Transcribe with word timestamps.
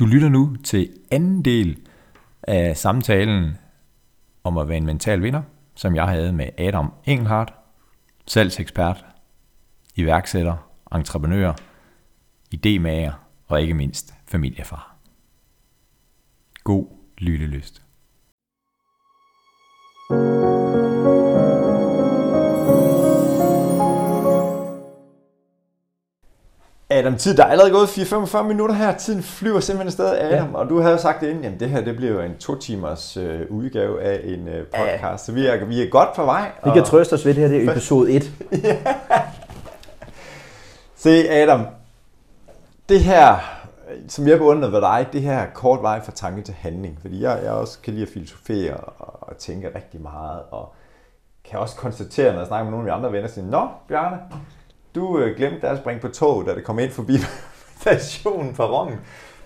Du 0.00 0.06
lytter 0.06 0.28
nu 0.28 0.56
til 0.64 0.92
anden 1.10 1.44
del 1.44 1.78
af 2.42 2.76
samtalen 2.76 3.56
om 4.44 4.58
at 4.58 4.68
være 4.68 4.76
en 4.76 4.86
mental 4.86 5.22
vinder, 5.22 5.42
som 5.74 5.94
jeg 5.94 6.08
havde 6.08 6.32
med 6.32 6.48
Adam 6.58 6.92
Engelhardt, 7.04 7.54
salgsekspert, 8.26 9.04
iværksætter, 9.94 10.56
entreprenør, 10.94 11.52
idémager 12.54 13.12
og 13.48 13.62
ikke 13.62 13.74
mindst 13.74 14.14
familiefar. 14.28 14.96
God 16.64 16.86
lyttelyst. 17.18 17.82
Adam, 27.00 27.16
tid, 27.16 27.36
der 27.36 27.44
er 27.44 27.48
allerede 27.48 27.72
gået 27.72 27.86
4-45 27.86 28.42
minutter 28.42 28.74
her. 28.74 28.96
Tiden 28.96 29.22
flyver 29.22 29.60
simpelthen 29.60 29.86
afsted, 29.86 30.18
Adam. 30.18 30.50
Ja. 30.50 30.58
Og 30.58 30.68
du 30.68 30.80
havde 30.80 30.92
jo 30.92 31.00
sagt 31.00 31.20
det 31.20 31.28
inden, 31.28 31.44
jamen 31.44 31.60
det 31.60 31.70
her 31.70 31.80
det 31.80 31.96
bliver 31.96 32.12
jo 32.12 32.20
en 32.20 32.36
to 32.36 32.58
timers 32.58 33.16
øh, 33.16 33.40
udgave 33.50 34.02
af 34.02 34.20
en 34.24 34.48
øh, 34.48 34.66
podcast. 34.66 35.02
Ja. 35.02 35.16
Så 35.16 35.32
vi 35.32 35.46
er, 35.46 35.64
vi 35.64 35.82
er 35.82 35.90
godt 35.90 36.08
på 36.16 36.24
vej. 36.24 36.50
Vi 36.64 36.70
kan 36.74 36.84
trøste 36.84 37.14
os 37.14 37.26
ved 37.26 37.34
det 37.34 37.42
her, 37.42 37.48
det 37.48 37.64
er 37.64 37.70
episode 37.70 38.12
1. 38.12 38.32
ja. 38.64 38.76
Se 40.96 41.30
Adam, 41.30 41.66
det 42.88 43.00
her, 43.00 43.36
som 44.08 44.28
jeg 44.28 44.38
beundrer 44.38 44.70
ved 44.70 44.80
dig, 44.80 45.06
det 45.12 45.22
her 45.22 45.46
kort 45.54 45.82
vej 45.82 46.04
fra 46.04 46.12
tanke 46.12 46.42
til 46.42 46.54
handling. 46.54 46.98
Fordi 47.00 47.22
jeg, 47.22 47.40
jeg 47.44 47.52
også 47.52 47.78
kan 47.82 47.94
lide 47.94 48.06
at 48.06 48.12
filosofere 48.12 48.76
og, 48.76 49.28
og 49.28 49.36
tænke 49.36 49.68
rigtig 49.74 50.00
meget. 50.00 50.40
Og 50.50 50.74
kan 51.50 51.58
også 51.58 51.76
konstatere, 51.76 52.32
når 52.32 52.38
jeg 52.38 52.46
snakker 52.46 52.64
med 52.64 52.70
nogle 52.70 52.92
af 52.92 52.96
mine 52.98 53.06
andre 53.06 53.12
venner, 53.12 53.28
siger, 53.28 53.46
Nå, 53.46 53.68
Bjarne, 53.88 54.18
du 54.94 55.18
øh, 55.18 55.36
glemte 55.36 55.68
at 55.68 55.78
springe 55.78 56.00
på 56.00 56.08
toget, 56.08 56.46
da 56.46 56.54
det 56.54 56.64
kom 56.64 56.78
ind 56.78 56.90
forbi 56.90 57.12
stationen 57.80 58.54
på 58.54 58.62
Rongen. 58.62 58.98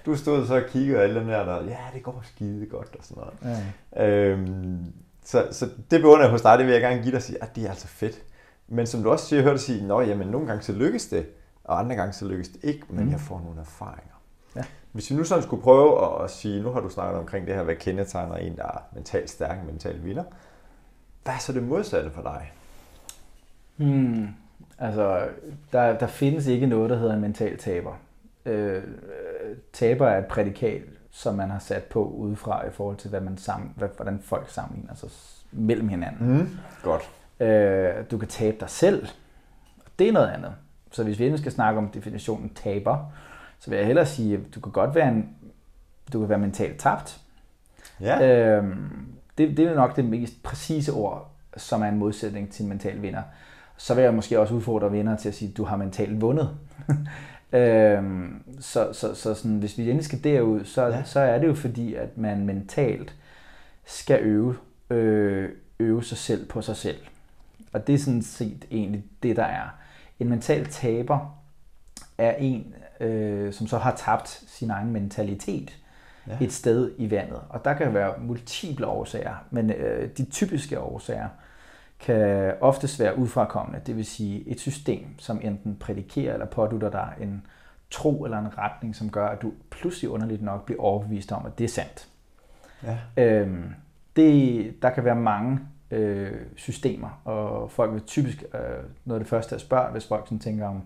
Du 0.07 0.17
stod 0.17 0.47
så 0.47 0.55
og 0.55 0.63
kiggede 0.69 1.03
alle 1.03 1.21
dem 1.21 1.27
der, 1.27 1.45
der, 1.45 1.65
ja, 1.65 1.79
det 1.95 2.03
går 2.03 2.23
skide 2.25 2.67
godt 2.67 2.97
og 2.99 3.05
sådan 3.05 3.23
noget. 3.23 3.61
Ja. 3.97 4.07
Øhm, 4.07 4.93
så, 5.25 5.49
så 5.51 5.69
det 5.91 6.01
beundrer 6.01 6.23
jeg 6.23 6.31
hos 6.31 6.43
dig, 6.43 6.59
det 6.59 6.67
vil 6.67 6.73
jeg 6.73 6.83
gerne 6.83 7.03
give 7.03 7.11
dig 7.11 7.17
at 7.17 7.23
sige, 7.23 7.43
at 7.43 7.57
det 7.57 7.65
er 7.65 7.71
altså 7.71 7.87
fedt. 7.87 8.23
Men 8.69 8.87
som 8.87 9.03
du 9.03 9.11
også 9.11 9.27
siger, 9.27 9.43
hørte 9.43 9.59
sige, 9.59 9.95
at 9.95 10.09
jamen, 10.09 10.27
nogle 10.29 10.47
gange 10.47 10.63
så 10.63 10.73
lykkes 10.73 11.07
det, 11.07 11.27
og 11.65 11.79
andre 11.79 11.97
gange 11.97 12.13
så 12.13 12.25
lykkes 12.29 12.49
det 12.49 12.65
ikke, 12.65 12.83
men 12.89 13.05
mm. 13.05 13.11
jeg 13.11 13.21
får 13.21 13.41
nogle 13.45 13.61
erfaringer. 13.61 14.15
Ja. 14.57 14.63
Hvis 14.93 15.11
vi 15.11 15.17
nu 15.17 15.25
sådan 15.25 15.43
skulle 15.43 15.63
prøve 15.63 16.05
at, 16.05 16.25
at 16.25 16.31
sige, 16.31 16.63
nu 16.63 16.71
har 16.71 16.81
du 16.81 16.89
snakket 16.89 17.19
omkring 17.19 17.47
det 17.47 17.55
her, 17.55 17.63
hvad 17.63 17.77
kendetegner 17.77 18.37
en, 18.37 18.57
der 18.57 18.63
er 18.63 18.79
mentalt 18.95 19.31
stærk, 19.31 19.67
mentalt 19.67 20.05
vinder. 20.05 20.25
Hvad 21.25 21.35
er 21.35 21.39
så 21.39 21.53
det 21.53 21.63
modsatte 21.63 22.11
for 22.11 22.23
dig? 22.23 22.53
Hmm. 23.77 24.29
Altså, 24.79 25.29
der, 25.73 25.99
der 25.99 26.07
findes 26.07 26.47
ikke 26.47 26.67
noget, 26.67 26.91
der 26.91 26.97
hedder 26.97 27.15
en 27.15 27.21
mental 27.21 27.59
taber. 27.59 27.93
Øh, 28.47 28.83
taber 29.73 30.07
er 30.07 30.19
et 30.19 30.27
prædikat, 30.27 30.83
som 31.11 31.35
man 31.35 31.51
har 31.51 31.59
sat 31.59 31.83
på 31.83 32.05
udefra 32.05 32.67
i 32.67 32.71
forhold 32.71 32.97
til, 32.97 33.11
hvad 33.11 33.21
man 33.21 33.37
sammen, 33.37 33.73
hvad, 33.77 33.89
hvordan 33.97 34.21
folk 34.23 34.51
sammenligner 34.51 34.95
sig 34.95 35.11
mellem 35.53 35.89
hinanden. 35.89 36.39
Mm, 36.39 36.49
godt. 36.83 37.11
Øh, 37.41 38.05
du 38.11 38.19
kan 38.19 38.29
tabe 38.29 38.57
dig 38.61 38.71
selv, 38.71 39.07
det 39.99 40.09
er 40.09 40.13
noget 40.13 40.29
andet. 40.29 40.53
Så 40.91 41.05
hvis 41.05 41.19
vi 41.19 41.25
endnu 41.25 41.39
skal 41.39 41.53
snakke 41.53 41.79
om 41.79 41.89
definitionen 41.89 42.51
taber, 42.55 43.13
så 43.59 43.71
vil 43.71 43.77
jeg 43.77 43.87
hellere 43.87 44.07
sige, 44.07 44.35
at 44.35 44.41
du 44.55 44.61
kan 44.61 44.73
godt 44.73 44.95
være, 44.95 45.09
en, 45.09 45.37
du 46.13 46.21
kan 46.21 46.29
være 46.29 46.39
mentalt 46.39 46.81
tabt. 46.81 47.21
Ja. 48.01 48.57
Øh, 48.59 48.77
det, 49.39 49.57
det 49.57 49.67
er 49.67 49.75
nok 49.75 49.97
det 49.97 50.05
mest 50.05 50.43
præcise 50.43 50.93
ord, 50.93 51.31
som 51.57 51.83
er 51.83 51.87
en 51.87 51.99
modsætning 51.99 52.53
til 52.53 52.63
en 52.63 52.69
mental 52.69 53.03
vinder 53.03 53.23
så 53.77 53.95
vil 53.95 54.05
jeg 54.05 54.15
måske 54.15 54.41
også 54.41 54.55
udfordre 54.55 54.93
venner 54.93 55.17
til 55.17 55.29
at 55.29 55.35
sige, 55.35 55.51
at 55.51 55.57
du 55.57 55.65
har 55.65 55.77
mentalt 55.77 56.21
vundet. 56.21 56.51
øhm, 57.53 58.43
så 58.61 58.93
så, 58.93 59.15
så 59.15 59.35
sådan, 59.35 59.59
hvis 59.59 59.79
vi 59.79 59.83
endelig 59.83 60.05
skal 60.05 60.25
derud, 60.25 60.65
så, 60.65 60.87
ja. 60.87 61.05
så 61.05 61.21
er 61.21 61.39
det 61.39 61.47
jo 61.47 61.55
fordi, 61.55 61.95
at 61.95 62.19
man 62.19 62.47
mentalt 62.47 63.15
skal 63.85 64.21
øve, 64.23 64.57
øh, 64.91 65.49
øve 65.79 66.05
sig 66.05 66.19
selv 66.19 66.49
på 66.49 66.63
sig 66.63 66.77
selv. 66.77 66.99
Og 67.73 67.87
det 67.87 67.95
er 67.95 67.99
sådan 67.99 68.23
set 68.23 68.65
egentlig 68.71 69.05
det, 69.23 69.37
der 69.37 69.45
er. 69.45 69.69
En 70.21 70.29
mental 70.29 70.67
taber 70.67 71.39
er 72.19 72.33
en, 72.33 72.75
øh, 73.01 73.53
som 73.53 73.67
så 73.67 73.79
har 73.79 73.95
tabt 73.97 74.29
sin 74.29 74.71
egen 74.71 74.93
mentalitet 74.93 75.79
ja. 76.27 76.37
et 76.41 76.53
sted 76.53 76.93
i 76.99 77.11
vandet. 77.11 77.41
Og 77.49 77.65
der 77.65 77.75
kan 77.75 77.95
være 77.95 78.15
multiple 78.19 78.87
årsager, 78.87 79.35
men 79.51 79.71
øh, 79.71 80.09
de 80.19 80.25
typiske 80.25 80.81
årsager, 80.81 81.29
kan 82.05 82.55
oftest 82.61 83.01
være 83.01 83.19
udfrakommende, 83.19 83.81
det 83.87 83.97
vil 83.97 84.05
sige 84.05 84.49
et 84.49 84.61
system, 84.61 85.07
som 85.19 85.41
enten 85.43 85.77
prædikerer 85.77 86.33
eller 86.33 86.47
pådutter 86.47 86.91
dig 86.91 87.13
en 87.21 87.47
tro 87.91 88.25
eller 88.25 88.39
en 88.39 88.59
retning, 88.59 88.97
som 88.97 89.11
gør, 89.11 89.27
at 89.27 89.43
du 89.43 89.53
pludselig 89.71 90.11
underligt 90.11 90.43
nok 90.43 90.65
bliver 90.65 90.83
overbevist 90.83 91.33
om, 91.33 91.47
at 91.47 91.59
det 91.59 91.65
er 91.65 91.69
sandt. 91.69 92.09
Ja. 92.83 92.99
Øhm, 93.17 93.75
det, 94.17 94.83
der 94.83 94.91
kan 94.91 95.05
være 95.05 95.17
mange 95.17 95.61
øh, 95.91 96.33
systemer, 96.57 97.21
og 97.25 97.71
folk 97.71 97.93
vil 97.93 98.01
typisk, 98.01 98.45
øh, 98.55 98.61
noget 99.05 99.21
af 99.21 99.25
det 99.25 99.29
første 99.29 99.55
at 99.55 99.61
spørge, 99.61 99.93
hvis 99.93 100.07
folk 100.07 100.27
sådan 100.27 100.39
tænker 100.39 100.67
om 100.67 100.83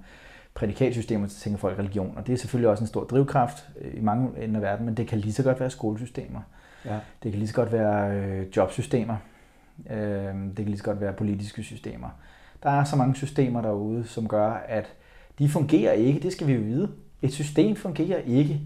prædikatsystemer, 0.55 1.27
så 1.27 1.41
tænker 1.41 1.59
folk 1.59 1.79
religion, 1.79 2.15
og 2.17 2.27
det 2.27 2.33
er 2.33 2.37
selvfølgelig 2.37 2.71
også 2.71 2.85
en 2.85 2.89
stor 2.89 3.05
drivkraft 3.05 3.69
øh, 3.81 3.95
i 3.95 4.01
mange 4.01 4.45
ender 4.45 4.57
af 4.57 4.63
verden, 4.63 4.87
men 4.87 4.95
det 4.95 5.07
kan 5.07 5.19
lige 5.19 5.33
så 5.33 5.43
godt 5.43 5.61
være 5.61 5.71
skolesystemer. 5.71 6.41
Ja. 6.85 6.99
Det 7.23 7.33
kan 7.33 7.39
lige 7.39 7.49
så 7.49 7.55
godt 7.55 7.73
være 7.73 8.17
øh, 8.17 8.57
jobsystemer. 8.57 9.17
Øh, 9.91 10.35
det 10.35 10.57
kan 10.57 10.65
lige 10.65 10.79
så 10.79 10.85
godt 10.85 11.01
være 11.01 11.13
politiske 11.13 11.63
systemer. 11.63 12.09
Der 12.63 12.71
er 12.71 12.85
så 12.85 12.97
mange 12.97 13.17
systemer 13.17 13.63
derude, 13.63 14.07
som 14.07 14.29
gør, 14.29 14.51
at 14.53 14.93
de 15.39 15.49
fungerer 15.49 15.93
ikke. 15.93 16.21
Det 16.21 16.33
skal 16.33 16.47
vi 16.47 16.53
jo 16.53 16.61
vide. 16.61 16.91
Et 17.23 17.33
system 17.33 17.77
fungerer 17.77 18.19
ikke, 18.19 18.61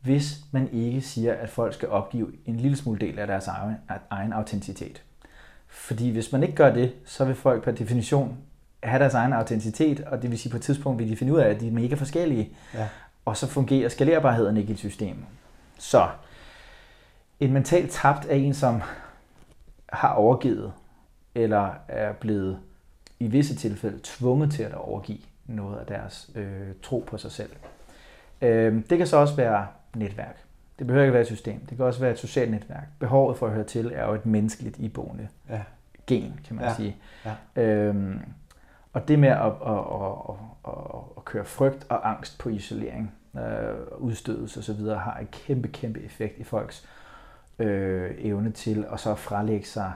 hvis 0.00 0.40
man 0.52 0.68
ikke 0.72 1.00
siger, 1.00 1.34
at 1.34 1.48
folk 1.48 1.74
skal 1.74 1.88
opgive 1.88 2.32
en 2.46 2.56
lille 2.56 2.76
smule 2.76 3.00
del 3.00 3.18
af 3.18 3.26
deres 3.26 3.46
egen, 3.46 3.76
egen 4.10 4.32
autenticitet. 4.32 5.02
Fordi 5.68 6.10
hvis 6.10 6.32
man 6.32 6.42
ikke 6.42 6.54
gør 6.54 6.74
det, 6.74 6.92
så 7.04 7.24
vil 7.24 7.34
folk 7.34 7.64
per 7.64 7.72
definition 7.72 8.38
have 8.82 8.98
deres 8.98 9.14
egen 9.14 9.32
autenticitet, 9.32 10.00
og 10.00 10.22
det 10.22 10.30
vil 10.30 10.38
sige 10.38 10.50
på 10.50 10.56
et 10.56 10.62
tidspunkt 10.62 10.98
vil 10.98 11.10
de 11.10 11.16
finde 11.16 11.32
ud 11.32 11.38
af, 11.38 11.48
at 11.48 11.60
de 11.60 11.68
er 11.68 11.72
mega 11.72 11.94
forskellige. 11.94 12.50
Ja. 12.74 12.88
Og 13.24 13.36
så 13.36 13.46
fungerer 13.46 13.88
skalerbarheden 13.88 14.56
ikke 14.56 14.70
i 14.70 14.72
et 14.72 14.78
system. 14.78 15.16
Så 15.78 16.08
en 17.40 17.52
mentalt 17.52 17.90
tabt 17.90 18.26
er 18.30 18.34
en, 18.34 18.54
som 18.54 18.82
har 19.88 20.14
overgivet, 20.14 20.72
eller 21.34 21.70
er 21.88 22.12
blevet 22.12 22.58
i 23.20 23.26
visse 23.26 23.56
tilfælde 23.56 24.00
tvunget 24.02 24.52
til 24.52 24.62
at 24.62 24.74
overgive 24.74 25.18
noget 25.46 25.78
af 25.78 25.86
deres 25.86 26.30
øh, 26.34 26.68
tro 26.82 27.04
på 27.06 27.18
sig 27.18 27.32
selv. 27.32 27.50
Øh, 28.42 28.82
det 28.90 28.98
kan 28.98 29.06
så 29.06 29.16
også 29.16 29.36
være 29.36 29.66
netværk. 29.94 30.42
Det 30.78 30.86
behøver 30.86 31.04
ikke 31.04 31.12
være 31.12 31.22
et 31.22 31.26
system. 31.26 31.60
Det 31.60 31.76
kan 31.76 31.86
også 31.86 32.00
være 32.00 32.12
et 32.12 32.18
socialt 32.18 32.50
netværk. 32.50 32.88
Behovet 32.98 33.38
for 33.38 33.46
at 33.46 33.52
høre 33.52 33.64
til 33.64 33.92
er 33.94 34.06
jo 34.06 34.14
et 34.14 34.26
menneskeligt 34.26 34.78
iboende 34.78 35.28
ja. 35.50 35.62
gen, 36.06 36.40
kan 36.44 36.56
man 36.56 36.64
ja. 36.64 36.74
sige. 36.74 36.96
Ja. 37.24 37.62
Øhm, 37.62 38.20
og 38.92 39.08
det 39.08 39.18
med 39.18 39.28
at, 39.28 39.38
at, 39.46 39.52
at, 39.66 40.36
at, 40.66 41.00
at 41.16 41.24
køre 41.24 41.44
frygt 41.44 41.86
og 41.88 42.10
angst 42.10 42.38
på 42.38 42.48
isolering, 42.48 43.14
øh, 43.36 43.42
udstødelse 43.98 44.60
osv., 44.60 44.80
har 44.80 45.18
en 45.20 45.26
kæmpe, 45.26 45.68
kæmpe 45.68 46.00
effekt 46.00 46.38
i 46.38 46.44
folks 46.44 46.88
øh, 47.58 48.10
evne 48.18 48.50
til 48.50 48.86
at 48.92 49.00
så 49.00 49.14
frelægge 49.14 49.66
sig 49.66 49.92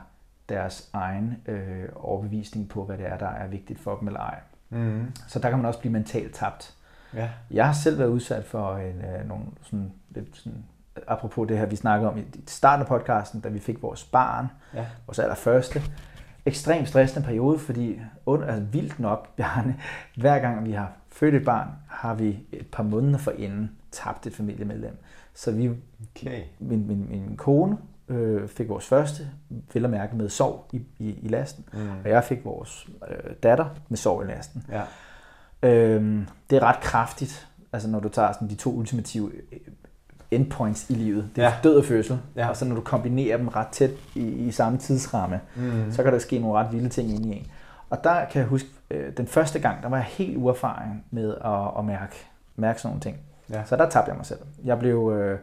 deres 0.49 0.91
egen 0.93 1.37
øh, 1.47 1.89
overbevisning 1.95 2.69
på, 2.69 2.85
hvad 2.85 2.99
det 2.99 3.07
er, 3.07 3.19
der 3.19 3.29
er 3.29 3.47
vigtigt 3.47 3.81
for 3.81 3.97
dem 3.97 4.09
eller 4.09 4.21
ej. 4.21 4.41
Mm. 4.71 5.13
Så 5.29 5.39
der 5.39 5.49
kan 5.49 5.59
man 5.59 5.67
også 5.67 5.81
blive 5.81 5.93
mentalt 5.93 6.35
tabt. 6.35 6.75
Ja. 7.15 7.29
Jeg 7.51 7.67
har 7.67 7.73
selv 7.73 7.99
været 7.99 8.09
udsat 8.09 8.45
for 8.45 8.77
en, 8.77 9.05
øh, 9.05 9.29
nogle 9.29 9.45
sådan, 9.63 9.93
lidt 10.11 10.37
sådan, 10.37 10.65
apropos 11.07 11.49
det 11.49 11.59
her, 11.59 11.67
vi 11.67 11.77
snakkede 11.77 12.11
om 12.11 12.19
i 12.19 12.25
starten 12.47 12.83
af 12.83 12.89
podcasten, 12.89 13.41
da 13.41 13.49
vi 13.49 13.59
fik 13.59 13.83
vores 13.83 14.05
barn, 14.05 14.47
ja. 14.75 14.87
vores 15.07 15.19
allerførste, 15.19 15.83
ekstremt 16.47 16.89
stressende 16.89 17.27
periode, 17.27 17.59
fordi 17.59 18.01
under, 18.27 18.47
altså 18.47 18.65
vildt 18.65 19.01
nok, 19.01 19.37
Bjarne, 19.37 19.77
hver 20.17 20.39
gang 20.39 20.65
vi 20.65 20.73
har 20.73 20.93
født 21.09 21.35
et 21.35 21.45
barn, 21.45 21.69
har 21.89 22.15
vi 22.15 22.47
et 22.53 22.67
par 22.67 22.83
måneder 22.83 23.19
forinden 23.19 23.71
tabt 23.93 24.27
et 24.27 24.35
familiemedlem. 24.35 24.97
Så 25.35 25.51
vi, 25.53 25.71
okay. 26.17 26.43
min, 26.59 26.87
min, 26.87 27.07
min 27.11 27.37
kone 27.37 27.79
øh, 28.09 28.49
fik 28.49 28.69
vores 28.69 28.87
første, 28.87 29.29
vel 29.75 29.85
at 29.85 29.91
mærke 29.91 30.17
med 30.17 30.29
sov 30.29 30.69
i, 30.73 30.83
i, 30.99 31.19
i 31.23 31.29
lasten, 31.29 31.65
mm. 31.73 31.91
og 32.05 32.11
jeg 32.11 32.25
fik 32.25 32.45
vores 32.45 32.89
øh, 33.09 33.35
datter 33.43 33.67
med 33.89 33.97
sov 33.97 34.23
i 34.25 34.27
lasten. 34.27 34.65
Ja. 34.69 34.83
Øhm, 35.63 36.27
det 36.51 36.57
er 36.57 36.63
ret 36.63 36.81
kraftigt, 36.81 37.49
altså 37.73 37.89
når 37.89 38.01
du 38.01 38.09
tager 38.09 38.33
sådan 38.33 38.49
de 38.49 38.55
to 38.55 38.71
ultimative 38.73 39.33
øh, 39.53 39.59
endpoints 40.31 40.91
i 40.91 40.95
livet. 40.95 41.31
Det 41.37 41.45
er 41.45 41.49
ja. 41.49 41.55
død 41.63 41.77
og 41.77 41.85
fødsel, 41.85 42.19
ja. 42.37 42.49
og 42.49 42.57
så 42.57 42.65
når 42.65 42.75
du 42.75 42.81
kombinerer 42.81 43.37
dem 43.37 43.49
ret 43.49 43.69
tæt 43.69 43.91
i, 44.15 44.21
i 44.21 44.51
samme 44.51 44.79
tidsramme, 44.79 45.41
mm. 45.57 45.93
så 45.93 46.03
kan 46.03 46.13
der 46.13 46.19
ske 46.19 46.39
nogle 46.39 46.59
ret 46.59 46.73
vilde 46.73 46.89
ting 46.89 47.11
ind 47.11 47.27
i 47.27 47.37
en. 47.37 47.47
Og 47.91 48.05
der 48.05 48.25
kan 48.25 48.41
jeg 48.41 48.49
huske, 48.49 48.69
øh, 48.91 49.17
den 49.17 49.27
første 49.27 49.59
gang, 49.59 49.83
der 49.83 49.89
var 49.89 49.97
jeg 49.97 50.07
helt 50.07 50.37
uerfaren 50.37 51.05
med 51.11 51.35
at, 51.45 51.79
at 51.79 51.85
mærke, 51.85 52.15
mærke 52.57 52.81
sådan 52.81 52.91
nogle 52.91 53.01
ting. 53.01 53.17
Ja. 53.51 53.65
Så 53.65 53.77
der 53.77 53.89
tabte 53.89 54.09
jeg 54.09 54.17
mig 54.17 54.27
selv. 54.27 54.41
Jeg 54.65 54.79
blev... 54.79 55.13
Øh, 55.17 55.39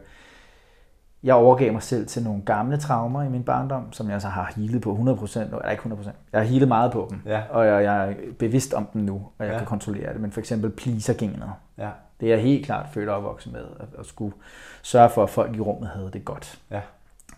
jeg 1.22 1.34
overgav 1.34 1.72
mig 1.72 1.82
selv 1.82 2.06
til 2.06 2.22
nogle 2.22 2.42
gamle 2.42 2.76
traumer 2.76 3.22
i 3.22 3.28
min 3.28 3.44
barndom, 3.44 3.92
som 3.92 4.10
jeg 4.10 4.22
så 4.22 4.28
har 4.28 4.52
healet 4.56 4.82
på 4.82 4.92
100%, 4.92 5.40
eller 5.40 5.70
ikke 5.70 5.82
100%, 5.82 6.10
jeg 6.32 6.40
har 6.40 6.46
healet 6.46 6.68
meget 6.68 6.92
på 6.92 7.06
dem, 7.10 7.22
ja. 7.26 7.42
og 7.50 7.66
jeg, 7.66 7.84
jeg 7.84 8.10
er 8.10 8.14
bevidst 8.38 8.74
om 8.74 8.86
dem 8.92 9.02
nu, 9.02 9.14
og 9.38 9.44
jeg 9.46 9.52
ja. 9.52 9.58
kan 9.58 9.66
kontrollere 9.66 10.12
det, 10.12 10.20
men 10.20 10.32
for 10.32 10.40
eksempel 10.40 10.70
pleaser-genet. 10.70 11.52
Ja. 11.78 11.90
Det 12.20 12.26
er 12.26 12.34
jeg 12.34 12.42
helt 12.42 12.66
klart 12.66 12.86
født 12.92 13.08
og 13.08 13.16
opvokset 13.16 13.52
med, 13.52 13.64
at, 13.80 13.86
at 13.98 14.06
skulle 14.06 14.34
sørge 14.82 15.10
for, 15.10 15.22
at 15.22 15.30
folk 15.30 15.56
i 15.56 15.60
rummet 15.60 15.88
havde 15.88 16.10
det 16.12 16.24
godt. 16.24 16.60
Ja. 16.70 16.80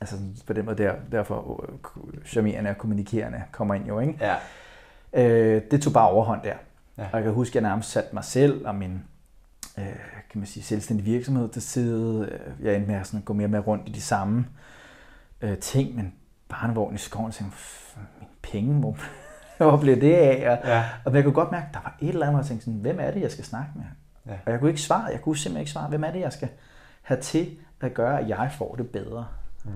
Altså 0.00 0.16
på 0.46 0.52
den 0.52 0.64
måde 0.64 0.82
der, 0.82 0.92
derfor 1.12 1.64
øh, 1.68 2.24
charmerende 2.26 2.70
og 2.70 2.78
kommunikerende 2.78 3.42
kommer 3.52 3.74
ind 3.74 3.86
jo, 3.86 3.98
ikke? 3.98 4.18
Ja. 4.20 4.34
Øh, 5.12 5.62
det 5.70 5.82
tog 5.82 5.92
bare 5.92 6.08
overhånd 6.10 6.42
der. 6.42 6.54
Ja. 6.98 7.02
Og 7.02 7.10
jeg 7.12 7.22
kan 7.22 7.32
huske, 7.32 7.52
at 7.52 7.54
jeg 7.54 7.70
nærmest 7.70 7.90
satte 7.90 8.14
mig 8.14 8.24
selv 8.24 8.66
og 8.66 8.74
min 8.74 9.02
øh, 9.78 9.84
kan 10.30 10.38
man 10.40 10.46
sige, 10.46 10.62
selvstændig 10.64 11.06
virksomhed 11.06 11.48
til 11.48 11.62
side. 11.62 12.28
Øh, 12.32 12.66
Jeg 12.66 12.74
endte 12.74 12.90
med 12.90 12.96
at 13.00 13.06
sådan, 13.06 13.20
gå 13.20 13.32
mere 13.32 13.48
med 13.48 13.66
rundt 13.66 13.88
i 13.88 13.92
de 13.92 14.00
samme 14.00 14.46
øh, 15.40 15.58
ting, 15.58 15.94
men 15.96 16.14
barnevogn 16.48 16.94
i 16.94 16.98
skoven, 16.98 17.26
og 17.28 17.34
tænkte, 17.34 17.56
"F- 17.56 17.98
mine 18.18 18.30
penge, 18.42 18.74
hvor, 18.74 18.96
hvor 19.70 19.76
blev 19.76 20.00
det 20.00 20.14
af? 20.14 20.50
Og, 20.50 20.68
Ja. 20.68 20.84
og 21.04 21.14
jeg 21.14 21.24
kunne 21.24 21.34
godt 21.34 21.50
mærke, 21.50 21.66
at 21.68 21.74
der 21.74 21.80
var 21.80 21.96
et 22.00 22.08
eller 22.08 22.20
andet, 22.26 22.32
hvor 22.34 22.40
jeg 22.40 22.46
tænkte 22.46 22.64
sådan, 22.64 22.80
hvem 22.80 22.98
er 23.00 23.10
det, 23.10 23.20
jeg 23.20 23.30
skal 23.30 23.44
snakke 23.44 23.70
med? 23.74 23.84
Ja. 24.26 24.38
Og 24.46 24.52
jeg 24.52 24.60
kunne 24.60 24.70
ikke 24.70 24.82
svare, 24.82 25.04
jeg 25.04 25.20
kunne 25.20 25.36
simpelthen 25.36 25.60
ikke 25.60 25.70
svare, 25.72 25.88
hvem 25.88 26.04
er 26.04 26.10
det, 26.10 26.20
jeg 26.20 26.32
skal 26.32 26.48
have 27.02 27.20
til 27.20 27.56
at 27.80 27.94
gøre, 27.94 28.20
at 28.20 28.28
jeg 28.28 28.50
får 28.58 28.74
det 28.74 28.88
bedre? 28.90 29.26
Mm. 29.64 29.70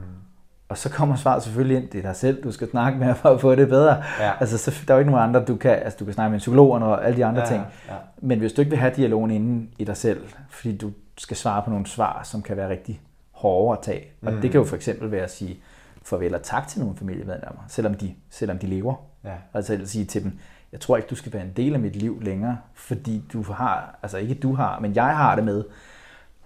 Og 0.74 0.78
så 0.78 0.90
kommer 0.90 1.16
svaret 1.16 1.42
selvfølgelig 1.42 1.76
ind, 1.82 1.88
det 1.90 1.98
er 1.98 2.02
dig 2.02 2.16
selv, 2.16 2.44
du 2.44 2.52
skal 2.52 2.70
snakke 2.70 2.98
med 2.98 3.14
for 3.14 3.28
at 3.30 3.40
få 3.40 3.54
det 3.54 3.68
bedre. 3.68 4.02
Ja. 4.20 4.32
Altså, 4.40 4.58
så, 4.58 4.70
der 4.88 4.94
er 4.94 4.98
jo 4.98 5.00
ikke 5.00 5.10
nogen 5.10 5.28
andre, 5.28 5.44
du 5.44 5.56
kan, 5.56 5.70
altså, 5.70 5.96
du 5.98 6.04
kan 6.04 6.14
snakke 6.14 6.30
med 6.30 6.36
en 6.36 6.38
psykolog 6.38 6.70
og 6.72 7.06
alle 7.06 7.16
de 7.16 7.24
andre 7.24 7.40
Ja, 7.40 7.46
ting. 7.46 7.62
ja. 7.88 7.94
Men 8.18 8.38
hvis 8.38 8.52
du 8.52 8.60
ikke 8.60 8.70
vil 8.70 8.78
have 8.78 8.92
dialogen 8.96 9.30
inde 9.30 9.66
i 9.78 9.84
dig 9.84 9.96
selv, 9.96 10.20
fordi 10.50 10.76
du 10.76 10.90
skal 11.18 11.36
svare 11.36 11.62
på 11.62 11.70
nogle 11.70 11.86
svar, 11.86 12.20
som 12.24 12.42
kan 12.42 12.56
være 12.56 12.68
rigtig 12.68 13.00
hårde 13.32 13.78
at 13.78 13.84
tage. 13.84 14.04
Og 14.26 14.32
Mm. 14.32 14.40
det 14.40 14.50
kan 14.50 14.60
jo 14.60 14.66
for 14.66 14.76
eksempel 14.76 15.10
være 15.10 15.22
at 15.24 15.30
sige 15.30 15.58
farvel 16.02 16.34
og 16.34 16.42
tak 16.42 16.68
til 16.68 16.80
nogle 16.80 16.96
familiemedlemmer, 16.96 17.64
selvom 17.68 17.94
de, 17.94 18.14
selvom 18.30 18.58
de 18.58 18.66
lever. 18.66 18.94
Ja. 19.24 19.30
Altså 19.54 19.72
at 19.74 19.88
sige 19.88 20.04
til 20.04 20.22
dem, 20.24 20.32
jeg 20.72 20.80
tror 20.80 20.96
ikke, 20.96 21.08
du 21.08 21.14
skal 21.14 21.32
være 21.32 21.42
en 21.42 21.52
del 21.56 21.74
af 21.74 21.80
mit 21.80 21.96
liv 21.96 22.18
længere, 22.22 22.58
fordi 22.74 23.24
du 23.32 23.42
har, 23.42 23.98
altså 24.02 24.18
ikke 24.18 24.34
du 24.34 24.54
har, 24.54 24.78
men 24.80 24.94
jeg 24.94 25.16
har 25.16 25.34
det 25.34 25.44
med 25.44 25.64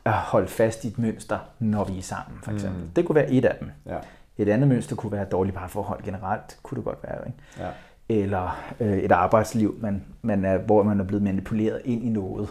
at 0.05 0.13
holde 0.13 0.49
fast 0.49 0.85
i 0.85 0.89
et 0.89 0.99
mønster, 0.99 1.39
når 1.59 1.85
vi 1.85 1.99
er 1.99 2.03
sammen, 2.03 2.39
for 2.43 2.53
eksempel. 2.53 2.83
Mm. 2.83 2.89
Det 2.97 3.05
kunne 3.05 3.17
være 3.17 3.31
et 3.31 3.45
af 3.45 3.57
dem. 3.61 3.71
Ja. 3.87 3.97
Et 4.39 4.49
andet 4.49 4.69
mønster 4.69 4.97
kunne 4.97 5.13
være 5.13 5.25
dårlige 5.25 5.55
parforhold 5.55 6.03
generelt, 6.03 6.59
kunne 6.63 6.77
det 6.77 6.85
godt 6.85 6.99
være, 7.03 7.27
ikke? 7.27 7.39
Ja. 7.59 7.69
Eller 8.09 8.63
øh, 8.81 8.99
et 8.99 9.13
arbejdsliv, 9.13 9.79
man, 9.81 10.05
man 10.23 10.45
er, 10.45 10.59
hvor 10.59 10.83
man 10.83 11.01
er 11.01 11.05
blevet 11.05 11.23
manipuleret 11.23 11.83
ind 11.85 12.05
i 12.05 12.09
noget, 12.09 12.49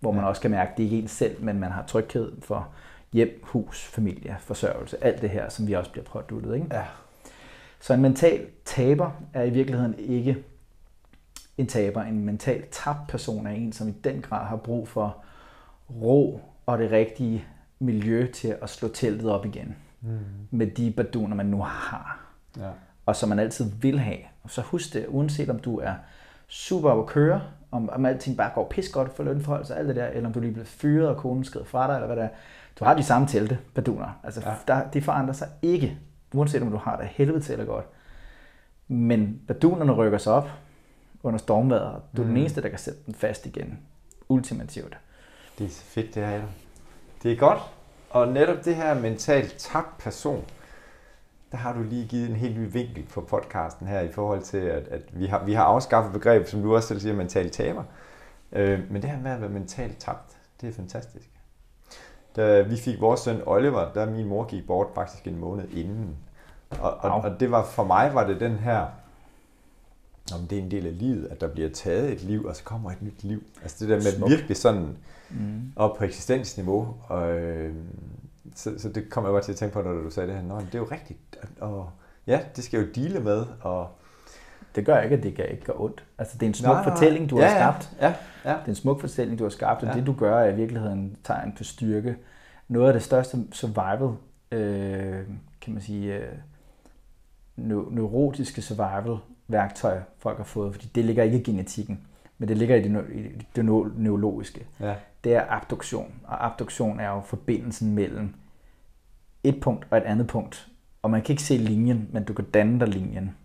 hvor 0.00 0.12
man 0.12 0.20
Ja. 0.22 0.28
også 0.28 0.42
kan 0.42 0.50
mærke, 0.50 0.70
at 0.70 0.76
det 0.76 0.82
ikke 0.84 0.98
er 0.98 1.02
ens 1.02 1.10
selv, 1.10 1.44
men 1.44 1.60
man 1.60 1.70
har 1.70 1.82
tryghed 1.86 2.32
for 2.42 2.68
hjem, 3.12 3.40
hus, 3.42 3.84
familie, 3.84 4.36
forsørgelse, 4.40 5.04
alt 5.04 5.22
det 5.22 5.30
her, 5.30 5.48
som 5.48 5.66
vi 5.66 5.72
også 5.72 5.90
bliver 5.90 6.04
påduttet. 6.04 6.54
Ikke? 6.54 6.66
Ja. 6.70 6.82
Så 7.80 7.94
en 7.94 8.00
mental 8.02 8.46
taber 8.64 9.10
er 9.34 9.42
i 9.42 9.50
virkeligheden 9.50 9.94
ikke 9.98 10.44
en 11.58 11.66
taber. 11.66 12.02
En 12.02 12.24
mental 12.24 12.64
tabt 12.70 12.98
person 13.08 13.46
er 13.46 13.50
en, 13.50 13.72
som 13.72 13.88
i 13.88 13.94
den 14.04 14.20
grad 14.22 14.46
har 14.46 14.56
brug 14.56 14.88
for 14.88 15.16
ro 15.90 16.40
og 16.66 16.78
det 16.78 16.90
rigtige 16.90 17.44
miljø 17.78 18.26
til 18.32 18.56
at 18.62 18.70
slå 18.70 18.88
teltet 18.88 19.30
op 19.30 19.46
igen. 19.46 19.76
Mm. 20.00 20.18
Med 20.50 20.66
de 20.66 20.90
baduner, 20.90 21.36
man 21.36 21.46
nu 21.46 21.62
har 21.62 22.20
Ja. 22.56 22.70
og 23.06 23.16
som 23.16 23.28
man 23.28 23.38
altid 23.38 23.70
vil 23.80 23.98
have. 23.98 24.18
Og 24.42 24.50
så 24.50 24.60
husk 24.62 24.92
det, 24.92 25.06
uanset 25.08 25.50
om 25.50 25.58
du 25.58 25.78
er 25.78 25.94
super 26.48 26.90
op 26.90 26.98
at 26.98 27.06
køre, 27.06 27.42
om, 27.70 27.90
om 27.90 28.06
alting 28.06 28.36
bare 28.36 28.50
går 28.54 28.66
pis 28.70 28.88
godt 28.88 29.16
for 29.16 29.22
lønforhold, 29.22 29.64
så 29.64 29.74
alt 29.74 29.88
det 29.88 29.96
der, 29.96 30.06
eller 30.06 30.26
om 30.28 30.32
du 30.32 30.40
lige 30.40 30.52
bliver 30.52 30.64
fyret, 30.66 31.08
og 31.08 31.16
konen 31.16 31.44
skrider 31.44 31.66
fra 31.66 31.86
dig, 31.86 31.94
eller 31.94 32.06
hvad 32.06 32.16
det 32.16 32.24
er. 32.24 32.28
Du 32.78 32.84
har 32.84 32.94
de 32.94 33.02
samme 33.02 33.26
telte, 33.28 33.58
baduner. 33.74 34.20
Altså, 34.24 34.40
Ja. 34.46 34.54
der, 34.68 34.90
det 34.90 35.04
forandrer 35.04 35.32
sig 35.34 35.48
ikke, 35.62 35.98
uanset 36.34 36.62
om 36.62 36.70
du 36.70 36.76
har 36.76 36.96
det 36.96 37.06
helvede 37.06 37.40
til 37.40 37.52
eller 37.52 37.64
godt. 37.66 37.84
Men 38.88 39.40
badunerne 39.46 39.92
rykker 39.92 40.18
sig 40.18 40.32
op 40.32 40.48
under 41.22 41.38
stormvejret, 41.38 41.82
og 41.94 42.02
du 42.16 42.22
er 42.22 42.26
Mm. 42.26 42.30
den 42.32 42.40
eneste, 42.40 42.62
der 42.62 42.68
kan 42.68 42.78
sætte 42.78 43.00
den 43.06 43.14
fast 43.14 43.46
igen. 43.46 43.78
Ultimativt. 44.28 44.98
Det 45.58 45.66
er 45.66 45.70
så 45.70 45.82
fedt, 45.82 46.14
det 46.14 46.26
her. 46.26 46.42
Det 47.22 47.32
er 47.32 47.36
godt. 47.36 47.58
Og 48.10 48.28
netop 48.28 48.64
det 48.64 48.76
her 48.76 48.94
mentalt 48.94 49.54
tabt 49.58 49.98
person, 49.98 50.44
der 51.52 51.56
har 51.56 51.72
du 51.72 51.82
lige 51.82 52.06
givet 52.06 52.30
en 52.30 52.36
helt 52.36 52.58
ny 52.58 52.72
vinkel 52.72 53.06
på 53.14 53.20
podcasten 53.20 53.86
her 53.86 54.00
i 54.00 54.12
forhold 54.12 54.42
til, 54.42 54.58
at, 54.58 54.88
at 54.88 55.00
vi, 55.12 55.26
har, 55.26 55.44
vi 55.44 55.54
har 55.54 55.64
afskaffet 55.64 56.12
begrebet, 56.12 56.48
som 56.48 56.62
du 56.62 56.76
også 56.76 56.88
selv 56.88 57.00
siger, 57.00 57.14
mentalt 57.14 57.52
taber. 57.52 57.82
Øh, 58.52 58.80
men 58.90 59.02
det 59.02 59.10
her 59.10 59.20
med 59.20 59.30
at 59.30 59.40
være 59.40 59.50
mentalt 59.50 59.98
tabt, 59.98 60.36
det 60.60 60.68
er 60.68 60.72
fantastisk. 60.72 61.30
Da 62.36 62.62
vi 62.62 62.76
fik 62.76 63.00
vores 63.00 63.20
søn 63.20 63.42
Oliver, 63.46 63.92
der 63.92 64.10
min 64.10 64.26
mor 64.26 64.44
gik 64.44 64.66
bort 64.66 64.86
faktisk 64.94 65.26
en 65.26 65.38
måned 65.38 65.68
inden. 65.68 66.16
Og, 66.70 66.96
og, 66.96 67.10
og 67.10 67.40
det 67.40 67.50
var 67.50 67.64
for 67.64 67.84
mig 67.84 68.14
var 68.14 68.26
det 68.26 68.40
den 68.40 68.56
her, 68.56 68.86
om 70.34 70.46
det 70.46 70.58
er 70.58 70.62
en 70.62 70.70
del 70.70 70.86
af 70.86 70.98
livet, 70.98 71.28
at 71.30 71.40
der 71.40 71.48
bliver 71.48 71.68
taget 71.68 72.12
et 72.12 72.22
liv, 72.22 72.44
og 72.44 72.56
så 72.56 72.64
kommer 72.64 72.90
et 72.90 73.02
nyt 73.02 73.22
liv. 73.22 73.42
Altså 73.62 73.76
det 73.80 73.88
der 73.88 73.96
med 73.96 74.16
Smukt. 74.16 74.30
virkelig 74.30 74.56
sådan 74.56 74.96
Mm. 75.30 75.72
op 75.76 75.96
på 75.96 76.04
eksistensniveau. 76.04 76.94
Og, 77.08 77.30
øh, 77.38 77.74
så, 78.54 78.78
så 78.78 78.88
det 78.88 79.10
kom 79.10 79.24
jeg 79.24 79.32
bare 79.32 79.42
til 79.42 79.52
at 79.52 79.58
tænke 79.58 79.72
på, 79.72 79.82
når 79.82 79.92
du 79.92 80.10
sagde 80.10 80.26
det 80.28 80.36
her. 80.36 80.42
Nå, 80.42 80.60
det 80.60 80.74
er 80.74 80.78
jo 80.78 80.88
rigtigt. 80.90 81.18
Og 81.60 81.90
ja, 82.26 82.40
det 82.56 82.64
skal 82.64 82.78
jeg 82.80 82.86
jo 82.86 82.92
dele 83.02 83.20
med. 83.20 83.44
Og, 83.60 83.88
Det 84.74 84.86
gør 84.86 85.00
ikke, 85.00 85.16
at 85.16 85.22
det 85.22 85.28
ikke 85.50 85.64
gøre 85.64 85.76
ondt. 85.80 86.04
Altså, 86.18 86.34
det 86.38 86.42
er 86.42 86.46
en 86.46 86.54
smuk 86.54 86.74
Nej, 86.74 86.84
fortælling, 86.90 87.30
du 87.30 87.36
har 87.36 87.44
ja, 87.44 87.54
skabt. 87.54 87.90
Ja, 88.00 88.14
ja, 88.44 88.50
Det 88.50 88.64
er 88.64 88.68
en 88.68 88.74
smuk 88.74 89.00
fortælling, 89.00 89.38
du 89.38 89.44
har 89.44 89.50
skabt, 89.50 89.82
og 89.82 89.88
Ja. 89.88 89.94
det 89.94 90.06
du 90.06 90.12
gør 90.18 90.38
er 90.38 90.52
i 90.52 90.56
virkeligheden 90.56 91.16
tegn 91.24 91.54
på 91.56 91.64
styrke. 91.64 92.16
Noget 92.68 92.86
af 92.86 92.92
det 92.92 93.02
største 93.02 93.38
survival, 93.52 94.10
øh, 94.52 95.26
kan 95.60 95.72
man 95.72 95.82
sige, 95.82 96.14
øh, 96.14 96.32
neu- 97.58 97.94
neurotiske 97.94 98.62
survival 98.62 99.16
værktøj, 99.48 99.98
folk 100.18 100.36
har 100.36 100.44
fået, 100.44 100.74
fordi 100.74 100.90
det 100.94 101.04
ligger 101.04 101.22
ikke 101.22 101.38
i 101.38 101.42
genetikken, 101.42 102.00
men 102.38 102.48
det 102.48 102.56
ligger 102.56 102.76
i 102.76 102.82
det, 102.88 103.04
i 103.14 103.22
det 103.56 103.62
neu- 103.62 103.92
neurologiske. 104.00 104.66
ja, 104.80 104.94
Det 105.24 105.34
er 105.34 105.44
abduktion, 105.48 106.14
og 106.24 106.46
abduktion 106.46 107.00
er 107.00 107.08
jo 107.08 107.20
forbindelsen 107.20 107.94
mellem 107.94 108.34
et 109.44 109.60
punkt 109.60 109.86
og 109.90 109.98
et 109.98 110.02
andet 110.04 110.26
punkt. 110.26 110.68
Og 111.02 111.10
man 111.10 111.22
kan 111.22 111.32
ikke 111.32 111.42
se 111.42 111.56
linjen, 111.56 112.08
men 112.12 112.24
du 112.24 112.32
kan 112.32 112.44
danne 112.44 112.80
dig 112.80 112.88
linjen. 112.88 113.36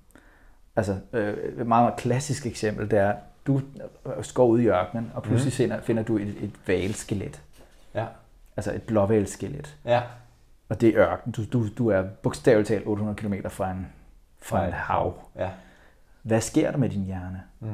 Altså, 0.76 0.98
øh, 1.14 1.34
et 1.38 1.56
meget, 1.56 1.68
meget 1.68 1.96
klassisk 1.98 2.46
eksempel, 2.46 2.92
det 2.92 3.00
er, 3.00 3.16
du 3.48 3.62
går 4.34 4.46
ud 4.46 4.60
i 4.60 4.68
ørkenen, 4.68 5.12
og 5.16 5.24
pludselig 5.24 5.52
Mhm. 5.52 5.56
finder, 5.56 5.82
finder 5.82 6.04
du 6.04 6.18
et, 6.18 6.28
et 6.44 6.52
valskelet. 6.68 7.42
ja, 7.96 8.06
Altså 8.58 8.74
et 8.76 8.84
blåvalskelet. 8.84 9.78
ja. 9.86 10.02
Og 10.70 10.82
det 10.82 10.90
er 10.90 11.00
ørken. 11.12 11.32
Du, 11.32 11.44
du, 11.54 11.68
du 11.78 11.88
er 11.88 12.02
bogstaveligt 12.04 12.68
talt 12.68 12.88
800 12.88 13.16
km 13.18 13.34
fra, 13.50 13.72
en, 13.72 13.88
fra 14.42 14.68
et 14.68 14.74
hav. 14.74 15.14
Ja. 15.36 15.50
Hvad 16.22 16.42
sker 16.42 16.72
der 16.72 16.78
med 16.78 16.90
din 16.90 17.04
hjerne? 17.04 17.42
Mm. 17.60 17.68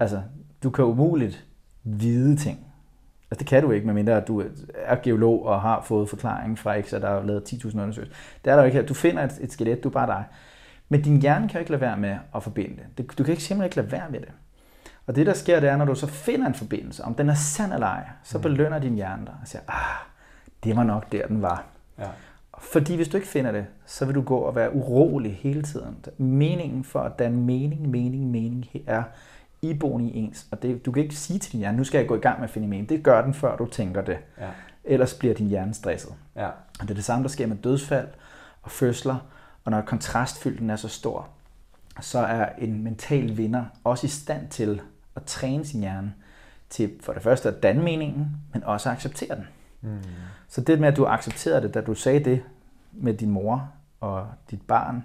Altså, 0.00 0.22
du 0.62 0.70
kan 0.70 0.84
umuligt 0.84 1.44
vide 1.84 2.36
ting. 2.36 2.58
Altså, 3.30 3.38
det 3.38 3.46
kan 3.46 3.62
du 3.62 3.70
ikke, 3.70 3.86
medmindre 3.86 4.16
at 4.16 4.28
du 4.28 4.42
er 4.74 4.96
geolog 5.02 5.46
og 5.46 5.60
har 5.60 5.82
fået 5.82 6.08
forklaring 6.08 6.58
fra 6.58 6.80
X, 6.80 6.92
og 6.92 7.00
der 7.00 7.08
er 7.08 7.24
lavet 7.24 7.52
10.000 7.52 7.80
undersøgelser. 7.80 8.14
Det 8.44 8.50
er 8.50 8.54
der 8.54 8.62
jo 8.62 8.66
ikke 8.66 8.78
her. 8.78 8.86
Du 8.86 8.94
finder 8.94 9.22
et, 9.22 9.38
et 9.40 9.52
skelet, 9.52 9.84
du 9.84 9.88
er 9.88 9.92
bare 9.92 10.06
dig. 10.06 10.24
Men 10.88 11.02
din 11.02 11.20
hjerne 11.20 11.48
kan 11.48 11.54
jo 11.54 11.58
ikke 11.58 11.70
lade 11.70 11.80
være 11.80 11.96
med 11.96 12.16
at 12.34 12.42
forbinde 12.42 12.76
det. 12.76 12.84
det. 12.98 13.18
Du 13.18 13.24
kan 13.24 13.32
ikke 13.32 13.42
simpelthen 13.42 13.66
ikke 13.66 13.76
lade 13.76 13.92
være 13.92 14.10
med 14.10 14.20
det. 14.20 14.28
Og 15.06 15.16
det, 15.16 15.26
der 15.26 15.32
sker, 15.32 15.60
det 15.60 15.68
er, 15.68 15.76
når 15.76 15.84
du 15.84 15.94
så 15.94 16.06
finder 16.06 16.46
en 16.46 16.54
forbindelse, 16.54 17.04
om 17.04 17.14
den 17.14 17.28
er 17.28 17.34
sand 17.34 17.72
eller 17.72 17.86
ej, 17.86 18.04
så 18.22 18.38
belønner 18.38 18.78
din 18.78 18.94
hjerne 18.94 19.26
dig 19.26 19.34
og 19.42 19.48
siger, 19.48 19.62
ah, 19.68 20.06
det 20.64 20.76
var 20.76 20.84
nok 20.84 21.12
der, 21.12 21.26
den 21.26 21.42
var. 21.42 21.64
Ja. 21.98 22.06
Fordi 22.58 22.96
hvis 22.96 23.08
du 23.08 23.16
ikke 23.16 23.28
finder 23.28 23.52
det, 23.52 23.66
så 23.86 24.06
vil 24.06 24.14
du 24.14 24.22
gå 24.22 24.36
og 24.36 24.54
være 24.54 24.74
urolig 24.74 25.34
hele 25.34 25.62
tiden. 25.62 26.04
Meningen 26.18 26.84
for 26.84 27.00
at 27.00 27.18
danne 27.18 27.36
mening, 27.36 27.88
mening, 27.88 28.30
mening 28.30 28.66
er 28.86 29.02
iboende 29.70 30.10
i 30.10 30.16
ens. 30.16 30.46
Og 30.50 30.62
det, 30.62 30.86
du 30.86 30.92
kan 30.92 31.02
ikke 31.02 31.16
sige 31.16 31.38
til 31.38 31.52
din 31.52 31.60
hjerne, 31.60 31.76
nu 31.76 31.84
skal 31.84 31.98
jeg 31.98 32.08
gå 32.08 32.16
i 32.16 32.20
gang 32.20 32.40
med 32.40 32.48
at 32.48 32.50
finde 32.50 32.68
mening. 32.68 32.88
Det 32.88 33.02
gør 33.02 33.22
den, 33.22 33.34
før 33.34 33.56
du 33.56 33.66
tænker 33.66 34.02
det. 34.02 34.18
Ja. 34.40 34.48
Ellers 34.84 35.14
bliver 35.14 35.34
din 35.34 35.48
hjerne 35.48 35.74
stresset. 35.74 36.14
Ja. 36.36 36.46
Og 36.48 36.82
det 36.82 36.90
er 36.90 36.94
det 36.94 37.04
samme, 37.04 37.22
der 37.22 37.28
sker 37.28 37.46
med 37.46 37.56
dødsfald 37.56 38.08
og 38.62 38.70
fødsler. 38.70 39.16
Og 39.64 39.70
når 39.70 39.80
kontrastfylden 39.80 40.70
er 40.70 40.76
så 40.76 40.88
stor, 40.88 41.28
så 42.00 42.18
er 42.18 42.48
en 42.58 42.84
mental 42.84 43.36
vinder 43.36 43.64
også 43.84 44.06
i 44.06 44.10
stand 44.10 44.48
til 44.48 44.80
at 45.16 45.22
træne 45.22 45.64
sin 45.64 45.80
hjerne 45.80 46.14
til 46.70 46.92
for 47.00 47.12
det 47.12 47.22
første 47.22 47.48
at 47.48 47.62
danne 47.62 47.82
meningen, 47.82 48.36
men 48.52 48.64
også 48.64 48.88
at 48.88 48.96
acceptere 48.96 49.36
den. 49.36 49.46
Mm. 49.80 49.98
Så 50.48 50.60
det 50.60 50.80
med, 50.80 50.88
at 50.88 50.96
du 50.96 51.06
accepterede 51.06 51.62
det, 51.62 51.74
da 51.74 51.80
du 51.80 51.94
sagde 51.94 52.24
det 52.24 52.42
med 52.92 53.14
din 53.14 53.30
mor 53.30 53.68
og 54.00 54.26
dit 54.50 54.62
barn, 54.62 55.04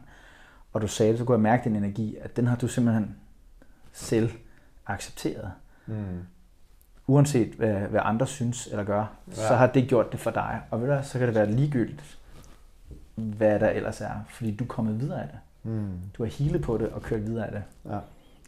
og 0.74 0.82
du 0.82 0.88
sagde 0.88 1.12
det, 1.12 1.20
så 1.20 1.26
kunne 1.26 1.36
jeg 1.36 1.42
mærke 1.42 1.64
din 1.64 1.76
energi, 1.76 2.18
at 2.22 2.36
den 2.36 2.48
har 2.48 2.56
du 2.56 2.68
simpelthen 2.68 3.16
selv 3.92 4.32
accepteret. 4.90 5.52
Mm. 5.88 5.96
Uanset 7.08 7.54
hvad, 7.54 7.74
hvad 7.74 8.00
andre 8.04 8.28
synes 8.28 8.68
eller 8.68 8.84
gør, 8.84 9.06
ja. 9.28 9.34
så 9.34 9.42
Ja. 9.54 9.58
har 9.58 9.68
det 9.68 9.88
gjort 9.90 10.12
det 10.12 10.20
for 10.20 10.32
dig. 10.32 10.62
Og 10.72 10.82
ved 10.82 10.88
du, 10.98 11.04
så 11.04 11.18
kan 11.20 11.28
det 11.28 11.36
være 11.36 11.52
ligegyldigt, 11.52 12.18
hvad 13.16 13.60
der 13.60 13.70
ellers 13.70 14.02
er, 14.02 14.12
fordi 14.30 14.56
du 14.56 14.64
er 14.64 14.68
kommet 14.68 15.00
videre 15.00 15.22
af 15.22 15.28
det. 15.28 15.40
Mm. 15.72 15.92
Du 16.18 16.24
har 16.24 16.30
healet 16.32 16.62
på 16.62 16.78
det 16.78 16.90
og 16.90 17.02
kørt 17.02 17.26
videre 17.26 17.46
af 17.46 17.52
det. 17.52 17.64
Ja. 17.94 17.98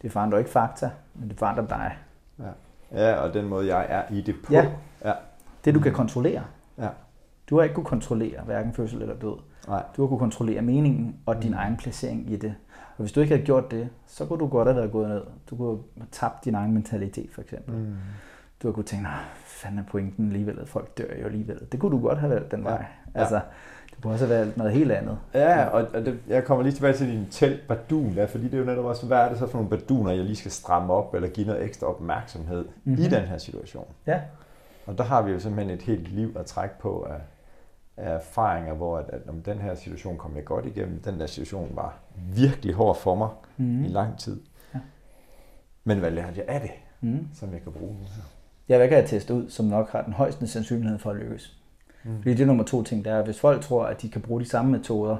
Det 0.02 0.12
forandrer 0.12 0.38
ikke 0.38 0.50
fakta, 0.50 0.90
men 1.14 1.28
det 1.30 1.38
forandrer 1.38 1.66
dig. 1.66 1.96
ja, 2.92 3.14
og 3.14 3.34
den 3.34 3.44
måde, 3.48 3.76
jeg 3.76 3.86
er 3.88 4.02
i 4.14 4.20
det 4.20 4.34
på. 4.44 4.52
Ja. 4.52 4.66
Ja. 5.04 5.12
Det 5.64 5.74
du 5.74 5.80
kan 5.80 5.92
kontrollere. 5.92 6.42
Ja. 6.78 6.88
Du 7.50 7.56
har 7.56 7.62
ikke 7.62 7.74
kunne 7.74 7.86
kontrollere 7.86 8.40
hverken 8.44 8.72
fødsel 8.74 9.02
eller 9.02 9.14
død. 9.14 9.36
Nej. 9.68 9.82
Du 9.96 10.02
har 10.02 10.08
kunne 10.08 10.18
kontrollere 10.18 10.62
meningen 10.62 11.16
og 11.26 11.42
din 11.42 11.50
Mm. 11.50 11.56
egen 11.56 11.76
placering 11.76 12.30
i 12.30 12.36
det. 12.36 12.54
Og 12.96 13.02
hvis 13.02 13.12
du 13.12 13.20
ikke 13.20 13.34
havde 13.34 13.46
gjort 13.46 13.70
det, 13.70 13.88
så 14.06 14.26
kunne 14.26 14.38
du 14.38 14.46
godt 14.46 14.68
have 14.68 14.76
været 14.76 14.92
gået 14.92 15.08
ned. 15.08 15.22
Du 15.50 15.56
kunne 15.56 15.78
have 15.96 16.06
tabt 16.12 16.44
din 16.44 16.54
egen 16.54 16.72
mentalitet, 16.72 17.30
for 17.32 17.42
eksempel. 17.42 17.74
Mm. 17.74 17.94
du 18.62 18.68
har 18.68 18.72
kunnet 18.72 18.86
tænke, 18.86 19.02
nej, 19.02 19.18
fanden 19.44 19.78
er 19.78 19.84
pointen 19.90 20.26
alligevel, 20.26 20.58
at 20.58 20.68
folk 20.68 20.98
dør 20.98 21.18
jo 21.20 21.26
alligevel. 21.26 21.58
Det 21.72 21.80
kunne 21.80 21.92
du 21.92 22.02
godt 22.02 22.18
have 22.18 22.30
valgt 22.34 22.50
den 22.50 22.64
vej. 22.64 22.86
Ja. 23.14 23.20
Altså, 23.20 23.40
det 23.90 24.02
kunne 24.02 24.12
også 24.12 24.26
have 24.26 24.38
valgt 24.38 24.56
noget 24.56 24.72
helt 24.72 24.92
andet. 24.92 25.18
Ja, 25.34 25.64
og, 25.64 25.86
og 25.94 26.06
det, 26.06 26.18
jeg 26.28 26.44
kommer 26.44 26.64
lige 26.64 26.74
tilbage 26.74 26.94
til 26.94 27.08
din 27.12 27.26
telt 27.30 27.68
badun, 27.68 28.12
ja, 28.12 28.24
fordi 28.24 28.44
det 28.44 28.54
er 28.54 28.58
jo 28.58 28.64
netop 28.64 28.84
også, 28.84 29.06
hvad 29.06 29.18
er 29.18 29.28
det 29.28 29.38
så 29.38 29.46
for 29.46 29.58
nogle 29.58 29.70
baduner, 29.70 30.12
jeg 30.12 30.24
lige 30.24 30.36
skal 30.36 30.50
stramme 30.50 30.92
op, 30.92 31.14
eller 31.14 31.28
give 31.28 31.46
noget 31.46 31.64
ekstra 31.64 31.86
opmærksomhed 31.86 32.64
mm-hmm. 32.84 33.02
i 33.02 33.08
den 33.08 33.22
her 33.22 33.38
situation. 33.38 33.86
Ja. 34.06 34.20
Og 34.86 34.98
der 34.98 35.04
har 35.04 35.22
vi 35.22 35.32
jo 35.32 35.40
simpelthen 35.40 35.78
et 35.78 35.82
helt 35.82 36.08
liv 36.08 36.36
at 36.38 36.46
trække 36.46 36.78
på 36.78 37.06
af, 37.10 37.20
af 37.96 38.14
erfaringer, 38.14 38.74
hvor 38.74 38.98
at, 38.98 39.04
at 39.08 39.20
om 39.28 39.42
den 39.42 39.58
her 39.58 39.74
situation 39.74 40.18
kom 40.18 40.36
jeg 40.36 40.44
godt 40.44 40.66
igennem, 40.66 41.00
den 41.02 41.20
der 41.20 41.26
situation 41.26 41.70
var 41.74 41.98
virkelig 42.34 42.74
hård 42.74 42.96
for 42.96 43.14
mig 43.14 43.28
mm. 43.56 43.84
i 43.84 43.88
lang 43.88 44.18
tid. 44.18 44.40
Ja. 44.74 44.80
Men 45.84 45.98
hvad 45.98 46.10
lærte 46.10 46.32
jeg 46.36 46.44
af 46.48 46.60
det, 46.60 46.70
mm. 47.00 47.28
som 47.34 47.52
jeg 47.52 47.62
kan 47.62 47.72
bruge 47.72 47.92
nu 47.92 48.04
her? 48.04 48.22
Ja, 48.68 48.76
hvad 48.76 48.88
kan 48.88 48.98
jeg 48.98 49.08
teste 49.08 49.34
ud, 49.34 49.50
som 49.50 49.66
nok 49.66 49.90
har 49.90 50.02
den 50.02 50.12
højeste 50.12 50.46
sandsynlighed 50.46 50.98
for 50.98 51.10
at 51.10 51.16
lykkes? 51.16 51.56
Mm. 52.04 52.16
Fordi 52.16 52.30
det 52.30 52.40
er 52.40 52.46
nummer 52.46 52.64
to 52.64 52.82
ting, 52.82 53.04
der 53.04 53.14
er, 53.14 53.24
hvis 53.24 53.40
folk 53.40 53.62
tror, 53.62 53.84
at 53.84 54.02
de 54.02 54.10
kan 54.10 54.20
bruge 54.20 54.40
de 54.40 54.48
samme 54.48 54.70
metoder 54.70 55.16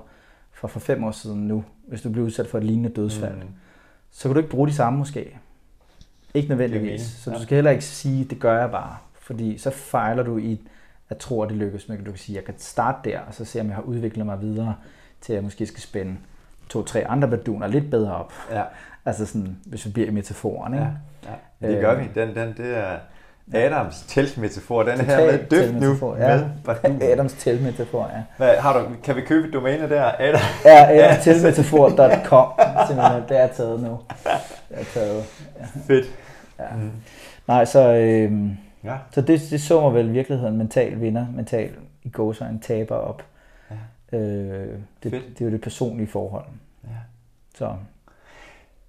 fra 0.53 0.69
for 0.69 0.81
fem 0.81 1.05
år 1.05 1.11
siden 1.11 1.49
nu, 1.49 1.65
hvis 1.89 2.03
du 2.03 2.11
bliver 2.11 2.27
udsat 2.27 2.47
for 2.47 2.59
et 2.59 2.65
lignende 2.65 2.89
dødsfald, 2.91 3.35
mm. 3.35 3.49
så 4.11 4.29
kan 4.29 4.35
du 4.35 4.39
ikke 4.39 4.51
bruge 4.51 4.69
de 4.69 4.75
samme 4.75 4.99
måske. 4.99 5.39
Ikke 6.35 6.49
nødvendigvis. 6.49 7.01
Så 7.01 7.31
du 7.31 7.43
skal 7.43 7.55
heller 7.55 7.71
ikke 7.71 7.85
sige, 7.85 8.25
det 8.25 8.41
gør 8.41 8.61
jeg 8.61 8.71
bare. 8.71 8.97
Fordi 9.21 9.59
så 9.59 9.71
fejler 9.71 10.23
du 10.23 10.39
i 10.39 10.61
at 11.13 11.19
tro, 11.19 11.43
at 11.43 11.49
det 11.49 11.57
lykkes. 11.57 11.89
Men 11.89 12.05
du 12.05 12.11
kan 12.11 12.19
sige, 12.19 12.37
jeg 12.37 12.45
kan 12.45 12.55
starte 12.59 13.11
der, 13.11 13.21
og 13.21 13.35
så 13.35 13.45
se, 13.45 13.61
om 13.61 13.67
jeg 13.67 13.75
har 13.75 13.83
udviklet 13.83 14.27
mig 14.27 14.41
videre, 14.41 14.75
til 15.21 15.33
at 15.33 15.35
jeg 15.35 15.45
måske 15.45 15.67
skal 15.67 15.81
spænde 15.81 16.17
to-tre 16.69 17.07
andre 17.09 17.29
baduner 17.29 17.67
lidt 17.67 17.91
bedre 17.91 18.15
op. 18.15 18.33
Ja. 18.51 18.63
Altså 19.07 19.27
sådan, 19.27 19.57
hvis 19.67 19.87
vi 19.87 19.91
bliver 19.91 20.09
i 20.09 20.11
metaforen. 20.11 20.75
Ikke? 20.75 20.87
Ja. 21.25 21.31
ja. 21.63 21.73
Det 21.73 21.81
gør 21.81 21.95
vi. 21.95 22.09
Den, 22.15 22.35
den, 22.35 22.49
det 22.57 22.77
er 22.77 22.97
Adams 23.55 24.05
teltmetafor. 24.09 24.83
Den 24.83 25.01
her 25.01 25.27
med 25.27 25.39
døft 25.51 25.75
nu 25.75 26.17
ja. 26.19 26.37
med 26.37 26.45
bardun. 26.65 27.03
Adams 27.13 27.33
teltmetafor, 27.33 28.11
ja. 28.15 28.23
Hvad, 28.37 28.57
har 28.57 28.79
du, 28.79 28.87
kan 29.05 29.17
vi 29.17 29.21
købe 29.21 29.49
et 29.49 29.55
domæne 29.55 29.89
der? 29.89 30.11
Adam. 30.19 30.41
Ja, 30.65 30.91
adamstelmetafor.com. 30.91 32.49
Simpelthen, 32.89 33.23
det 33.29 33.41
er 33.41 33.47
taget 33.47 33.81
nu. 33.81 33.99
Det 34.69 34.81
er 34.81 34.85
taget. 34.95 35.25
Ja. 35.61 35.65
Fedt. 35.87 36.07
Ja. 36.59 36.77
Mm. 36.77 36.91
Nej, 37.49 37.65
så... 37.65 37.93
Øh, 37.95 38.33
Ja. 38.85 38.97
Så 39.11 39.21
det, 39.21 39.41
det 39.51 39.61
så 39.61 39.81
mig 39.81 39.95
vel 39.95 40.09
i 40.09 40.13
virkeligheden 40.13 40.59
mental 40.59 41.01
vinder, 41.01 41.27
mental 41.35 41.71
i 42.03 42.09
går 42.09 42.33
så 42.33 42.45
en 42.45 42.61
taber 42.61 42.95
op. 42.95 43.23
Ja. 43.71 44.19
Øh, 44.19 44.79
det, 45.03 45.13
det 45.13 45.41
er 45.41 45.45
jo 45.45 45.51
det 45.51 45.61
personlige 45.61 46.07
forhold. 46.07 46.45
Ja. 46.85 46.89
Så. 47.55 47.75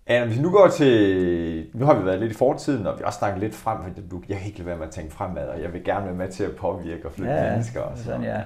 Anna, 0.08 0.26
hvis 0.28 0.40
nu 0.40 0.52
går 0.52 0.68
til... 0.68 1.68
Nu 1.74 1.86
har 1.86 1.94
vi 1.94 2.06
været 2.06 2.20
lidt 2.20 2.32
i 2.32 2.36
fortiden, 2.36 2.88
og 2.88 2.94
vi 2.94 3.00
har 3.00 3.06
også 3.06 3.20
snakket 3.20 3.40
lidt 3.40 3.56
frem, 3.56 3.78
for 3.84 3.90
du, 4.12 4.24
jeg 4.30 4.38
kan 4.38 4.48
ikke 4.48 4.60
lade 4.60 4.68
være 4.68 4.78
med 4.78 4.88
at 4.88 4.92
tænke 4.92 5.14
fremad, 5.14 5.48
og 5.48 5.62
jeg 5.62 5.74
vil 5.74 5.84
gerne 5.84 6.06
være 6.06 6.16
med 6.16 6.28
til 6.28 6.44
at 6.44 6.56
påvirke 6.56 7.06
og 7.06 7.12
flytte 7.12 7.34
ja, 7.34 7.50
mennesker. 7.50 7.82
Og 7.82 7.98
sådan. 7.98 8.06
sådan, 8.06 8.24
ja. 8.24 8.42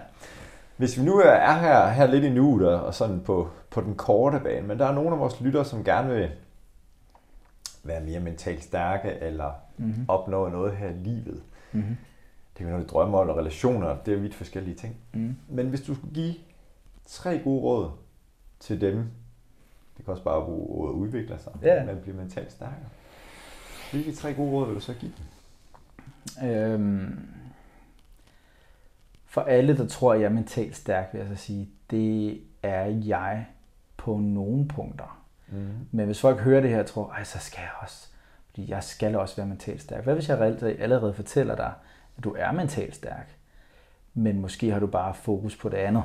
Hvis 0.77 0.99
vi 0.99 1.05
nu 1.05 1.17
er 1.19 1.53
her, 1.53 1.87
her 1.87 2.07
lidt 2.07 2.23
i 2.23 2.29
nuet 2.29 2.67
og 2.67 2.93
sådan 2.93 3.21
på, 3.25 3.47
på 3.69 3.81
den 3.81 3.95
korte 3.95 4.39
bane, 4.39 4.67
men 4.67 4.79
der 4.79 4.85
er 4.85 4.93
nogle 4.93 5.11
af 5.11 5.19
vores 5.19 5.41
lyttere, 5.41 5.65
som 5.65 5.83
gerne 5.83 6.13
vil 6.13 6.29
være 7.87 8.01
mere 8.01 8.19
mentalt 8.19 8.63
stærke, 8.63 9.09
eller 9.09 9.51
mm-hmm. 9.77 10.05
opnå 10.07 10.49
noget 10.49 10.77
her 10.77 10.89
i 10.89 10.93
livet. 10.93 11.43
Mm-hmm. 11.71 11.97
Det 12.49 12.57
kan 12.57 12.65
være 12.65 12.75
noget, 12.75 12.91
drømmer 12.91 13.21
eller 13.21 13.37
relationer, 13.37 13.97
det 14.05 14.13
er 14.13 14.17
vidt 14.17 14.35
forskellige 14.35 14.75
ting. 14.75 14.95
Mm. 15.13 15.35
Men 15.49 15.69
hvis 15.69 15.81
du 15.81 15.95
skulle 15.95 16.13
give 16.13 16.35
tre 17.05 17.39
gode 17.43 17.61
råd 17.61 17.91
til 18.59 18.81
dem, 18.81 18.95
det 19.97 20.05
kan 20.05 20.11
også 20.11 20.23
bare 20.23 20.45
bruge 20.45 20.67
ordet 20.67 20.93
udvikle 20.93 21.39
sig, 21.39 21.53
ja. 21.63 21.85
men 21.85 21.97
blive 22.01 22.15
mentalt 22.15 22.51
stærkere. 22.51 22.89
Hvilke 23.91 24.11
tre 24.11 24.33
gode 24.33 24.51
råd 24.51 24.65
vil 24.65 24.75
du 24.75 24.79
så 24.79 24.93
give 24.93 25.11
dem? 25.17 26.49
Øhm, 26.49 27.29
for 29.25 29.41
alle, 29.41 29.77
der 29.77 29.87
tror, 29.87 30.13
at 30.13 30.19
jeg 30.19 30.25
er 30.25 30.33
mentalt 30.33 30.75
stærk, 30.75 31.09
vil 31.13 31.19
jeg 31.19 31.27
så 31.27 31.35
sige, 31.35 31.69
det 31.91 32.41
er 32.63 32.85
jeg 32.85 33.45
på 33.97 34.17
nogle 34.17 34.67
punkter. 34.67 35.26
Mm. 35.49 35.87
Men 35.91 36.05
hvis 36.05 36.21
folk 36.21 36.39
hører 36.39 36.61
det 36.61 36.69
her 36.69 36.79
og 36.79 36.85
tror, 36.85 37.11
Ej, 37.11 37.23
så 37.23 37.39
skal 37.39 37.61
jeg 37.61 37.71
også 37.81 38.07
fordi 38.57 38.71
jeg 38.71 38.83
skal 38.83 39.15
også 39.15 39.35
være 39.35 39.45
mentalt 39.45 39.81
stærk. 39.81 40.03
Hvad 40.03 40.13
hvis 40.13 40.29
jeg 40.29 40.41
allerede 40.79 41.13
fortæller 41.13 41.55
dig, 41.55 41.73
at 42.17 42.23
du 42.23 42.35
er 42.37 42.51
mentalt 42.51 42.95
stærk, 42.95 43.37
men 44.13 44.41
måske 44.41 44.71
har 44.71 44.79
du 44.79 44.87
bare 44.87 45.13
fokus 45.13 45.55
på 45.55 45.69
det 45.69 45.77
andet? 45.77 46.03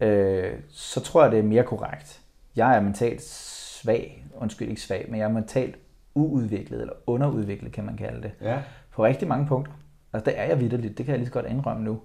Øh, 0.00 0.60
så 0.68 1.00
tror 1.00 1.22
jeg, 1.22 1.32
det 1.32 1.38
er 1.38 1.42
mere 1.42 1.64
korrekt. 1.64 2.20
Jeg 2.56 2.76
er 2.76 2.80
mentalt 2.80 3.22
svag, 3.22 4.26
undskyld 4.34 4.68
ikke 4.68 4.80
svag, 4.80 5.06
men 5.08 5.20
jeg 5.20 5.24
er 5.24 5.32
mentalt 5.32 5.76
uudviklet, 6.14 6.80
eller 6.80 6.94
underudviklet, 7.06 7.72
kan 7.72 7.84
man 7.84 7.96
kalde 7.96 8.22
det. 8.22 8.32
Ja. 8.40 8.62
På 8.90 9.04
rigtig 9.04 9.28
mange 9.28 9.46
punkter. 9.46 9.72
Altså, 10.12 10.30
det 10.30 10.40
er 10.40 10.44
jeg 10.44 10.60
vidderligt. 10.60 10.98
Det 10.98 11.06
kan 11.06 11.12
jeg 11.12 11.18
lige 11.18 11.28
så 11.28 11.32
godt 11.32 11.46
indrømme 11.46 11.84
nu. 11.84 12.00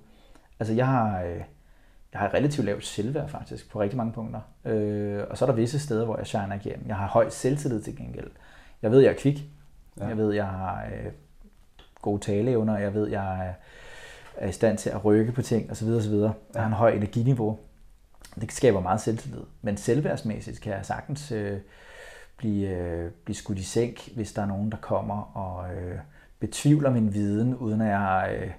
Altså, 0.60 0.74
jeg 0.74 0.88
har, 0.88 1.22
øh, 1.24 1.42
jeg 2.16 2.22
har 2.22 2.34
relativt 2.34 2.66
lavt 2.66 2.86
selvværd 2.86 3.30
faktisk, 3.30 3.72
på 3.72 3.82
rigtig 3.82 3.98
mange 3.98 4.14
punkter. 4.14 4.40
Øh, 4.66 5.24
og 5.30 5.38
så 5.38 5.46
er 5.46 5.50
der 5.50 5.56
visse 5.56 5.80
steder, 5.80 6.06
hvor 6.06 6.18
jeg 6.18 6.28
shiner 6.28 6.56
igennem. 6.56 6.88
Jeg 6.88 6.96
har 6.96 7.08
høj 7.08 7.30
selvtillid 7.30 7.82
til 7.82 7.98
gengæld. 7.98 8.32
Jeg 8.82 8.92
ved, 8.92 9.00
jeg 9.00 9.10
er 9.10 9.18
kvik. 9.18 9.44
Ja. 10.00 10.08
Jeg 10.08 10.18
ved, 10.18 10.34
jeg 10.34 10.48
har 10.48 10.86
øh, 10.86 11.12
gode 12.02 12.22
taleevner. 12.22 12.78
Jeg 12.78 12.94
ved, 12.94 13.08
jeg 13.08 13.56
er, 14.38 14.48
i 14.48 14.52
stand 14.52 14.78
til 14.78 14.90
at 14.90 15.06
rykke 15.06 15.32
på 15.32 15.42
ting 15.42 15.72
osv. 15.72 15.88
osv. 15.88 16.14
Jeg 16.14 16.32
har 16.56 16.66
en 16.66 16.74
høj 16.74 16.92
energiniveau. 16.92 17.60
Det 18.42 18.52
skaber 18.52 18.80
meget 18.80 19.02
selvtillid. 19.02 19.44
Men 19.62 19.78
selvværdsmæssigt 19.78 20.62
kan 20.62 20.74
jeg 20.74 20.86
sagtens 20.86 21.32
øh, 21.32 21.60
blive, 22.38 22.70
øh, 22.70 23.12
blive 23.26 23.36
skudt 23.36 23.60
i 23.60 23.64
sænk, 23.64 24.10
hvis 24.16 24.34
der 24.34 24.42
er 24.42 24.46
nogen, 24.46 24.72
der 24.72 24.78
kommer 24.78 25.38
og 25.38 25.76
øh, 25.76 26.00
betvivler 26.40 26.90
min 26.90 27.14
viden, 27.14 27.56
uden 27.56 27.82
at 27.82 27.88
jeg... 27.88 28.38
Øh, 28.42 28.52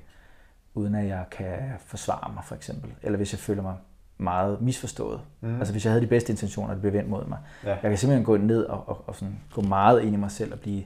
uden 0.76 0.94
at 0.94 1.06
jeg 1.06 1.24
kan 1.30 1.58
forsvare 1.78 2.32
mig, 2.34 2.44
for 2.44 2.54
eksempel. 2.54 2.90
Eller 3.02 3.16
hvis 3.16 3.32
jeg 3.32 3.38
føler 3.38 3.62
mig 3.62 3.74
meget 4.18 4.60
misforstået. 4.60 5.20
Mm. 5.40 5.58
Altså 5.58 5.72
hvis 5.72 5.84
jeg 5.84 5.92
havde 5.92 6.02
de 6.02 6.06
bedste 6.06 6.32
intentioner, 6.32 6.72
det 6.72 6.80
blev 6.80 6.92
vendt 6.92 7.10
mod 7.10 7.26
mig. 7.26 7.38
Ja. 7.64 7.68
Jeg 7.68 7.90
kan 7.90 7.98
simpelthen 7.98 8.24
gå 8.24 8.36
ned 8.36 8.64
og, 8.64 8.88
og, 8.88 9.04
og 9.06 9.14
sådan, 9.14 9.38
gå 9.54 9.62
meget 9.62 10.02
ind 10.02 10.14
i 10.14 10.18
mig 10.18 10.30
selv 10.30 10.52
og 10.52 10.60
blive 10.60 10.82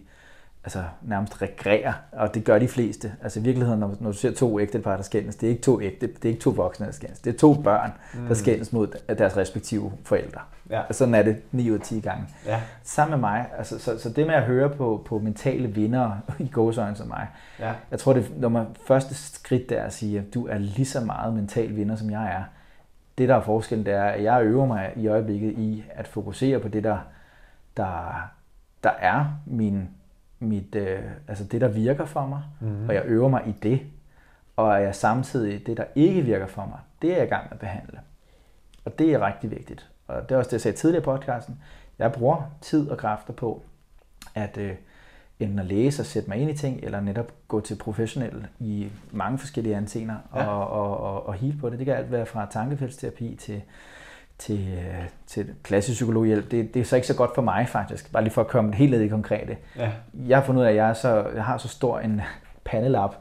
altså, 0.64 0.84
nærmest 1.02 1.42
regrere, 1.42 1.94
og 2.12 2.34
det 2.34 2.44
gør 2.44 2.58
de 2.58 2.68
fleste. 2.68 3.12
Altså 3.22 3.40
i 3.40 3.42
virkeligheden, 3.42 3.80
når, 3.80 3.96
når 4.00 4.12
du 4.12 4.16
ser 4.16 4.32
to 4.32 4.60
ægtepar, 4.60 4.96
der 4.96 5.02
skændes, 5.02 5.36
det 5.36 5.46
er 5.46 5.50
ikke 5.50 5.62
to 5.62 5.80
ægte, 5.80 6.06
det 6.06 6.24
er 6.24 6.28
ikke 6.28 6.40
to 6.40 6.50
voksne, 6.50 6.86
der 6.86 6.92
skændes. 6.92 7.18
Det 7.18 7.34
er 7.34 7.38
to 7.38 7.54
børn, 7.54 7.92
mm. 8.14 8.26
der 8.26 8.34
skændes 8.34 8.72
mod 8.72 9.14
deres 9.18 9.36
respektive 9.36 9.92
forældre. 10.04 10.40
Ja. 10.70 10.80
Og 10.80 10.94
sådan 10.94 11.14
er 11.14 11.22
det 11.22 11.36
9 11.52 11.70
ud 11.70 11.74
af 11.74 11.80
10 11.80 12.00
gange. 12.00 12.24
Ja. 12.46 12.60
Sammen 12.82 13.20
med 13.20 13.28
mig, 13.30 13.46
altså, 13.58 13.78
så, 13.78 13.98
så 13.98 14.10
det 14.10 14.26
med 14.26 14.34
at 14.34 14.42
høre 14.42 14.68
på, 14.70 15.02
på 15.06 15.18
mentale 15.18 15.68
vinder 15.68 16.10
i 16.38 16.48
gåsøjne 16.52 16.96
som 16.96 17.08
mig, 17.08 17.26
ja. 17.58 17.72
jeg 17.90 17.98
tror, 17.98 18.12
det 18.12 18.32
når 18.36 18.48
man 18.48 18.66
første 18.86 19.14
skridt 19.14 19.70
der 19.70 19.76
er 19.76 19.84
at 19.84 19.92
sige, 19.92 20.18
at 20.18 20.34
du 20.34 20.46
er 20.46 20.58
lige 20.58 20.86
så 20.86 21.00
meget 21.00 21.34
mental 21.34 21.76
vinder, 21.76 21.96
som 21.96 22.10
jeg 22.10 22.26
er, 22.26 22.42
det, 23.18 23.28
der 23.28 23.34
er 23.34 23.42
forskellen, 23.42 23.86
det 23.86 23.94
er, 23.94 24.04
at 24.04 24.22
jeg 24.22 24.44
øver 24.44 24.66
mig 24.66 24.92
i 24.96 25.06
øjeblikket 25.06 25.52
i 25.52 25.84
at 25.90 26.08
fokusere 26.08 26.60
på 26.60 26.68
det, 26.68 26.84
der, 26.84 26.98
der, 27.76 28.30
der 28.84 28.90
er 28.90 29.26
min, 29.46 29.88
mit, 30.40 30.74
øh, 30.74 31.00
altså 31.28 31.44
det, 31.44 31.60
der 31.60 31.68
virker 31.68 32.04
for 32.04 32.26
mig, 32.26 32.42
mm-hmm. 32.60 32.88
og 32.88 32.94
jeg 32.94 33.02
øver 33.06 33.28
mig 33.28 33.42
i 33.46 33.54
det, 33.62 33.80
og 34.56 34.72
er 34.72 34.78
jeg 34.78 34.94
samtidig 34.94 35.66
det, 35.66 35.76
der 35.76 35.84
ikke 35.94 36.22
virker 36.22 36.46
for 36.46 36.66
mig, 36.66 36.78
det 37.02 37.12
er 37.12 37.16
jeg 37.16 37.26
i 37.26 37.28
gang 37.28 37.44
med 37.44 37.52
at 37.52 37.58
behandle. 37.58 38.00
Og 38.84 38.98
det 38.98 39.12
er 39.12 39.26
rigtig 39.26 39.50
vigtigt. 39.50 39.90
Og 40.08 40.28
det 40.28 40.34
er 40.34 40.38
også 40.38 40.48
det, 40.48 40.52
jeg 40.52 40.60
sagde 40.60 40.76
tidligere 40.76 41.02
i 41.02 41.04
podcasten. 41.04 41.58
Jeg 41.98 42.12
bruger 42.12 42.42
tid 42.60 42.90
og 42.90 42.98
kræfter 42.98 43.32
på 43.32 43.62
at 44.34 44.58
øh, 44.58 44.74
enten 45.40 45.58
at 45.58 45.66
læse 45.66 46.02
og 46.02 46.06
sætte 46.06 46.28
mig 46.28 46.38
ind 46.38 46.50
i 46.50 46.54
ting, 46.54 46.80
eller 46.82 47.00
netop 47.00 47.32
gå 47.48 47.60
til 47.60 47.76
professionelle 47.76 48.48
i 48.58 48.88
mange 49.10 49.38
forskellige 49.38 49.76
ansener 49.76 50.16
ja. 50.34 50.46
og, 50.46 50.68
og, 50.68 51.00
og, 51.00 51.26
og 51.26 51.34
heal 51.34 51.56
på 51.60 51.70
det. 51.70 51.78
Det 51.78 51.86
kan 51.86 51.96
alt 51.96 52.12
være 52.12 52.26
fra 52.26 52.46
tankefeldsterapi 52.50 53.36
til, 53.36 53.62
til, 54.40 54.68
øh, 54.78 55.04
til 55.26 55.46
klassisk 55.62 55.96
psykologhjælp. 55.96 56.50
Det, 56.50 56.74
det 56.74 56.80
er 56.80 56.84
så 56.84 56.96
ikke 56.96 57.08
så 57.08 57.14
godt 57.14 57.30
for 57.34 57.42
mig 57.42 57.68
faktisk, 57.68 58.12
bare 58.12 58.22
lige 58.22 58.32
for 58.32 58.40
at 58.40 58.48
komme 58.48 58.74
helt 58.74 58.90
ned 58.90 59.00
i 59.00 59.08
konkrete. 59.08 59.56
Ja. 59.76 59.90
Jeg 60.26 60.38
har 60.38 60.44
fundet 60.44 60.60
ud 60.60 60.66
af, 60.66 60.70
at 60.70 60.76
jeg, 60.76 60.88
er 60.88 60.92
så, 60.92 61.26
jeg 61.34 61.44
har 61.44 61.58
så 61.58 61.68
stor 61.68 61.98
en 61.98 62.20
panelap, 62.64 63.14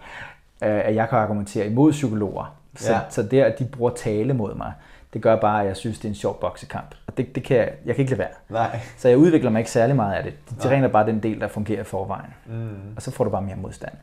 øh, 0.63 0.81
at 0.85 0.95
jeg 0.95 1.09
kan 1.09 1.17
argumentere 1.17 1.65
imod 1.65 1.91
psykologer. 1.91 2.55
Så, 2.75 2.93
ja. 2.93 2.99
så 3.09 3.23
det, 3.23 3.41
at 3.41 3.59
de 3.59 3.65
bruger 3.65 3.91
tale 3.91 4.33
mod 4.33 4.55
mig, 4.55 4.73
det 5.13 5.21
gør 5.21 5.35
bare, 5.35 5.61
at 5.61 5.67
jeg 5.67 5.77
synes, 5.77 5.97
det 5.99 6.05
er 6.05 6.09
en 6.09 6.15
sjov 6.15 6.39
boksekamp. 6.39 6.95
Og 7.07 7.17
det, 7.17 7.35
det 7.35 7.43
kan 7.43 7.57
jeg, 7.57 7.71
jeg 7.85 7.95
kan 7.95 8.01
ikke 8.01 8.11
lade 8.11 8.19
være. 8.19 8.29
Nej. 8.49 8.79
Så 8.97 9.09
jeg 9.09 9.17
udvikler 9.17 9.49
mig 9.49 9.59
ikke 9.59 9.71
særlig 9.71 9.95
meget 9.95 10.15
af 10.15 10.23
det. 10.23 10.33
Det 10.49 10.57
træner 10.57 10.87
bare 10.87 11.05
den 11.05 11.23
del, 11.23 11.39
der 11.39 11.47
fungerer 11.47 11.81
i 11.81 11.83
forvejen. 11.83 12.33
Mm. 12.45 12.93
Og 12.95 13.01
så 13.01 13.11
får 13.11 13.23
du 13.23 13.29
bare 13.29 13.41
mere 13.41 13.55
modstand. 13.55 13.93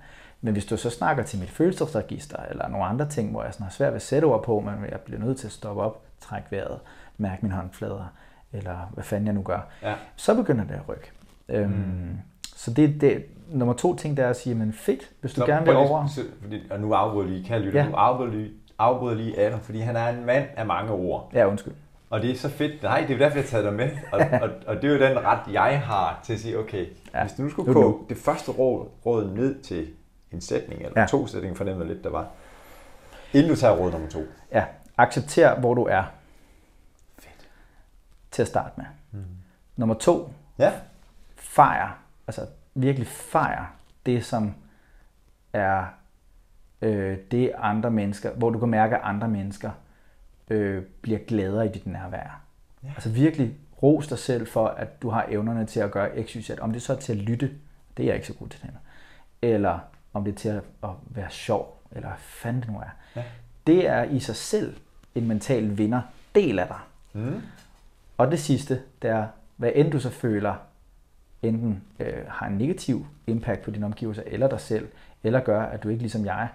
Men 0.40 0.52
hvis 0.52 0.64
du 0.64 0.76
så 0.76 0.90
snakker 0.90 1.22
til 1.22 1.38
mit 1.38 1.50
følelsesregister, 1.50 2.36
eller 2.50 2.68
nogle 2.68 2.86
andre 2.86 3.08
ting, 3.08 3.30
hvor 3.30 3.44
jeg 3.44 3.52
sådan 3.52 3.64
har 3.64 3.70
svært 3.70 3.92
ved 3.92 3.96
at 3.96 4.02
sætte 4.02 4.24
ord 4.24 4.42
på, 4.42 4.60
men 4.60 4.90
jeg 4.90 5.00
bliver 5.00 5.20
nødt 5.20 5.38
til 5.38 5.46
at 5.46 5.52
stoppe 5.52 5.82
op, 5.82 6.05
trække 6.20 6.48
vejret, 6.50 6.80
mærke 7.18 7.42
mine 7.42 7.54
håndflader, 7.54 8.06
eller 8.52 8.90
hvad 8.94 9.04
fanden 9.04 9.26
jeg 9.26 9.34
nu 9.34 9.42
gør, 9.42 9.60
ja. 9.82 9.94
så 10.16 10.34
begynder 10.34 10.64
det 10.64 10.74
at 10.74 10.88
rykke. 10.88 11.12
Øhm, 11.48 11.70
mm. 11.70 12.18
Så 12.56 12.72
det, 12.72 13.00
det, 13.00 13.24
nummer 13.48 13.74
to 13.74 13.96
ting, 13.96 14.16
der 14.16 14.24
er 14.24 14.30
at 14.30 14.36
sige, 14.36 14.54
men 14.54 14.72
fedt, 14.72 15.10
hvis 15.20 15.34
du 15.34 15.40
Nå, 15.40 15.46
gerne 15.46 15.66
vil 15.66 15.76
over... 15.76 16.08
Fordi, 16.42 16.62
og 16.70 16.80
nu 16.80 16.92
afbryder 16.92 17.28
lige, 17.28 17.44
kan 17.44 17.56
jeg 17.56 17.64
lytte, 17.64 17.78
ja. 17.78 17.88
nu 17.88 17.94
afbryder 17.94 18.32
lige, 18.32 18.50
afbryder 18.78 19.14
lige 19.14 19.40
Adam, 19.40 19.60
fordi 19.60 19.80
han 19.80 19.96
er 19.96 20.08
en 20.08 20.24
mand 20.24 20.46
af 20.56 20.66
mange 20.66 20.92
ord. 20.92 21.30
Ja, 21.34 21.48
undskyld. 21.48 21.74
Og 22.10 22.22
det 22.22 22.30
er 22.30 22.36
så 22.36 22.48
fedt. 22.48 22.82
Nej, 22.82 23.04
det 23.08 23.14
er 23.14 23.18
derfor, 23.18 23.36
jeg 23.36 23.44
har 23.44 23.48
taget 23.48 23.64
dig 23.64 23.72
med. 23.72 23.90
Og, 24.12 24.20
og, 24.42 24.50
og 24.66 24.76
det 24.82 24.84
er 24.84 24.94
jo 24.94 25.00
den 25.00 25.24
ret, 25.24 25.52
jeg 25.52 25.82
har 25.82 26.20
til 26.24 26.32
at 26.32 26.40
sige, 26.40 26.58
okay, 26.58 26.86
ja. 27.14 27.22
hvis 27.22 27.32
du 27.32 27.42
nu 27.42 27.50
skulle 27.50 27.72
koge 27.72 27.94
det 28.08 28.16
første 28.16 28.50
råd, 28.50 28.88
råd 29.06 29.30
ned 29.30 29.62
til 29.62 29.86
en 30.32 30.40
sætning, 30.40 30.82
eller 30.82 31.00
ja. 31.00 31.06
to 31.06 31.26
sætninger, 31.26 31.56
fornemmer 31.56 31.84
lidt, 31.84 32.04
der 32.04 32.10
var, 32.10 32.26
inden 33.32 33.50
du 33.50 33.56
tager 33.56 33.76
råd 33.76 33.90
nummer 33.92 34.08
to. 34.08 34.20
Ja, 34.52 34.64
accepter, 34.96 35.60
hvor 35.60 35.74
du 35.74 35.84
er. 35.84 36.04
Fedt. 37.18 37.48
Til 38.30 38.42
at 38.42 38.48
starte 38.48 38.72
med. 38.76 38.86
Mm. 39.12 39.24
Nummer 39.76 39.94
to, 39.94 40.32
ja. 40.58 40.72
fejr, 41.36 41.98
altså 42.26 42.46
virkelig 42.74 43.06
fejr 43.06 43.74
det, 44.06 44.24
som 44.24 44.54
er 45.52 45.84
øh, 46.82 47.18
det 47.30 47.52
andre 47.58 47.90
mennesker, 47.90 48.32
hvor 48.32 48.50
du 48.50 48.58
kan 48.58 48.68
mærke, 48.68 48.96
at 48.96 49.02
andre 49.04 49.28
mennesker 49.28 49.70
øh, 50.50 50.82
bliver 51.02 51.18
gladere 51.18 51.66
i 51.66 51.72
dit 51.72 51.86
nærvær. 51.86 52.40
Ja. 52.82 52.88
Altså 52.88 53.10
virkelig 53.10 53.54
ros 53.82 54.08
dig 54.08 54.18
selv 54.18 54.46
for, 54.46 54.66
at 54.66 55.02
du 55.02 55.10
har 55.10 55.26
evnerne 55.28 55.66
til 55.66 55.80
at 55.80 55.90
gøre 55.90 56.24
x, 56.24 56.32
y, 56.32 56.40
z. 56.40 56.50
Om 56.60 56.72
det 56.72 56.82
så 56.82 56.92
er 56.92 56.96
til 56.96 57.12
at 57.12 57.18
lytte, 57.18 57.50
det 57.96 58.02
er 58.02 58.06
jeg 58.06 58.14
ikke 58.14 58.26
så 58.26 58.34
god 58.34 58.48
til 58.48 58.62
det 58.62 58.70
Eller 59.42 59.78
om 60.12 60.24
det 60.24 60.32
er 60.32 60.36
til 60.36 60.48
at, 60.48 60.62
at 60.82 60.90
være 61.04 61.30
sjov, 61.30 61.82
eller 61.92 62.08
hvad 62.08 62.18
fanden 62.18 62.62
det 62.62 62.70
nu 62.70 62.78
er. 62.78 62.90
Ja. 63.16 63.24
Det 63.66 63.88
er 63.88 64.02
i 64.02 64.20
sig 64.20 64.36
selv 64.36 64.76
en 65.16 65.28
mental 65.28 65.78
vinder 65.78 66.00
del 66.34 66.58
af 66.58 66.66
dig. 66.66 66.80
Mm. 67.12 67.42
Og 68.16 68.30
det 68.30 68.40
sidste, 68.40 68.82
det 69.02 69.10
er, 69.10 69.26
hvad 69.56 69.72
end 69.74 69.90
du 69.90 70.00
så 70.00 70.10
føler, 70.10 70.54
enten 71.42 71.82
øh, 72.00 72.24
har 72.28 72.46
en 72.46 72.58
negativ 72.58 73.06
impact 73.26 73.62
på 73.62 73.70
dine 73.70 73.86
omgivelser, 73.86 74.22
eller 74.26 74.48
dig 74.48 74.60
selv, 74.60 74.88
eller 75.22 75.40
gør, 75.40 75.62
at 75.62 75.82
du 75.82 75.88
ikke 75.88 76.02
ligesom 76.02 76.24
jeg 76.24 76.48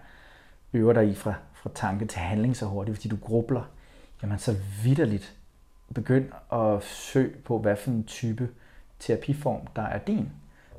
øver 0.73 0.93
dig 0.93 1.09
i 1.09 1.15
fra, 1.15 1.33
fra 1.53 1.69
tanke 1.75 2.05
til 2.05 2.19
handling 2.19 2.57
så 2.57 2.65
hurtigt, 2.65 2.97
fordi 2.97 3.09
du 3.09 3.15
grubler, 3.15 3.63
jamen 4.23 4.39
så 4.39 4.55
vidderligt 4.83 5.35
begynd 5.93 6.25
at 6.53 6.83
søge 6.83 7.29
på, 7.45 7.59
hvad 7.59 7.75
for 7.75 7.91
en 7.91 8.03
type 8.03 8.49
terapiform, 8.99 9.67
der 9.75 9.81
er 9.81 9.97
din. 9.97 10.29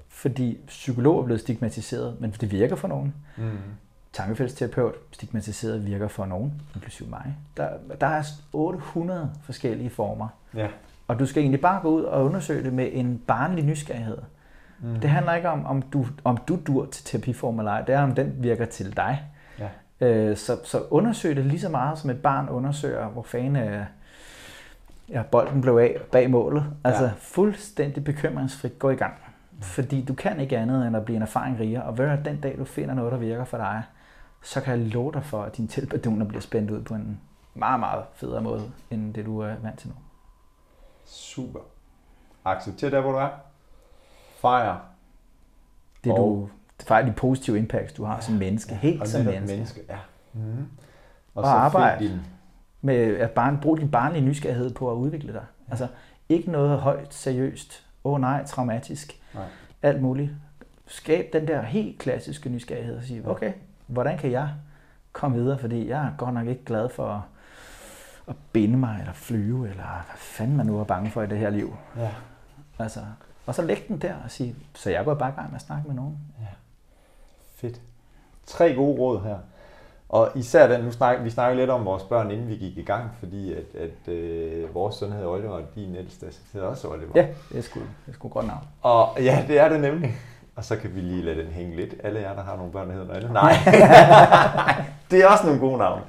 Fordi 0.09 0.59
psykolog 0.67 1.21
er 1.21 1.25
blevet 1.25 1.41
stigmatiseret, 1.41 2.21
men 2.21 2.31
det 2.31 2.51
virker 2.51 2.77
for 2.77 2.89
nogen. 2.89 3.15
Mm. 3.37 3.59
Tankefældsterapeut, 4.12 4.95
stigmatiseret, 5.12 5.87
virker 5.87 6.09
for 6.09 6.26
nogen, 6.26 6.62
inklusive 6.75 7.09
mig. 7.09 7.37
Der, 7.57 7.69
der 8.00 8.07
er 8.07 8.23
800 8.52 9.31
forskellige 9.42 9.90
former. 9.90 10.28
Ja. 10.54 10.69
Og 11.09 11.19
du 11.19 11.26
skal 11.26 11.42
egentlig 11.42 11.61
bare 11.61 11.81
gå 11.81 11.88
ud 11.88 12.02
og 12.02 12.25
undersøge 12.25 12.64
det 12.64 12.73
med 12.73 12.88
en 12.92 13.23
barnlig 13.26 13.64
nysgerrighed. 13.64 14.19
Mm. 14.81 15.00
Det 15.00 15.11
handler 15.11 15.35
ikke 15.35 15.49
om, 15.49 15.66
om 15.66 15.83
du, 15.83 16.07
om 16.25 16.37
du 16.37 16.59
dur 16.66 16.87
til 16.87 17.04
terapiform 17.04 17.59
eller 17.59 17.73
ej. 17.73 17.83
Det 17.83 17.95
er, 17.95 18.02
om 18.02 18.14
den 18.14 18.35
virker 18.38 18.64
til 18.64 18.97
dig. 18.97 19.23
Ja. 19.59 19.69
Øh, 20.07 20.37
så, 20.37 20.59
så 20.64 20.83
undersøg 20.90 21.37
det 21.37 21.47
lige 21.47 21.61
så 21.61 21.69
meget, 21.69 21.99
som 21.99 22.11
et 22.11 22.23
barn 22.23 22.49
undersøger, 22.49 23.09
hvor 23.09 23.23
fanden 23.23 23.57
øh, 23.57 23.85
ja, 25.09 25.23
bolden 25.23 25.61
blev 25.61 25.76
af 25.76 25.97
bag 26.12 26.31
målet. 26.31 26.64
Altså 26.85 27.04
ja. 27.04 27.11
fuldstændig 27.19 28.04
bekymringsfrit 28.04 28.78
gå 28.78 28.90
i 28.90 28.95
gang. 28.95 29.14
Fordi 29.61 30.04
du 30.04 30.14
kan 30.14 30.40
ikke 30.40 30.59
andet 30.59 30.87
end 30.87 30.97
at 30.97 31.04
blive 31.04 31.16
en 31.16 31.23
erfaring 31.23 31.61
rigere. 31.61 31.83
Og 31.83 31.92
hver 31.92 32.16
den 32.16 32.40
dag, 32.40 32.54
du 32.59 32.64
finder 32.64 32.95
noget, 32.95 33.12
der 33.12 33.19
virker 33.19 33.45
for 33.45 33.57
dig, 33.57 33.83
så 34.42 34.61
kan 34.61 34.78
jeg 34.78 34.88
love 34.88 35.12
dig 35.12 35.25
for, 35.25 35.42
at 35.42 35.56
dine 35.56 35.68
tilbaduner 35.68 36.26
bliver 36.26 36.40
spændt 36.40 36.70
ud 36.70 36.82
på 36.82 36.94
en 36.94 37.20
meget, 37.54 37.80
meget 37.80 38.04
federe 38.14 38.42
måde, 38.42 38.72
end 38.90 39.14
det 39.14 39.26
du 39.26 39.40
er 39.40 39.54
vant 39.62 39.78
til 39.78 39.88
nu. 39.88 39.94
Super. 41.04 41.61
Accepter 42.44 42.90
der, 42.90 43.00
hvor 43.00 43.12
du 43.12 43.18
er. 43.18 43.28
Fejr. 44.40 44.78
Det, 46.04 46.16
du, 46.16 46.49
fejrer 46.87 47.06
de 47.06 47.12
positive 47.12 47.58
impacts, 47.58 47.92
du 47.92 48.04
har 48.04 48.14
ja, 48.14 48.20
som 48.20 48.34
menneske. 48.34 48.72
Ja, 48.72 48.78
helt 48.78 49.08
som 49.08 49.25
menneske. 49.25 49.56
menneske. 49.56 49.80
Ja. 49.88 49.99
Mm. 50.32 50.68
Og, 51.34 51.42
og 51.42 51.44
så 51.44 51.50
arbejde 51.50 52.08
din... 52.08 52.20
med 52.80 53.16
at 53.16 53.30
bare 53.30 53.58
bruge 53.62 53.78
din 53.78 53.90
barnlige 53.90 54.25
nysgerrighed 54.25 54.75
på 54.75 54.92
at 54.92 54.96
udvikle 54.96 55.32
dig. 55.32 55.44
Ja. 55.66 55.70
Altså 55.70 55.88
ikke 56.28 56.50
noget 56.50 56.78
højt, 56.78 57.14
seriøst. 57.14 57.87
Åh 58.04 58.12
oh, 58.12 58.20
nej, 58.20 58.44
traumatisk. 58.44 59.20
Nej. 59.34 59.44
Alt 59.82 60.02
muligt. 60.02 60.30
Skab 60.87 61.32
den 61.32 61.49
der 61.49 61.62
helt 61.62 61.99
klassiske 61.99 62.49
nysgerrighed 62.49 62.96
og 62.96 63.02
sige, 63.02 63.28
okay, 63.28 63.52
hvordan 63.92 64.18
kan 64.18 64.31
jeg 64.31 64.48
komme 65.12 65.37
videre? 65.37 65.59
Fordi 65.59 65.88
jeg 65.88 66.05
er 66.05 66.11
godt 66.18 66.35
nok 66.35 66.46
ikke 66.46 66.64
glad 66.64 66.88
for 66.88 67.26
at 68.28 68.35
binde 68.52 68.78
mig, 68.78 68.96
eller 69.00 69.12
flyve, 69.12 69.68
eller 69.68 69.85
hvad 69.85 70.16
fanden 70.16 70.57
man 70.57 70.66
nu 70.66 70.81
er 70.81 70.85
bange 70.85 71.11
for 71.11 71.22
i 71.22 71.26
det 71.26 71.38
her 71.38 71.50
liv. 71.50 71.76
Ja. 71.96 72.11
Altså, 72.78 73.00
og 73.46 73.55
så 73.55 73.62
læg 73.62 73.85
den 73.88 73.98
der 73.98 74.14
og 74.24 74.31
sige, 74.31 74.57
så 74.74 74.90
jeg 74.90 75.05
går 75.05 75.14
bare 75.14 75.31
i 75.31 75.33
gang 75.33 75.50
med 75.50 75.57
at 75.57 75.62
snakke 75.62 75.88
med 75.88 75.94
nogen. 75.94 76.18
Ja. 76.40 76.46
Fedt. 77.55 77.81
Tre 78.46 78.74
gode 78.74 78.98
råd 78.98 79.22
her. 79.22 79.37
Og 80.09 80.31
især 80.35 80.68
den, 80.68 80.85
nu 80.85 80.92
snak, 80.92 81.24
vi 81.24 81.31
snakker 81.31 81.57
lidt 81.57 81.70
om 81.70 81.85
vores 81.85 82.02
børn, 82.02 82.31
inden 82.31 82.48
vi 82.48 82.57
gik 82.57 82.78
i 82.78 82.83
gang, 82.83 83.11
fordi 83.18 83.52
at, 83.52 83.74
at 83.74 84.12
øh, 84.12 84.74
vores 84.74 84.94
søn 84.94 85.12
hedder 85.12 85.28
Oliver, 85.28 85.52
og 85.52 85.62
din 85.74 85.94
ældste 85.94 86.26
hedder 86.52 86.66
også 86.66 86.88
Oliver. 86.88 87.11
Ja, 87.14 87.26
det 87.48 87.59
er 87.59 87.62
sgu, 87.62 87.81
det 87.81 87.88
er 88.09 88.12
sgu 88.12 88.28
godt 88.28 88.46
navn. 88.46 88.64
Og 88.83 89.09
ja, 89.18 89.44
det 89.48 89.59
er 89.59 89.68
det 89.68 89.81
nemlig. 89.81 90.14
Og 90.57 90.65
så 90.65 90.77
kan 90.77 90.95
vi 90.95 91.01
lige 91.01 91.23
lade 91.23 91.45
den 91.45 91.53
hænge 91.53 91.77
lidt. 91.77 91.95
Alle 92.03 92.21
jer, 92.21 92.35
der 92.35 92.43
har 92.43 92.57
nogle 92.57 92.73
børn, 92.73 92.88
der 92.88 92.93
hedder 92.93 93.07
noget 93.07 93.19
andet. 93.21 93.33
Nej, 93.33 93.53
det 95.11 95.23
er 95.25 95.27
også 95.27 95.47
nogle 95.47 95.61
gode 95.61 95.79
navne. 95.79 96.03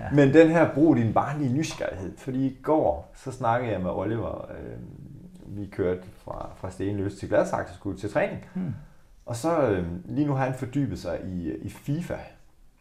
Ja. 0.00 0.04
Men 0.12 0.34
den 0.34 0.50
her, 0.50 0.74
brug 0.74 0.96
din 0.96 1.12
barnlige 1.12 1.52
nysgerrighed. 1.52 2.12
Fordi 2.18 2.46
i 2.46 2.56
går, 2.62 3.12
så 3.14 3.32
snakkede 3.32 3.72
jeg 3.72 3.80
med 3.80 3.90
Oliver. 3.90 4.50
Øh, 4.50 4.78
vi 5.46 5.66
kørte 5.66 6.02
fra, 6.24 6.50
fra 6.56 6.70
Stenløs 6.70 7.14
til 7.14 7.28
Gladsaxe, 7.28 7.74
skulle 7.74 7.98
til 7.98 8.12
træning. 8.12 8.44
Hmm. 8.54 8.74
Og 9.26 9.36
så 9.36 9.60
øh, 9.60 9.86
lige 10.04 10.26
nu 10.26 10.34
har 10.34 10.44
han 10.44 10.54
fordybet 10.54 10.98
sig 10.98 11.20
i, 11.24 11.52
i 11.62 11.70
FIFA. 11.70 12.14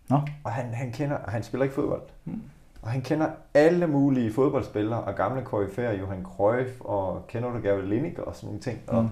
Nå. 0.10 0.20
Og 0.44 0.52
han, 0.52 0.74
han 0.74 0.92
kender, 0.92 1.18
han 1.28 1.44
spiller 1.44 1.64
ikke 1.64 1.76
fodbold. 1.76 2.02
Hmm. 2.24 2.42
Og 2.82 2.90
han 2.90 3.02
kender 3.02 3.28
alle 3.54 3.88
mulige 3.88 4.34
fodboldspillere 4.34 5.02
og 5.02 5.16
gamle 5.16 5.42
koryfærer, 5.42 5.94
Johan 5.94 6.24
Cruyff 6.24 6.72
og 6.80 7.28
kender 7.28 7.52
du 7.52 7.60
Gary 7.60 7.82
Lineker 7.82 8.24
og 8.24 8.36
sådan 8.36 8.48
nogle 8.48 8.62
ting. 8.62 8.80
Hmm. 8.88 8.98
Og, 8.98 9.10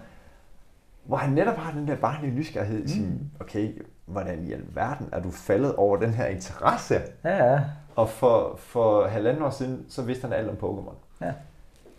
hvor 1.06 1.18
han 1.18 1.34
netop 1.34 1.56
har 1.56 1.72
den 1.72 1.88
der 1.88 1.96
barnlige 1.96 2.34
nysgerrighed 2.34 2.84
i 2.84 2.88
sin, 2.88 3.06
mm. 3.06 3.30
okay, 3.40 3.82
hvordan 4.06 4.44
i 4.44 4.54
alverden 4.54 5.10
er 5.12 5.22
du 5.22 5.32
faldet 5.32 5.76
over 5.76 5.98
den 5.98 6.14
her 6.14 6.26
interesse? 6.26 7.02
Ja, 7.24 7.52
ja. 7.52 7.62
Og 7.96 8.10
for, 8.10 8.56
for 8.58 9.08
halvanden 9.08 9.44
år 9.44 9.50
siden, 9.50 9.86
så 9.90 10.02
vidste 10.02 10.28
han 10.28 10.34
alt 10.34 10.50
om 10.50 10.56
Pokémon. 10.56 11.26
Ja. 11.26 11.34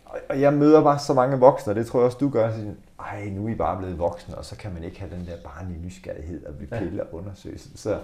Og, 0.05 0.19
og 0.29 0.41
jeg 0.41 0.53
møder 0.53 0.83
bare 0.83 0.99
så 0.99 1.15
mange 1.15 1.39
voksne, 1.39 1.71
og 1.73 1.77
det 1.77 1.87
tror 1.87 1.99
jeg 1.99 2.07
også, 2.07 2.19
du 2.19 2.29
gør. 2.31 2.53
Så, 2.53 2.75
Ej, 2.99 3.29
nu 3.29 3.47
er 3.47 3.51
I 3.51 3.55
bare 3.55 3.79
blevet 3.79 3.99
voksne, 3.99 4.35
og 4.35 4.45
så 4.45 4.57
kan 4.57 4.75
man 4.75 4.85
ikke 4.85 5.01
have 5.01 5.11
den 5.17 5.27
der 5.27 5.37
barnlige 5.45 5.81
nysgerrighed 5.81 6.47
og 6.47 6.55
blive 6.55 6.69
pille 6.69 7.03
og 7.03 7.15
undersøge. 7.15 7.59
Så, 7.59 8.01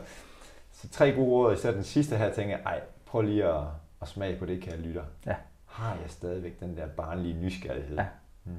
så 0.73 0.88
tre 0.88 1.12
gode 1.12 1.31
råd, 1.31 1.55
især 1.55 1.73
den 1.73 1.85
sidste 1.85 2.17
her, 2.17 2.33
tænker 2.33 2.57
jeg, 2.57 2.62
ej, 2.67 2.81
prøv 3.07 3.23
lige 3.23 3.45
at, 3.45 3.62
at 4.03 4.09
smage 4.09 4.38
på 4.38 4.47
det, 4.47 4.62
kan 4.62 4.73
jeg 4.73 4.81
lytter. 4.81 5.03
Ja. 5.27 5.35
Har 5.67 5.93
jeg 5.93 6.11
stadigvæk 6.11 6.61
den 6.61 6.77
der 6.77 6.87
barnlige 6.87 7.35
nysgerrighed? 7.41 7.97
Ja. 7.97 8.07
Mm. 8.45 8.53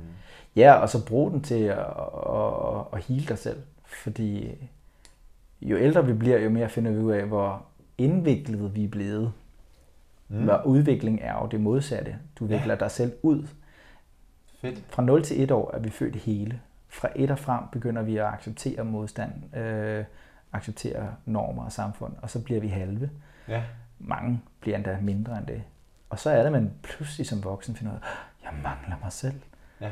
Ja, 0.56 0.74
og 0.74 0.89
så 0.89 1.06
brug 1.06 1.32
den 1.32 1.41
til 1.41 1.63
at, 1.63 1.78
at, 1.78 2.84
at 2.93 3.04
hele 3.04 3.26
dig 3.26 3.38
selv. 3.38 3.63
Fordi 3.86 4.58
jo 5.62 5.78
ældre 5.78 6.06
vi 6.06 6.13
bliver, 6.13 6.39
jo 6.39 6.50
mere 6.50 6.69
finder 6.69 6.91
vi 6.91 7.00
ud 7.00 7.12
af, 7.12 7.26
hvor 7.26 7.65
indviklet 7.98 8.76
vi 8.76 8.84
er 8.84 8.89
blevet. 8.89 9.34
Mm. 10.28 10.43
Hvor 10.43 10.62
udvikling 10.65 11.19
er 11.22 11.41
jo 11.41 11.48
det 11.48 11.62
modsatte. 11.62 12.15
Du 12.39 12.46
vikler 12.46 12.74
ja. 12.74 12.80
dig 12.80 12.91
selv 12.91 13.13
ud. 13.22 13.48
Fedt. 14.62 14.84
Fra 14.89 15.04
0 15.04 15.24
til 15.24 15.43
1 15.43 15.52
år 15.52 15.72
er 15.74 15.80
vi 15.80 15.89
født 15.89 16.15
hele. 16.15 16.62
Fra 16.89 17.10
1 17.15 17.32
og 17.32 17.39
frem 17.39 17.63
begynder 17.72 18.02
vi 18.02 18.17
at 18.17 18.26
acceptere 18.26 18.84
modstand, 18.84 19.56
øh, 19.56 20.06
acceptere 20.54 21.15
normer 21.26 21.65
og 21.65 21.72
samfund, 21.72 22.13
og 22.22 22.30
så 22.30 22.43
bliver 22.43 22.62
vi 22.62 22.67
halve. 22.67 23.10
Ja. 23.48 23.63
Mange 24.00 24.41
bliver 24.60 24.76
endda 24.78 24.98
mindre 25.02 25.38
end 25.38 25.48
det. 25.48 25.63
Og 26.10 26.19
så 26.19 26.30
er 26.30 26.43
det, 26.43 26.52
man 26.52 26.74
pludselig 26.84 27.28
som 27.28 27.43
voksen 27.43 27.76
finder 27.76 27.93
ud 27.93 27.98
af, 27.98 28.04
jeg 28.43 28.54
mangler 28.63 28.96
mig 29.04 29.12
selv. 29.12 29.41
Ja. 29.81 29.91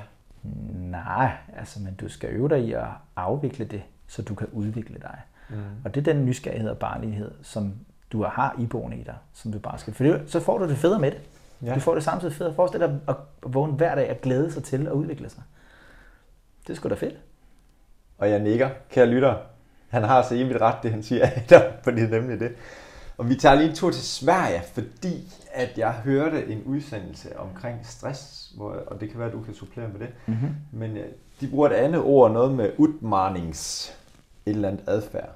Nej, 0.74 1.32
altså, 1.58 1.80
men 1.80 1.96
du 1.96 2.10
skal 2.10 2.30
øve 2.30 2.50
dig 2.50 2.60
i 2.60 2.74
at 2.74 2.88
afvikle 3.16 3.66
det, 3.66 3.84
så 4.08 4.22
du 4.22 4.36
kan 4.36 4.48
udvikle 4.52 5.00
dig. 5.02 5.20
Mm. 5.50 5.56
Og 5.86 5.96
det 5.96 6.08
er 6.08 6.14
den 6.14 6.26
nysgerrighed 6.26 6.70
og 6.70 6.78
barnlighed, 6.78 7.32
som 7.44 7.74
du 8.12 8.24
har 8.24 8.56
iboende 8.60 8.98
i 8.98 9.04
dig, 9.04 9.16
som 9.34 9.52
du 9.52 9.60
bare 9.60 9.78
skal... 9.78 9.94
For 9.94 10.04
det, 10.04 10.24
så 10.28 10.40
får 10.40 10.58
du 10.58 10.70
det 10.70 10.78
federe 10.78 11.00
med 11.00 11.12
det. 11.12 11.22
Ja. 11.62 11.76
Du 11.76 11.80
får 11.80 11.94
det 11.94 12.04
samtidig 12.04 12.34
federe. 12.34 12.54
Forestil 12.54 12.80
dig 12.80 13.00
at 13.08 13.16
vågne 13.44 13.74
hver 13.74 13.96
dag 13.96 14.10
at 14.10 14.22
glæde 14.22 14.52
sig 14.52 14.64
til 14.64 14.88
at 14.88 14.94
udvikle 14.94 15.30
sig. 15.30 15.44
Det 16.68 16.70
er 16.70 16.76
sgu 16.76 16.90
da 16.90 16.96
fedt. 16.96 17.16
Og 18.18 18.30
jeg 18.30 18.40
nikker, 18.40 18.70
kære 18.90 19.06
lytter. 19.06 19.36
Han 19.90 20.04
har 20.04 20.22
så 20.22 20.36
evigt 20.36 20.62
ret, 20.62 20.76
det 20.84 20.92
han 20.92 21.04
siger, 21.04 21.28
fordi 21.84 22.02
det 22.02 22.14
er 22.14 22.22
nemlig 22.22 22.40
det. 22.40 22.56
Og 23.22 23.30
vi 23.30 23.36
tager 23.36 23.56
lige 23.56 23.70
en 23.70 23.76
tur 23.76 23.92
til 23.92 24.04
Sverige, 24.04 24.62
fordi 24.74 25.34
at 25.52 25.78
jeg 25.78 25.92
hørte 25.92 26.48
en 26.48 26.64
udsendelse 26.64 27.40
omkring 27.40 27.86
stress, 27.86 28.52
hvor, 28.56 28.70
og 28.88 29.02
det 29.02 29.10
kan 29.10 29.20
være, 29.20 29.28
at 29.28 29.34
du 29.34 29.42
kan 29.42 29.54
supplere 29.54 29.88
med 29.88 30.00
det. 30.00 30.10
Mm-hmm. 30.26 30.56
Men 30.72 30.98
øh, 30.98 31.08
de 31.42 31.48
bruger 31.48 31.70
et 31.70 31.74
andet 31.74 32.02
ord, 32.02 32.32
noget 32.32 32.52
med 32.52 32.72
udmarnings 32.78 33.90
et 34.46 34.56
eller 34.56 34.68
andet 34.68 34.84
adfærd. 34.88 35.30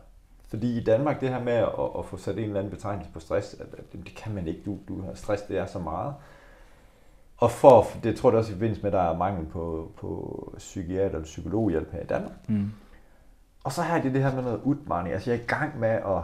Fordi 0.47 0.77
i 0.77 0.83
Danmark, 0.83 1.21
det 1.21 1.29
her 1.29 1.43
med 1.43 1.53
at, 1.53 1.69
at 1.99 2.05
få 2.05 2.17
sat 2.17 2.37
en 2.37 2.43
eller 2.43 2.59
anden 2.59 2.71
betegnelse 2.71 3.11
på 3.11 3.19
stress, 3.19 3.53
at, 3.53 3.67
at 3.77 3.93
det 3.93 4.15
kan 4.15 4.33
man 4.33 4.47
ikke. 4.47 4.61
Du, 4.65 4.77
du 4.87 5.01
har 5.01 5.13
stress, 5.13 5.41
det 5.41 5.57
er 5.57 5.65
så 5.65 5.79
meget. 5.79 6.13
Og 7.37 7.51
for, 7.51 7.87
det 8.03 8.17
tror 8.17 8.29
jeg 8.29 8.39
også 8.39 8.51
i 8.51 8.55
forbindelse 8.55 8.81
med, 8.81 8.89
at 8.89 8.93
der 8.93 9.01
er 9.01 9.17
mangel 9.17 9.45
på, 9.45 9.91
på 9.97 10.53
psykiater 10.57 11.05
eller 11.05 11.23
psykologhjælp 11.23 11.91
her 11.91 12.01
i 12.01 12.05
Danmark. 12.05 12.49
Mm. 12.49 12.71
Og 13.63 13.71
så 13.71 13.81
har 13.81 13.95
jeg 13.95 14.03
det 14.13 14.23
her 14.23 14.35
med 14.35 14.43
noget 14.43 14.61
udmarning. 14.63 15.13
Altså 15.13 15.31
jeg 15.31 15.37
er 15.39 15.43
i 15.43 15.47
gang 15.47 15.79
med 15.79 15.89
at 15.89 16.21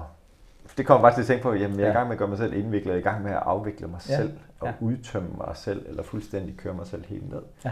det 0.77 0.86
kommer 0.86 1.01
bare 1.01 1.13
til 1.13 1.21
at 1.21 1.27
tænke 1.27 1.43
på, 1.43 1.53
jamen 1.53 1.79
jeg 1.79 1.86
er 1.86 1.91
i 1.91 1.93
gang 1.93 2.07
med 2.07 2.15
at 2.15 2.19
gøre 2.19 2.27
mig 2.27 2.38
selv 2.38 2.53
indviklet, 2.53 2.91
jeg 2.91 2.95
er 2.95 2.99
i 2.99 3.03
gang 3.03 3.23
med 3.23 3.31
at 3.31 3.38
afvikle 3.38 3.88
mig 3.88 4.01
ja. 4.10 4.17
selv, 4.17 4.38
og 4.60 4.67
ja. 4.67 4.73
udtømme 4.79 5.29
mig 5.38 5.57
selv, 5.57 5.86
eller 5.89 6.03
fuldstændig 6.03 6.57
køre 6.57 6.73
mig 6.73 6.88
selv 6.88 7.05
helt 7.05 7.29
ned. 7.29 7.41
Ja. 7.65 7.71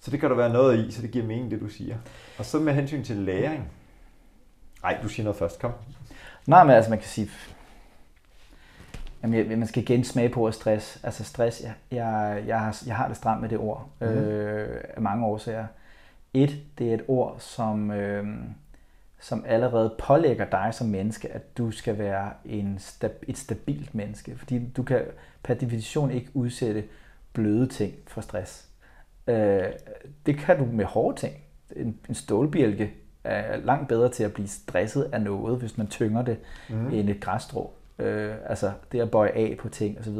Så 0.00 0.10
det 0.10 0.20
kan 0.20 0.30
der 0.30 0.36
være 0.36 0.52
noget 0.52 0.78
i, 0.78 0.90
så 0.92 1.02
det 1.02 1.10
giver 1.10 1.26
mening, 1.26 1.50
det 1.50 1.60
du 1.60 1.68
siger. 1.68 1.96
Og 2.38 2.44
så 2.44 2.58
med 2.58 2.72
hensyn 2.72 3.04
til 3.04 3.16
læring. 3.16 3.70
Nej, 4.82 4.98
du 5.02 5.08
siger 5.08 5.24
noget 5.24 5.36
først, 5.36 5.60
kom. 5.60 5.72
Nej, 6.46 6.64
men 6.64 6.76
altså 6.76 6.90
man 6.90 6.98
kan 6.98 7.08
sige, 7.08 7.30
Jamen, 9.22 9.58
man 9.58 9.66
skal 9.66 9.82
igen 9.82 10.04
smage 10.04 10.28
på 10.28 10.46
at 10.46 10.54
stress. 10.54 11.00
Altså 11.02 11.24
stress, 11.24 11.62
jeg, 11.62 11.72
jeg, 11.90 12.42
jeg, 12.46 12.60
har, 12.60 12.82
jeg 12.86 12.96
har 12.96 13.08
det 13.08 13.16
stramt 13.16 13.40
med 13.40 13.48
det 13.48 13.58
ord 13.58 13.88
mm. 14.00 14.06
øh, 14.06 14.84
af 14.96 15.02
mange 15.02 15.26
årsager. 15.26 15.66
Et, 16.34 16.60
det 16.78 16.90
er 16.90 16.94
et 16.94 17.02
ord, 17.08 17.36
som, 17.38 17.90
øh, 17.90 18.26
som 19.22 19.44
allerede 19.46 19.94
pålægger 19.98 20.44
dig 20.44 20.70
som 20.72 20.86
menneske, 20.86 21.32
at 21.32 21.58
du 21.58 21.70
skal 21.70 21.98
være 21.98 22.30
en 22.44 22.78
stab, 22.78 23.24
et 23.28 23.38
stabilt 23.38 23.94
menneske. 23.94 24.38
Fordi 24.38 24.68
du 24.76 24.82
kan 24.82 25.02
per 25.42 25.54
definition 25.54 26.10
ikke 26.10 26.30
udsætte 26.34 26.84
bløde 27.32 27.66
ting 27.66 27.94
for 28.06 28.20
stress. 28.20 28.68
Øh, 29.26 29.62
det 30.26 30.38
kan 30.38 30.58
du 30.58 30.64
med 30.64 30.84
hårde 30.84 31.18
ting. 31.18 31.34
En, 31.76 31.98
en 32.08 32.14
stålbjælke 32.14 32.92
er 33.24 33.56
langt 33.56 33.88
bedre 33.88 34.08
til 34.08 34.24
at 34.24 34.32
blive 34.32 34.48
stresset 34.48 35.10
af 35.12 35.22
noget, 35.22 35.58
hvis 35.58 35.78
man 35.78 35.86
tynger 35.86 36.22
det, 36.22 36.38
mm. 36.68 36.90
end 36.90 37.10
et 37.10 37.20
græsstrå. 37.20 37.72
Øh, 37.98 38.34
altså 38.46 38.72
det 38.92 39.00
at 39.00 39.10
bøje 39.10 39.30
af 39.30 39.56
på 39.60 39.68
ting 39.68 39.98
osv. 40.00 40.18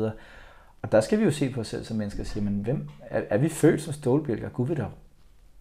Og 0.82 0.92
der 0.92 1.00
skal 1.00 1.18
vi 1.18 1.24
jo 1.24 1.30
se 1.30 1.50
på 1.50 1.60
os 1.60 1.68
selv 1.68 1.84
som 1.84 1.96
mennesker 1.96 2.22
og 2.22 2.26
sige, 2.26 2.44
men 2.44 2.54
hvem, 2.54 2.88
er, 3.00 3.22
er 3.30 3.38
vi 3.38 3.48
født 3.48 3.82
som 3.82 3.92
stålbjælker? 3.92 4.48
Gud 4.48 4.66
ved 4.66 4.76
det, 4.76 4.86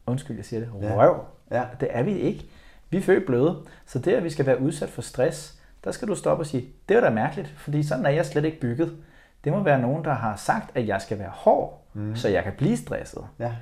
undskyld, 0.05 0.35
jeg 0.35 0.45
siger 0.45 0.59
det, 0.59 0.69
røv. 0.73 1.25
Ja. 1.51 1.57
ja. 1.57 1.65
Det 1.79 1.87
er 1.91 2.03
vi 2.03 2.19
ikke. 2.19 2.45
Vi 2.91 2.97
er 2.97 3.01
født 3.01 3.25
bløde. 3.25 3.63
Så 3.85 3.99
det, 3.99 4.13
at 4.13 4.23
vi 4.23 4.29
skal 4.29 4.45
være 4.45 4.61
udsat 4.61 4.89
for 4.89 5.01
stress, 5.01 5.59
der 5.83 5.91
skal 5.91 6.07
du 6.07 6.15
stoppe 6.15 6.41
og 6.41 6.45
sige, 6.45 6.69
det 6.89 6.97
er 6.97 7.01
da 7.01 7.09
mærkeligt, 7.09 7.53
fordi 7.57 7.83
sådan 7.83 8.05
er 8.05 8.09
jeg 8.09 8.25
slet 8.25 8.45
ikke 8.45 8.59
bygget. 8.59 8.97
Det 9.43 9.51
må 9.51 9.63
være 9.63 9.81
nogen, 9.81 10.05
der 10.05 10.13
har 10.13 10.35
sagt, 10.35 10.77
at 10.77 10.87
jeg 10.87 11.01
skal 11.01 11.19
være 11.19 11.31
hård, 11.33 11.85
mm. 11.93 12.15
så 12.15 12.29
jeg 12.29 12.43
kan 12.43 12.53
blive 12.57 12.77
stresset. 12.77 13.23
Ja. 13.39 13.55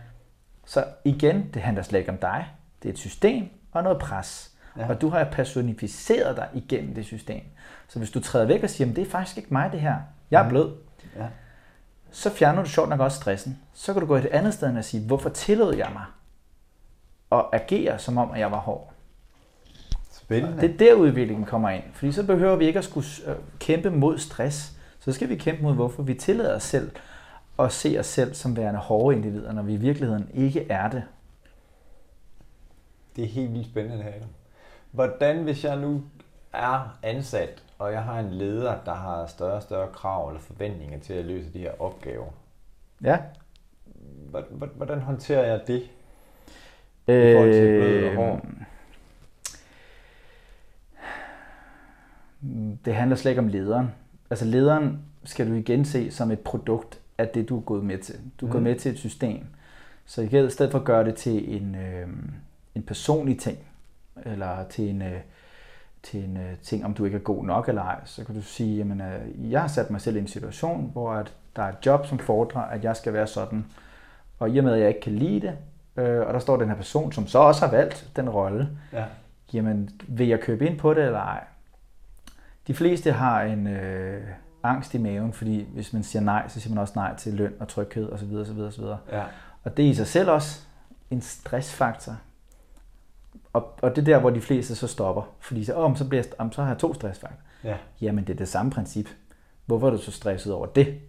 Så 0.65 0.85
igen, 1.03 1.49
det 1.53 1.61
handler 1.61 1.83
slet 1.83 1.99
ikke 1.99 2.11
om 2.11 2.17
dig. 2.17 2.47
Det 2.83 2.89
er 2.89 2.93
et 2.93 2.99
system 2.99 3.49
og 3.71 3.83
noget 3.83 3.99
pres. 3.99 4.51
Ja. 4.77 4.89
Og 4.89 5.01
du 5.01 5.09
har 5.09 5.23
personificeret 5.23 6.37
dig 6.37 6.47
igennem 6.53 6.95
det 6.95 7.05
system. 7.05 7.41
Så 7.87 7.99
hvis 7.99 8.11
du 8.11 8.19
træder 8.19 8.45
væk 8.45 8.63
og 8.63 8.69
siger, 8.69 8.89
at 8.89 8.95
det 8.95 9.07
er 9.07 9.11
faktisk 9.11 9.37
ikke 9.37 9.53
mig 9.53 9.71
det 9.71 9.79
her, 9.79 9.95
jeg 10.31 10.39
er 10.39 10.43
mm. 10.43 10.49
blød, 10.49 10.75
ja. 11.15 11.27
så 12.11 12.29
fjerner 12.29 12.63
du 12.63 12.69
sjovt 12.69 12.89
nok 12.89 12.99
også 12.99 13.19
stressen. 13.19 13.59
Så 13.73 13.93
kan 13.93 13.99
du 13.99 14.07
gå 14.07 14.15
et 14.15 14.25
andet 14.25 14.53
sted 14.53 14.77
og 14.77 14.85
sige, 14.85 15.07
hvorfor 15.07 15.29
tillod 15.29 15.75
jeg 15.75 15.89
mig 15.93 16.05
at 17.31 17.45
agere 17.51 17.99
som 17.99 18.17
om, 18.17 18.31
at 18.31 18.39
jeg 18.39 18.51
var 18.51 18.59
hård? 18.59 18.88
Spændende. 20.29 20.61
Det 20.61 20.71
er 20.71 20.77
der 20.77 20.93
udviklingen 20.93 21.45
kommer 21.45 21.69
ind. 21.69 21.83
Fordi 21.93 22.11
så 22.11 22.25
behøver 22.25 22.55
vi 22.55 22.65
ikke 22.65 22.79
at 22.79 22.85
skulle 22.85 23.07
øh, 23.27 23.35
kæmpe 23.59 23.89
mod 23.89 24.17
stress. 24.17 24.73
Så 24.99 25.11
skal 25.11 25.29
vi 25.29 25.35
kæmpe 25.35 25.63
mod, 25.63 25.73
hvorfor 25.73 26.03
vi 26.03 26.13
tillader 26.13 26.55
os 26.55 26.63
selv 26.63 26.91
at 27.59 27.71
se 27.71 27.95
os 27.99 28.05
selv 28.05 28.33
som 28.33 28.57
værende 28.57 28.79
hårde 28.79 29.15
individer, 29.15 29.53
når 29.53 29.61
vi 29.61 29.73
i 29.73 29.77
virkeligheden 29.77 30.29
ikke 30.33 30.65
er 30.69 30.89
det. 30.89 31.03
Det 33.15 33.23
er 33.23 33.27
helt 33.27 33.53
vildt 33.53 33.67
spændende 33.67 34.03
her. 34.03 34.13
Hvordan, 34.91 35.43
hvis 35.43 35.63
jeg 35.63 35.77
nu 35.77 36.03
er 36.53 36.97
ansat, 37.03 37.63
og 37.79 37.91
jeg 37.91 38.03
har 38.03 38.19
en 38.19 38.29
leder, 38.29 38.75
der 38.85 38.93
har 38.93 39.25
større 39.25 39.53
og 39.53 39.61
større 39.61 39.87
krav 39.93 40.27
eller 40.27 40.41
forventninger 40.41 40.99
til 40.99 41.13
at 41.13 41.25
løse 41.25 41.53
de 41.53 41.59
her 41.59 41.81
opgaver. 41.81 42.27
Ja. 43.03 43.17
Hvordan 44.75 44.99
håndterer 44.99 45.47
jeg 45.47 45.61
det? 45.67 45.81
I 47.07 47.33
forhold 47.33 47.53
til 47.53 47.79
blød 47.79 48.17
og 48.17 48.41
Det 52.86 52.95
handler 52.95 53.15
slet 53.15 53.32
ikke 53.32 53.41
om 53.41 53.47
lederen. 53.47 53.91
Altså 54.30 54.45
lederen 54.45 54.99
skal 55.23 55.49
du 55.49 55.54
igen 55.54 55.86
se 55.86 56.12
som 56.12 56.32
et 56.32 56.39
produkt 56.39 56.99
af 57.17 57.28
det, 57.28 57.49
du 57.49 57.58
er 57.58 57.62
gået 57.62 57.84
med 57.84 57.97
til. 57.97 58.15
Du 58.41 58.45
er 58.45 58.47
mm. 58.47 58.52
gået 58.52 58.63
med 58.63 58.75
til 58.75 58.91
et 58.91 58.97
system. 58.97 59.45
Så 60.06 60.21
i 60.21 60.28
stedet 60.49 60.71
for 60.71 60.80
at 60.80 60.86
gøre 60.86 61.06
det 61.06 61.15
til 61.15 61.62
en, 61.62 61.75
øh, 61.75 62.08
en 62.75 62.84
personlig 62.84 63.39
ting, 63.39 63.58
eller 64.25 64.65
til 64.69 64.89
en, 64.89 65.02
øh, 65.02 65.19
til 66.04 66.23
en 66.23 66.38
øh, 66.38 66.58
ting, 66.63 66.86
om 66.86 66.93
du 66.93 67.06
ikke 67.06 67.17
er 67.17 67.21
god 67.21 67.45
nok 67.45 67.69
eller 67.69 67.82
ej, 67.82 67.99
så 68.06 68.25
kan 68.25 68.36
du 68.36 68.41
sige, 68.41 68.78
jamen, 68.78 69.02
øh, 69.02 69.52
jeg 69.52 69.62
har 69.62 69.67
sat 69.67 69.91
mig 69.91 70.02
selv 70.02 70.15
i 70.15 70.19
en 70.19 70.28
situation, 70.28 70.89
hvor 70.93 71.13
at 71.13 71.34
der 71.56 71.63
er 71.63 71.69
et 71.69 71.86
job, 71.86 72.06
som 72.06 72.19
fordrer, 72.19 72.62
at 72.62 72.84
jeg 72.84 72.95
skal 72.95 73.13
være 73.13 73.28
sådan, 73.28 73.65
og 74.39 74.49
i 74.49 74.58
og 74.58 74.63
med, 74.63 74.73
at 74.73 74.80
jeg 74.80 74.88
ikke 74.88 75.02
kan 75.02 75.15
lide 75.15 75.39
det, 75.39 75.58
øh, 76.04 76.28
og 76.28 76.34
der 76.34 76.39
står 76.39 76.58
den 76.58 76.67
her 76.67 76.75
person, 76.75 77.12
som 77.12 77.28
så 77.28 77.39
også 77.39 77.65
har 77.65 77.71
valgt 77.71 78.10
den 78.15 78.30
rolle, 78.30 78.69
ja. 78.93 79.06
jamen, 79.54 79.89
vil 80.08 80.28
jeg 80.28 80.39
købe 80.39 80.67
ind 80.67 80.80
på 80.80 80.93
det 80.93 81.04
eller 81.04 81.19
ej? 81.19 81.43
De 82.69 82.73
fleste 82.73 83.12
har 83.12 83.41
en 83.41 83.67
øh, 83.67 84.21
angst 84.63 84.93
i 84.93 84.97
maven, 84.97 85.34
fordi 85.34 85.65
hvis 85.73 85.93
man 85.93 86.03
siger 86.03 86.21
nej, 86.21 86.47
så 86.47 86.60
siger 86.60 86.73
man 86.73 86.82
også 86.82 86.93
nej 86.95 87.15
til 87.15 87.34
løn 87.34 87.53
og 87.60 87.67
tryghed 87.67 88.12
osv. 88.12 88.36
osv., 88.36 88.60
osv. 88.60 88.84
Ja. 89.12 89.23
Og 89.63 89.77
det 89.77 89.86
er 89.86 89.89
i 89.89 89.93
sig 89.93 90.08
selv 90.08 90.29
også 90.29 90.62
en 91.10 91.21
stressfaktor. 91.21 92.17
Og, 93.53 93.73
og 93.82 93.95
det 93.95 94.01
er 94.01 94.05
der, 94.05 94.19
hvor 94.19 94.29
de 94.29 94.41
fleste 94.41 94.75
så 94.75 94.88
stopper. 94.88 95.36
Fordi 95.39 95.63
så, 95.63 95.73
oh, 95.75 95.97
så, 95.97 96.08
bliver 96.08 96.23
jeg, 96.23 96.32
om, 96.38 96.51
så 96.51 96.62
har 96.62 96.69
jeg 96.69 96.77
to 96.77 96.93
stressfaktorer. 96.93 97.41
Ja. 97.63 97.75
Jamen, 98.01 98.27
det 98.27 98.34
er 98.34 98.38
det 98.38 98.47
samme 98.47 98.71
princip. 98.71 99.10
Hvorfor 99.65 99.88
er 99.88 99.91
du 99.91 99.97
så 99.97 100.12
stresset 100.12 100.53
over 100.53 100.65
det? 100.65 100.99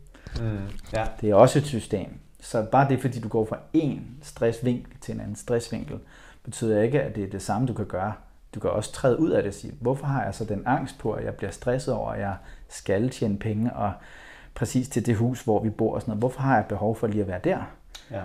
Mm. 0.40 0.59
Ja. 0.92 1.07
Det 1.20 1.31
er 1.31 1.35
også 1.35 1.59
et 1.59 1.66
system. 1.66 2.18
Så 2.40 2.66
bare 2.73 2.88
det, 2.88 3.01
fordi 3.01 3.20
du 3.20 3.29
går 3.29 3.44
fra 3.44 3.59
en 3.73 4.18
stressvinkel 4.23 4.92
til 5.01 5.14
en 5.14 5.20
anden 5.20 5.37
stressvinkel, 5.37 5.99
betyder 6.42 6.83
ikke, 6.83 7.03
at 7.03 7.16
det 7.16 7.25
er 7.25 7.31
det 7.31 7.42
samme, 7.42 7.68
du 7.68 7.73
kan 7.73 7.87
gøre. 7.87 8.12
Du 8.54 8.60
kan 8.60 8.70
også 8.70 8.92
træde 8.92 9.20
ud 9.20 9.30
af 9.30 9.42
det 9.42 9.48
og 9.48 9.54
sige, 9.54 9.74
hvorfor 9.80 10.06
har 10.06 10.24
jeg 10.24 10.34
så 10.34 10.44
den 10.44 10.62
angst 10.66 10.98
på, 10.98 11.12
at 11.12 11.24
jeg 11.24 11.34
bliver 11.34 11.50
stresset 11.50 11.94
over, 11.94 12.10
at 12.10 12.20
jeg 12.20 12.34
skal 12.68 13.10
tjene 13.10 13.38
penge, 13.38 13.72
og 13.72 13.92
præcis 14.54 14.88
til 14.88 15.06
det 15.06 15.16
hus, 15.16 15.42
hvor 15.42 15.62
vi 15.62 15.70
bor 15.70 15.94
og 15.94 16.00
sådan 16.00 16.10
noget. 16.10 16.20
Hvorfor 16.20 16.40
har 16.40 16.54
jeg 16.54 16.64
behov 16.64 16.96
for 16.96 17.06
lige 17.06 17.22
at 17.22 17.28
være 17.28 17.40
der? 17.44 17.58
Ja. 18.10 18.22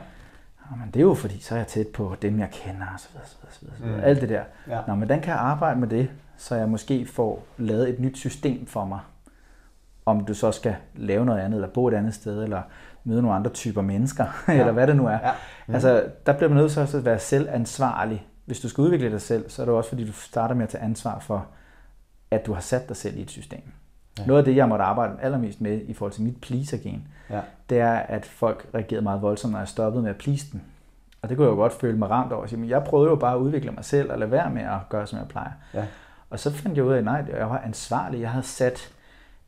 Jamen, 0.72 0.88
det 0.94 1.00
er 1.00 1.04
jo 1.04 1.14
fordi, 1.14 1.40
så 1.40 1.54
er 1.56 1.60
jeg 1.60 1.68
tæt 1.68 1.88
på 1.88 2.16
dem, 2.22 2.40
jeg 2.40 2.50
kender, 2.52 2.86
og 2.94 3.00
så 3.00 3.08
videre, 3.12 3.28
så 3.28 3.36
videre, 3.62 3.78
så 3.78 3.84
videre. 3.84 3.98
Mm. 3.98 4.04
Alt 4.04 4.22
det 4.22 4.30
der. 4.30 4.44
Ja. 4.68 4.80
Nå, 4.88 4.94
men 4.94 4.98
hvordan 4.98 5.22
kan 5.22 5.32
jeg 5.34 5.42
arbejde 5.42 5.80
med 5.80 5.88
det, 5.88 6.10
så 6.38 6.56
jeg 6.56 6.70
måske 6.70 7.06
får 7.06 7.44
lavet 7.58 7.90
et 7.90 8.00
nyt 8.00 8.18
system 8.18 8.68
for 8.68 8.86
mig? 8.86 9.00
Om 10.06 10.26
du 10.26 10.34
så 10.34 10.52
skal 10.52 10.76
lave 10.96 11.26
noget 11.26 11.40
andet, 11.40 11.58
eller 11.58 11.68
bo 11.68 11.88
et 11.88 11.94
andet 11.94 12.14
sted, 12.14 12.44
eller 12.44 12.62
møde 13.04 13.22
nogle 13.22 13.36
andre 13.36 13.52
typer 13.52 13.82
mennesker, 13.82 14.26
ja. 14.48 14.54
eller 14.54 14.72
hvad 14.72 14.88
det 14.88 14.96
nu 14.96 15.06
er. 15.06 15.20
Ja. 15.24 15.32
Mm. 15.68 15.74
Altså, 15.74 16.06
der 16.26 16.34
bliver 16.34 16.50
man 16.50 16.58
nødt 16.58 16.72
til 16.72 16.80
at 16.80 17.06
være 17.06 17.20
selvansvarlig. 17.20 18.28
Hvis 18.46 18.60
du 18.60 18.70
skal 18.70 18.82
udvikle 18.82 19.12
dig 19.12 19.22
selv, 19.22 19.50
så 19.50 19.62
er 19.62 19.66
det 19.66 19.76
også 19.76 19.90
fordi, 19.90 20.08
du 20.08 20.14
starter 20.14 20.56
med 20.56 20.64
at 20.64 20.70
tage 20.70 20.84
ansvar 20.84 21.20
for, 21.20 21.48
at 22.32 22.46
du 22.46 22.54
har 22.54 22.62
sat 22.62 22.90
dig 22.90 22.98
selv 22.98 23.18
i 23.18 23.22
et 23.22 23.32
system. 23.32 23.62
Ja. 24.20 24.26
Noget 24.26 24.40
af 24.40 24.46
det, 24.46 24.56
jeg 24.56 24.70
måtte 24.70 24.86
arbejde 24.86 25.14
allermest 25.22 25.62
med 25.62 25.82
i 25.88 25.94
forhold 25.94 26.14
til 26.14 26.24
mit 26.24 26.42
pleaser-gen, 26.42 27.08
ja. 27.30 27.42
det 27.70 27.80
er, 27.80 27.94
at 27.94 28.26
folk 28.26 28.70
reagerede 28.74 29.04
meget 29.04 29.22
voldsomt, 29.22 29.52
når 29.52 29.60
jeg 29.60 29.68
stoppede 29.68 30.04
med 30.04 30.10
at 30.10 30.18
please 30.18 30.52
dem. 30.52 30.62
Og 31.22 31.30
det 31.30 31.38
kunne 31.38 31.48
jeg 31.48 31.52
jo 31.52 31.58
godt 31.58 31.74
føle 31.74 31.98
mig 31.98 32.10
ramt 32.10 32.32
over. 32.32 32.58
Men 32.58 32.70
jeg 32.70 32.84
prøvede 32.84 33.10
jo 33.10 33.16
bare 33.16 33.36
at 33.36 33.40
udvikle 33.40 33.72
mig 33.72 33.86
selv 33.86 34.12
og 34.12 34.20
lade 34.20 34.32
være 34.32 34.50
med 34.50 34.62
at 34.62 34.80
gøre, 34.90 35.08
som 35.08 35.20
jeg 35.20 35.28
plejer. 35.28 35.52
Ja. 35.74 35.86
Og 36.30 36.40
så 36.40 36.52
fandt 36.52 36.78
jeg 36.78 36.86
ud 36.86 36.94
af, 36.94 36.98
at 36.98 37.04
nej, 37.04 37.26
jeg 37.38 37.50
var 37.50 37.58
ansvarlig. 37.58 38.22
Jeg 38.22 38.30
havde 38.30 38.46
sat 38.46 38.94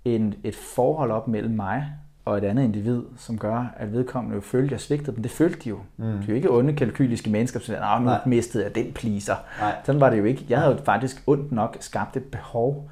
en, 0.05 0.33
et 0.43 0.55
forhold 0.55 1.11
op 1.11 1.27
mellem 1.27 1.55
mig 1.55 1.93
og 2.27 2.37
et 2.37 2.43
andet 2.43 2.63
individ, 2.63 3.03
som 3.17 3.37
gør, 3.37 3.65
at 3.77 3.93
vedkommende 3.93 4.35
jo 4.35 4.41
følte, 4.41 4.65
at 4.65 4.71
jeg 4.71 4.79
svigtede 4.79 5.15
dem. 5.15 5.21
Det 5.21 5.31
følte 5.31 5.59
de 5.59 5.69
jo. 5.69 5.79
Mm. 5.97 6.05
De 6.05 6.23
er 6.23 6.27
jo 6.27 6.33
ikke 6.33 6.51
onde 6.51 6.73
kalkyliske 6.73 7.29
mennesker, 7.29 7.59
som 7.59 7.65
siger, 7.65 7.99
nu 7.99 8.11
mistede 8.25 8.63
jeg 8.63 8.75
den 8.75 8.93
pleaser. 8.93 9.35
Nej. 9.59 9.75
Sådan 9.83 10.01
var 10.01 10.09
det 10.09 10.17
jo 10.17 10.23
ikke. 10.23 10.45
Jeg 10.49 10.59
havde 10.59 10.71
jo 10.71 10.83
faktisk 10.83 11.23
ondt 11.27 11.51
nok 11.51 11.77
skabt 11.79 12.17
et 12.17 12.23
behov 12.23 12.89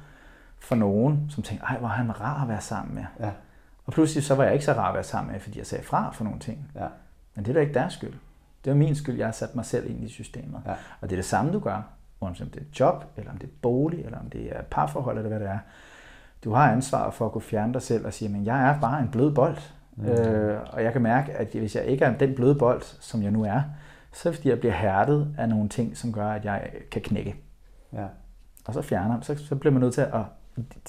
for 0.58 0.74
nogen, 0.74 1.26
som 1.30 1.42
tænkte, 1.42 1.66
ej, 1.66 1.78
hvor 1.78 1.88
er 1.88 1.92
han 1.92 2.20
rar 2.20 2.42
at 2.42 2.48
være 2.48 2.60
sammen 2.60 2.94
med. 2.94 3.04
Ja. 3.20 3.30
Og 3.86 3.92
pludselig 3.92 4.24
så 4.24 4.34
var 4.34 4.44
jeg 4.44 4.52
ikke 4.52 4.64
så 4.64 4.72
rar 4.72 4.88
at 4.88 4.94
være 4.94 5.04
sammen 5.04 5.32
med, 5.32 5.40
fordi 5.40 5.58
jeg 5.58 5.66
sagde 5.66 5.84
fra 5.84 6.10
for 6.10 6.24
nogle 6.24 6.38
ting. 6.38 6.70
Ja. 6.74 6.86
Men 7.34 7.44
det 7.44 7.50
er 7.50 7.54
da 7.54 7.60
ikke 7.60 7.74
deres 7.74 7.92
skyld. 7.92 8.14
Det 8.64 8.70
er 8.70 8.74
min 8.74 8.94
skyld, 8.94 9.16
jeg 9.16 9.26
har 9.26 9.32
sat 9.32 9.56
mig 9.56 9.64
selv 9.64 9.90
ind 9.90 10.04
i 10.04 10.08
systemet. 10.08 10.60
Ja. 10.66 10.72
Og 11.00 11.10
det 11.10 11.12
er 11.12 11.16
det 11.16 11.24
samme, 11.24 11.52
du 11.52 11.58
gør, 11.58 11.82
uanset 12.20 12.44
om 12.44 12.50
det 12.50 12.60
er 12.60 12.66
job, 12.80 13.04
eller 13.16 13.30
om 13.30 13.38
det 13.38 13.46
er 13.46 13.52
bolig, 13.62 14.04
eller 14.04 14.18
om 14.18 14.30
det 14.30 14.56
er 14.56 14.62
parforhold, 14.62 15.16
eller 15.16 15.28
hvad 15.28 15.40
det 15.40 15.48
er. 15.48 15.58
Du 16.46 16.52
har 16.52 16.72
ansvar 16.72 17.10
for 17.10 17.26
at 17.26 17.32
kunne 17.32 17.42
fjerne 17.42 17.72
dig 17.72 17.82
selv 17.82 18.06
og 18.06 18.12
sige, 18.12 18.36
at 18.36 18.46
jeg 18.46 18.68
er 18.68 18.80
bare 18.80 19.00
en 19.00 19.08
blød 19.08 19.34
bold. 19.34 19.56
Mm. 19.96 20.06
Øh, 20.06 20.60
og 20.72 20.82
jeg 20.82 20.92
kan 20.92 21.02
mærke, 21.02 21.32
at 21.32 21.48
hvis 21.48 21.76
jeg 21.76 21.84
ikke 21.84 22.04
er 22.04 22.16
den 22.18 22.34
bløde 22.34 22.54
bold, 22.54 22.82
som 23.00 23.22
jeg 23.22 23.30
nu 23.30 23.44
er, 23.44 23.62
så 24.12 24.28
er 24.28 24.30
det 24.30 24.38
fordi, 24.38 24.48
jeg 24.48 24.58
bliver 24.60 24.74
hærdet 24.74 25.34
af 25.38 25.48
nogle 25.48 25.68
ting, 25.68 25.96
som 25.96 26.12
gør, 26.12 26.28
at 26.28 26.44
jeg 26.44 26.70
kan 26.90 27.02
knække. 27.02 27.36
Ja. 27.92 28.06
Og 28.64 28.74
så 28.74 28.82
fjerner 28.82 29.20
så, 29.20 29.46
så 29.46 29.56
bliver 29.56 29.72
man 29.72 29.80
nødt 29.80 29.94
til 29.94 30.00
at 30.00 30.22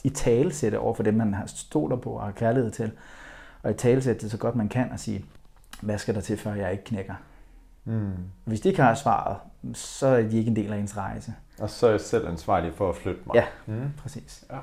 i 0.04 0.10
tale 0.10 0.54
sætte 0.54 0.80
over 0.80 0.93
for 0.93 1.04
dem, 1.04 1.13
man 1.13 1.34
har 1.34 1.46
stoler 1.46 1.96
på 1.96 2.10
og 2.10 2.24
har 2.24 2.32
kærlighed 2.32 2.72
til. 2.72 2.91
Og 3.63 3.72
i 3.72 3.74
tale 3.74 4.02
sætte 4.02 4.22
det 4.22 4.32
så 4.32 4.38
godt 4.38 4.56
man 4.56 4.70
kan 4.70 4.91
og 4.91 5.00
sige, 5.00 5.26
hvad 5.82 5.98
skal 5.98 6.15
der 6.15 6.22
til, 6.22 6.38
før 6.38 6.54
jeg 6.54 6.72
ikke 6.72 6.84
knækker? 6.84 7.15
Mm. 7.86 8.12
Hvis 8.46 8.62
de 8.62 8.70
ikke 8.70 8.82
har 8.82 8.96
svaret, 8.96 9.38
så 9.74 10.08
er 10.08 10.22
de 10.22 10.38
ikke 10.38 10.50
en 10.50 10.56
del 10.56 10.74
af 10.74 10.78
ens 10.78 10.98
rejse. 10.98 11.34
Og 11.60 11.70
så 11.70 11.88
er 11.88 11.91
jeg 11.91 12.02
selv 12.02 12.28
ansvarlig 12.28 12.74
for 12.74 12.89
at 12.89 12.96
flytte 12.96 13.22
mig. 13.26 13.36
Ja, 13.36 13.46
mm. 13.65 13.91
præcis. 13.98 14.46
Ja. 14.52 14.58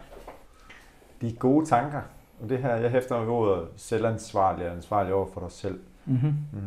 De 1.24 1.36
gode 1.36 1.66
tanker. 1.66 2.00
Og 2.42 2.48
det 2.48 2.58
her, 2.58 2.76
jeg 2.76 2.90
hæfter 2.90 3.20
med 3.20 3.28
ordet 3.28 3.64
selvansvarlig 3.76 4.66
og 4.66 4.76
ansvarlig 4.76 5.14
over 5.14 5.26
for 5.34 5.40
dig 5.40 5.52
selv. 5.52 5.78
Mm-hmm. 6.04 6.34
Mm. 6.52 6.58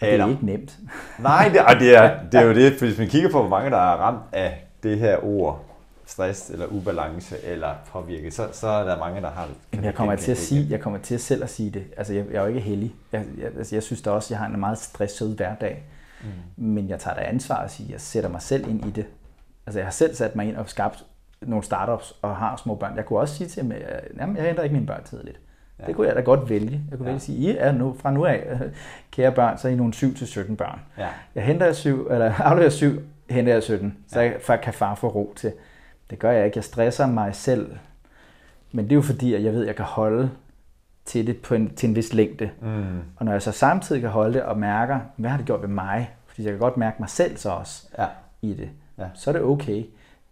Det 0.00 0.20
er 0.20 0.28
ikke 0.28 0.46
nemt. 0.46 0.78
Nej, 1.18 1.48
det, 1.48 1.80
det, 1.80 1.96
er, 1.96 2.20
det 2.32 2.40
er 2.40 2.44
jo 2.44 2.54
det, 2.60 2.72
hvis 2.72 2.98
man 2.98 3.08
kigger 3.08 3.30
på, 3.30 3.40
hvor 3.40 3.48
mange 3.48 3.70
der 3.70 3.76
er 3.76 3.96
ramt 3.96 4.22
af 4.32 4.66
det 4.82 4.98
her 4.98 5.24
ord, 5.24 5.64
stress 6.06 6.50
eller 6.50 6.66
ubalance 6.66 7.44
eller 7.44 7.74
påvirket, 7.92 8.34
så, 8.34 8.48
så 8.52 8.68
er 8.68 8.84
der 8.84 8.98
mange, 8.98 9.20
der 9.20 9.30
har 9.30 9.46
det. 9.72 9.84
Jeg 9.84 9.94
kommer 9.94 10.16
til 10.16 10.30
at 10.30 10.38
sige, 10.38 10.66
jeg 10.70 10.80
kommer 10.80 10.98
til 10.98 11.14
at 11.14 11.20
selv 11.20 11.42
at 11.42 11.50
sige 11.50 11.70
det. 11.70 11.84
Altså, 11.96 12.14
jeg, 12.14 12.24
jeg 12.30 12.36
er 12.36 12.40
jo 12.40 12.48
ikke 12.48 12.60
heldig. 12.60 12.94
Jeg, 13.12 13.24
jeg, 13.38 13.46
altså, 13.46 13.76
jeg 13.76 13.82
synes 13.82 14.02
da 14.02 14.10
også, 14.10 14.34
jeg 14.34 14.38
har 14.38 14.46
en 14.46 14.60
meget 14.60 14.78
stresset 14.78 15.36
hverdag. 15.36 15.82
Mm. 16.22 16.64
Men 16.64 16.88
jeg 16.88 17.00
tager 17.00 17.16
da 17.16 17.22
ansvar 17.22 17.56
at 17.56 17.70
sige, 17.70 17.86
at 17.86 17.92
jeg 17.92 18.00
sætter 18.00 18.30
mig 18.30 18.42
selv 18.42 18.68
ind 18.68 18.86
i 18.86 18.90
det. 18.90 19.06
Altså, 19.66 19.78
jeg 19.78 19.86
har 19.86 19.92
selv 19.92 20.14
sat 20.14 20.36
mig 20.36 20.48
ind 20.48 20.56
og 20.56 20.68
skabt 20.68 21.04
nogle 21.46 21.64
startups 21.64 22.14
og 22.22 22.36
har 22.36 22.56
små 22.56 22.74
børn. 22.74 22.96
Jeg 22.96 23.04
kunne 23.04 23.18
også 23.18 23.34
sige 23.34 23.48
til 23.48 23.62
dem, 23.62 23.72
at 23.72 23.80
jeg 24.36 24.44
henter 24.44 24.62
ikke 24.62 24.74
mine 24.74 24.86
børn 24.86 25.04
tidligt. 25.04 25.40
Ja. 25.80 25.86
Det 25.86 25.96
kunne 25.96 26.06
jeg 26.06 26.16
da 26.16 26.20
godt 26.20 26.50
vælge. 26.50 26.80
Jeg 26.90 26.98
kunne 26.98 27.04
ja. 27.06 27.10
vælge 27.10 27.16
at 27.16 27.22
sige, 27.22 27.38
I 27.38 27.56
er 27.58 27.72
nu, 27.72 27.96
fra 27.98 28.10
nu 28.10 28.24
af, 28.24 28.60
kære 29.12 29.32
børn, 29.32 29.58
så 29.58 29.68
er 29.68 29.72
I 29.72 29.74
nogle 29.74 29.92
7-17 29.96 30.54
børn. 30.54 30.80
Ja. 30.98 31.08
Jeg 31.34 31.44
henter 31.44 31.66
jeg 31.66 31.76
7, 31.76 32.08
eller 32.10 32.32
afleverer 32.40 32.70
7, 32.70 33.00
henter 33.30 33.52
jeg 33.52 33.62
17, 33.62 33.96
så 34.08 34.20
ja. 34.20 34.32
jeg, 34.48 34.60
kan 34.60 34.72
far 34.72 34.94
få 34.94 35.08
ro 35.08 35.32
til. 35.36 35.52
Det 36.10 36.18
gør 36.18 36.30
jeg 36.30 36.44
ikke. 36.46 36.56
Jeg 36.56 36.64
stresser 36.64 37.06
mig 37.06 37.34
selv. 37.34 37.76
Men 38.72 38.84
det 38.84 38.92
er 38.92 38.96
jo 38.96 39.02
fordi, 39.02 39.34
at 39.34 39.44
jeg 39.44 39.52
ved, 39.52 39.60
at 39.60 39.66
jeg 39.66 39.76
kan 39.76 39.84
holde 39.84 40.30
til 41.04 41.26
det 41.26 41.36
på 41.36 41.54
en, 41.54 41.74
til 41.74 41.88
en 41.88 41.96
vis 41.96 42.14
længde. 42.14 42.50
Mm. 42.60 42.98
Og 43.16 43.24
når 43.24 43.32
jeg 43.32 43.42
så 43.42 43.52
samtidig 43.52 44.02
kan 44.02 44.10
holde 44.10 44.34
det 44.34 44.42
og 44.42 44.58
mærker, 44.58 45.00
hvad 45.16 45.30
har 45.30 45.36
det 45.36 45.46
gjort 45.46 45.62
ved 45.62 45.68
mig? 45.68 46.10
Fordi 46.26 46.42
jeg 46.42 46.52
kan 46.52 46.58
godt 46.58 46.76
mærke 46.76 46.96
mig 47.00 47.08
selv 47.08 47.36
så 47.36 47.50
også 47.50 47.88
ja. 47.98 48.06
i 48.42 48.54
det. 48.54 48.68
Ja. 48.98 49.04
Så 49.14 49.30
er 49.30 49.32
det 49.32 49.42
okay. 49.42 49.84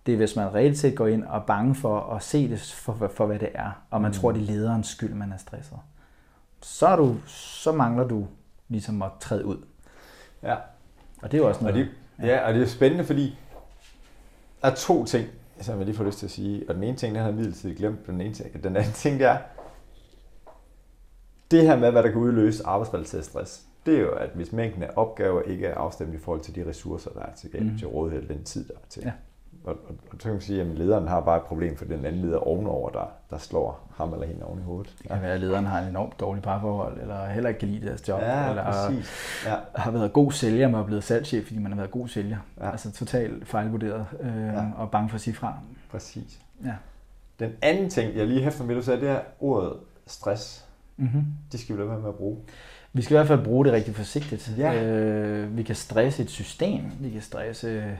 Det 0.07 0.13
er, 0.13 0.17
hvis 0.17 0.37
man 0.37 0.55
reelt 0.55 0.79
set 0.79 0.97
går 0.97 1.07
ind 1.07 1.25
og 1.25 1.37
er 1.37 1.47
bange 1.47 1.75
for 1.75 2.01
at 2.01 2.23
se 2.23 2.49
det 2.49 2.61
for, 2.61 2.95
for, 2.95 3.09
for 3.09 3.27
hvad 3.27 3.39
det 3.39 3.49
er, 3.55 3.71
og 3.91 4.01
man 4.01 4.11
mm. 4.11 4.15
tror, 4.15 4.33
det 4.33 4.43
er 4.43 4.47
lederens 4.47 4.89
skyld, 4.89 5.15
man 5.15 5.33
er 5.33 5.37
stresset. 5.37 5.79
Så, 6.63 6.87
er 6.87 6.97
du, 6.97 7.17
så 7.27 7.73
mangler 7.73 8.09
du 8.09 8.27
ligesom 8.69 9.03
at 9.03 9.11
træde 9.21 9.45
ud. 9.45 9.57
Ja. 10.43 10.55
Og 11.23 11.33
det 11.33 11.35
er 11.35 11.43
jo 11.43 11.49
også 11.49 11.65
noget. 11.65 11.81
Og 11.81 11.87
det, 12.19 12.29
ja, 12.29 12.47
og 12.47 12.55
det 12.55 12.63
er 12.63 12.67
spændende, 12.67 13.05
fordi 13.05 13.39
der 14.63 14.69
er 14.69 14.75
to 14.75 15.05
ting, 15.05 15.29
som 15.61 15.79
jeg 15.79 15.87
lige 15.87 15.97
får 15.97 16.05
lyst 16.05 16.19
til 16.19 16.27
at 16.27 16.31
sige. 16.31 16.69
Og 16.69 16.75
den 16.75 16.83
ene 16.83 16.97
ting, 16.97 17.15
den 17.15 17.21
har 17.21 17.29
jeg 17.29 17.37
midlertidigt 17.37 17.79
glemt. 17.79 18.07
Den, 18.07 18.21
ene 18.21 18.35
ting, 18.35 18.65
den 18.65 18.77
anden 18.77 18.93
ting, 18.93 19.19
det 19.19 19.27
er, 19.27 19.39
det 21.51 21.63
her 21.63 21.77
med, 21.77 21.91
hvad 21.91 22.03
der 22.03 22.11
kan 22.11 22.21
udløse 22.21 22.67
arbejdsrelateret 22.67 23.25
stress, 23.25 23.63
det 23.87 23.97
er 23.97 24.01
jo, 24.01 24.11
at 24.11 24.31
hvis 24.35 24.53
mængden 24.53 24.83
af 24.83 24.91
opgaver 24.97 25.43
ikke 25.43 25.67
er 25.67 25.75
afstemt 25.75 26.15
i 26.15 26.19
forhold 26.19 26.41
til 26.41 26.55
de 26.55 26.69
ressourcer, 26.69 27.11
der 27.11 27.21
er 27.21 27.35
til, 27.35 27.51
mm. 27.63 27.79
til 27.79 27.89
rådighed, 27.89 28.29
den 28.29 28.45
tid, 28.45 28.69
der 28.69 28.75
er 28.75 28.87
til. 28.89 29.03
Ja. 29.03 29.13
Og, 29.65 29.77
og, 29.89 29.95
og 30.11 30.17
så 30.19 30.23
kan 30.23 30.33
man 30.33 30.41
sige, 30.41 30.61
at 30.61 30.67
lederen 30.67 31.09
har 31.09 31.21
bare 31.21 31.37
et 31.37 31.43
problem 31.43 31.77
for 31.77 31.85
den 31.85 32.05
anden 32.05 32.23
leder 32.23 32.39
ovenover, 32.39 32.91
der, 32.91 33.13
der 33.31 33.39
slår 33.39 33.89
ham 33.97 34.13
eller 34.13 34.27
hende 34.27 34.45
oven 34.45 34.61
i 34.61 34.63
hovedet. 34.63 34.95
Det 34.99 35.11
kan 35.11 35.23
være, 35.23 35.33
at 35.33 35.41
lederen 35.41 35.67
har 35.67 35.81
en 35.81 35.89
enormt 35.89 36.21
dårlig 36.21 36.43
parforhold, 36.43 37.01
eller 37.01 37.27
heller 37.27 37.49
ikke 37.49 37.61
kan 37.61 37.69
lide 37.69 37.87
deres 37.87 38.09
job, 38.09 38.21
ja, 38.21 38.49
eller 38.49 38.65
præcis. 38.65 39.11
Ja. 39.47 39.55
har 39.75 39.91
været 39.91 40.13
god 40.13 40.33
sælger, 40.33 40.69
men 40.69 40.81
er 40.81 40.85
blevet 40.85 41.05
salgschef, 41.05 41.47
fordi 41.47 41.59
man 41.59 41.73
har 41.73 41.77
været 41.77 41.91
god 41.91 42.09
sælger. 42.09 42.39
Ja. 42.61 42.71
Altså 42.71 42.93
totalt 42.93 43.49
fejlvurderet 43.49 44.07
øh, 44.21 44.47
ja. 44.47 44.65
og 44.77 44.91
bange 44.91 45.09
for 45.09 45.15
at 45.15 45.21
sige 45.21 45.35
fra. 45.35 45.55
Præcis. 45.91 46.41
Ja. 46.65 46.75
Den 47.39 47.53
anden 47.63 47.91
ting, 47.91 48.17
jeg 48.17 48.27
lige 48.27 48.43
hæfter 48.43 48.65
med, 48.65 48.75
du 48.75 48.83
sagde, 48.83 49.01
det 49.01 49.09
er 49.09 49.21
ordet 49.41 49.73
stress. 50.07 50.65
Mm-hmm. 50.97 51.25
Det 51.53 51.61
skal 51.61 51.77
vi 51.77 51.81
lade 51.81 51.91
være 51.91 52.01
med 52.01 52.09
at 52.09 52.15
bruge. 52.15 52.39
Vi 52.93 53.03
skal 53.03 53.15
i 53.15 53.17
hvert 53.17 53.29
fald 53.29 53.45
bruge 53.45 53.65
det 53.65 53.73
rigtig 53.73 53.95
forsigtigt. 53.95 54.53
Ja. 54.59 54.85
Øh, 54.85 55.57
vi 55.57 55.63
kan 55.63 55.75
stresse 55.75 56.23
et 56.23 56.31
system, 56.31 56.81
vi 57.01 57.11
kan 57.11 57.23
stresse 57.23 57.99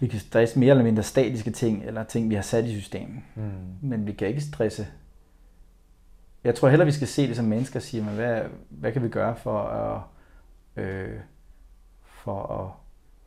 vi 0.00 0.06
kan 0.06 0.20
stresse 0.20 0.58
mere 0.58 0.70
eller 0.70 0.84
mindre 0.84 1.02
statiske 1.02 1.50
ting, 1.50 1.84
eller 1.84 2.04
ting, 2.04 2.30
vi 2.30 2.34
har 2.34 2.42
sat 2.42 2.64
i 2.64 2.80
systemet. 2.80 3.22
Mm. 3.34 3.42
Men 3.80 4.06
vi 4.06 4.12
kan 4.12 4.28
ikke 4.28 4.40
stresse. 4.40 4.86
Jeg 6.44 6.54
tror 6.54 6.68
heller, 6.68 6.84
vi 6.84 6.92
skal 6.92 7.08
se 7.08 7.28
det 7.28 7.36
som 7.36 7.44
mennesker 7.44 7.78
og 7.78 7.82
sige, 7.82 8.02
men 8.02 8.14
hvad, 8.14 8.42
hvad 8.68 8.92
kan 8.92 9.02
vi 9.02 9.08
gøre 9.08 9.36
for 9.36 9.62
at, 9.62 10.00
øh, 10.84 11.18
for 12.02 12.46
at 12.46 12.70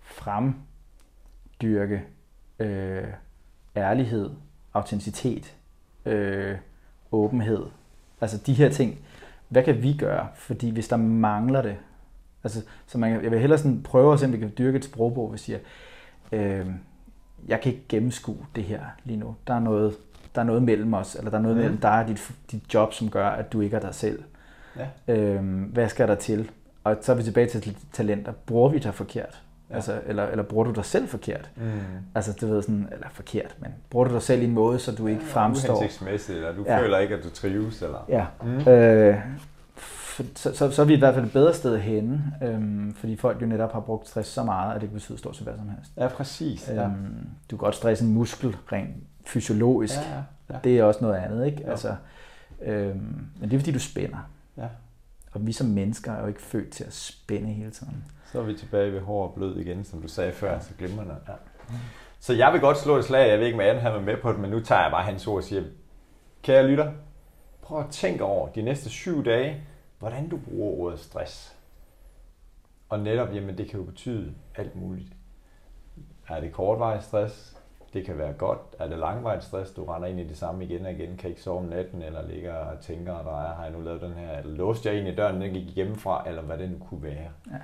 fremdyrke 0.01 2.03
øh, 2.59 3.07
ærlighed, 3.75 4.29
autenticitet, 4.73 5.55
øh, 6.05 6.57
åbenhed. 7.11 7.65
Altså 8.21 8.37
de 8.45 8.53
her 8.53 8.69
ting. 8.69 8.99
Hvad 9.49 9.63
kan 9.63 9.83
vi 9.83 9.97
gøre? 9.97 10.27
Fordi 10.35 10.69
hvis 10.69 10.87
der 10.87 10.97
mangler 10.97 11.61
det, 11.61 11.77
altså, 12.43 12.61
så 12.85 12.97
man, 12.97 13.23
jeg 13.23 13.31
vil 13.31 13.39
hellere 13.39 13.59
sådan 13.59 13.83
prøve 13.83 14.13
at 14.13 14.19
se, 14.19 14.25
om 14.25 14.33
vi 14.33 14.37
kan 14.37 14.53
dyrke 14.57 14.77
et 14.77 14.85
sprogbog, 14.85 15.25
hvor 15.25 15.31
vi 15.31 15.37
siger, 15.37 15.59
øh, 16.35 16.65
jeg 17.47 17.61
kan 17.61 17.71
ikke 17.71 17.85
gennemskue 17.89 18.45
det 18.55 18.63
her 18.63 18.79
lige 19.03 19.17
nu. 19.17 19.35
Der 19.47 19.53
er 19.53 19.59
noget, 19.59 19.95
der 20.35 20.41
er 20.41 20.45
noget 20.45 20.63
mellem 20.63 20.93
os, 20.93 21.15
eller 21.15 21.31
der 21.31 21.37
er 21.37 21.41
noget 21.41 21.57
mm. 21.57 21.63
mellem 21.63 21.77
dig 21.77 21.99
og 22.01 22.07
dit, 22.07 22.31
dit 22.51 22.73
job, 22.73 22.93
som 22.93 23.09
gør, 23.09 23.27
at 23.27 23.53
du 23.53 23.61
ikke 23.61 23.75
er 23.75 23.79
dig 23.79 23.95
selv. 23.95 24.23
Ja. 25.07 25.13
Øh, 25.15 25.61
hvad 25.61 25.89
skal 25.89 26.07
der 26.07 26.15
til? 26.15 26.51
Og 26.83 26.97
så 27.01 27.11
er 27.11 27.15
vi 27.15 27.23
tilbage 27.23 27.47
til 27.47 27.77
talenter. 27.93 28.31
Bruger 28.45 28.69
vi 28.69 28.79
dig 28.79 28.93
forkert? 28.93 29.41
Ja. 29.69 29.75
Altså, 29.75 30.01
eller, 30.05 30.23
eller 30.27 30.43
bruger 30.43 30.63
du 30.63 30.71
dig 30.71 30.85
selv 30.85 31.07
forkert? 31.07 31.49
Mm. 31.55 31.71
Altså, 32.15 32.37
du 32.41 32.47
ved 32.47 32.61
sådan, 32.61 32.87
eller 32.91 33.07
forkert, 33.11 33.55
men 33.59 33.71
bruger 33.89 34.07
du 34.07 34.13
dig 34.13 34.21
selv 34.21 34.41
i 34.41 34.45
en 34.45 34.51
måde, 34.51 34.79
så 34.79 34.91
du 34.91 35.07
ikke 35.07 35.21
ja, 35.21 35.33
fremstår... 35.33 35.75
Uhensigtsmæssigt, 35.75 36.37
eller 36.37 36.53
du 36.55 36.63
ja. 36.67 36.79
føler 36.79 36.97
ikke, 36.97 37.15
at 37.15 37.23
du 37.23 37.29
trives, 37.29 37.81
eller... 37.81 38.05
Ja. 38.09 38.25
Mm. 38.43 38.67
Øh, 38.67 39.17
så, 40.15 40.55
så, 40.55 40.71
så 40.71 40.81
er 40.81 40.85
vi 40.85 40.93
i 40.93 40.99
hvert 40.99 41.13
fald 41.13 41.25
et 41.25 41.31
bedre 41.31 41.53
sted 41.53 41.79
henne, 41.79 42.33
øhm, 42.43 42.93
fordi 42.93 43.15
folk 43.15 43.41
jo 43.41 43.45
netop 43.45 43.73
har 43.73 43.79
brugt 43.79 44.07
stress 44.07 44.29
så 44.29 44.43
meget, 44.43 44.75
at 44.75 44.81
det 44.81 44.91
betyder 44.91 45.17
stort 45.17 45.35
set 45.35 45.43
hvad 45.43 45.55
som 45.57 45.69
helst. 45.69 45.91
Ja, 45.97 46.07
præcis. 46.07 46.69
Ja. 46.69 46.83
Øhm, 46.83 47.29
du 47.51 47.57
kan 47.57 47.63
godt 47.65 47.75
stresse 47.75 48.05
en 48.05 48.13
muskel 48.13 48.55
rent 48.71 48.95
fysiologisk. 49.25 49.95
Ja, 49.95 50.15
ja, 50.15 50.23
ja. 50.49 50.59
Det 50.63 50.79
er 50.79 50.83
også 50.83 50.99
noget 51.01 51.15
andet, 51.15 51.45
ikke? 51.45 51.69
Altså, 51.69 51.95
øhm, 52.61 53.27
men 53.39 53.49
det 53.49 53.53
er 53.53 53.59
fordi, 53.59 53.71
du 53.71 53.79
spænder. 53.79 54.29
Ja. 54.57 54.67
Og 55.31 55.47
vi 55.47 55.51
som 55.51 55.67
mennesker 55.67 56.11
er 56.11 56.21
jo 56.21 56.27
ikke 56.27 56.41
født 56.41 56.69
til 56.69 56.83
at 56.83 56.93
spænde 56.93 57.47
hele 57.47 57.71
tiden. 57.71 58.03
Så 58.31 58.39
er 58.39 58.43
vi 58.43 58.53
tilbage 58.53 58.93
ved 58.93 59.01
hård 59.01 59.29
og 59.29 59.35
blød 59.35 59.57
igen, 59.57 59.83
som 59.83 60.01
du 60.01 60.07
sagde 60.07 60.31
før, 60.31 60.59
så 60.59 60.69
glemmer 60.77 61.03
det. 61.03 61.15
Ja. 61.27 61.33
Så 62.19 62.33
jeg 62.33 62.53
vil 62.53 62.61
godt 62.61 62.77
slå 62.77 62.97
et 62.97 63.05
slag, 63.05 63.29
jeg 63.29 63.39
ved 63.39 63.45
ikke, 63.45 63.55
om 63.55 63.61
Anne 63.61 63.81
har 63.81 63.99
med 63.99 64.17
på 64.21 64.31
det, 64.31 64.39
men 64.39 64.49
nu 64.49 64.59
tager 64.59 64.81
jeg 64.81 64.91
bare 64.91 65.03
hans 65.03 65.27
ord 65.27 65.37
og 65.37 65.43
siger, 65.43 65.63
kære 66.41 66.67
lytter, 66.67 66.91
prøv 67.61 67.79
at 67.79 67.85
tænke 67.91 68.23
over 68.23 68.47
de 68.47 68.61
næste 68.61 68.89
syv 68.89 69.25
dage, 69.25 69.61
hvordan 69.99 70.29
du 70.29 70.37
bruger 70.37 70.79
ordet 70.79 70.99
stress. 70.99 71.57
Og 72.89 72.99
netop, 72.99 73.33
jamen 73.33 73.57
det 73.57 73.69
kan 73.69 73.79
jo 73.79 73.85
betyde 73.85 74.35
alt 74.55 74.75
muligt. 74.75 75.13
Er 76.27 76.39
det 76.39 76.53
kortvarig 76.53 77.03
stress? 77.03 77.57
Det 77.93 78.05
kan 78.05 78.17
være 78.17 78.33
godt. 78.33 78.59
Er 78.79 78.87
det 78.87 78.97
langvarig 78.97 79.43
stress? 79.43 79.71
Du 79.71 79.83
render 79.83 80.07
ind 80.07 80.19
i 80.19 80.27
det 80.27 80.37
samme 80.37 80.65
igen 80.65 80.85
og 80.85 80.91
igen, 80.91 81.17
kan 81.17 81.29
ikke 81.29 81.41
sove 81.41 81.59
om 81.59 81.65
natten, 81.65 82.01
eller 82.01 82.27
ligger 82.27 82.55
og 82.55 82.79
tænker, 82.79 83.13
der 83.13 83.41
er, 83.41 83.55
har 83.55 83.63
jeg 83.63 83.71
nu 83.71 83.81
lavet 83.81 84.01
den 84.01 84.13
her, 84.13 84.37
eller 84.37 84.55
låste 84.55 84.89
jeg 84.89 84.99
ind 84.99 85.07
i 85.07 85.15
døren, 85.15 85.41
den 85.41 85.53
gik 85.53 85.75
hjemmefra, 85.75 86.23
eller 86.27 86.41
hvad 86.41 86.57
det 86.57 86.71
nu 86.71 86.77
kunne 86.77 87.03
være. 87.03 87.31
Ja. 87.51 87.57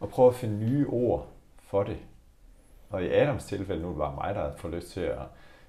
Og 0.00 0.08
prøv 0.08 0.28
at 0.28 0.34
finde 0.34 0.58
nye 0.58 0.86
ord 0.88 1.26
for 1.58 1.82
det. 1.82 1.96
Og 2.90 3.02
i 3.02 3.12
Adams 3.12 3.44
tilfælde, 3.44 3.82
nu 3.82 3.88
er 3.88 3.92
det 3.92 3.98
bare 3.98 4.14
mig, 4.14 4.34
der 4.34 4.56
får 4.56 4.68
lyst 4.68 4.88
til 4.88 5.00
at 5.00 5.22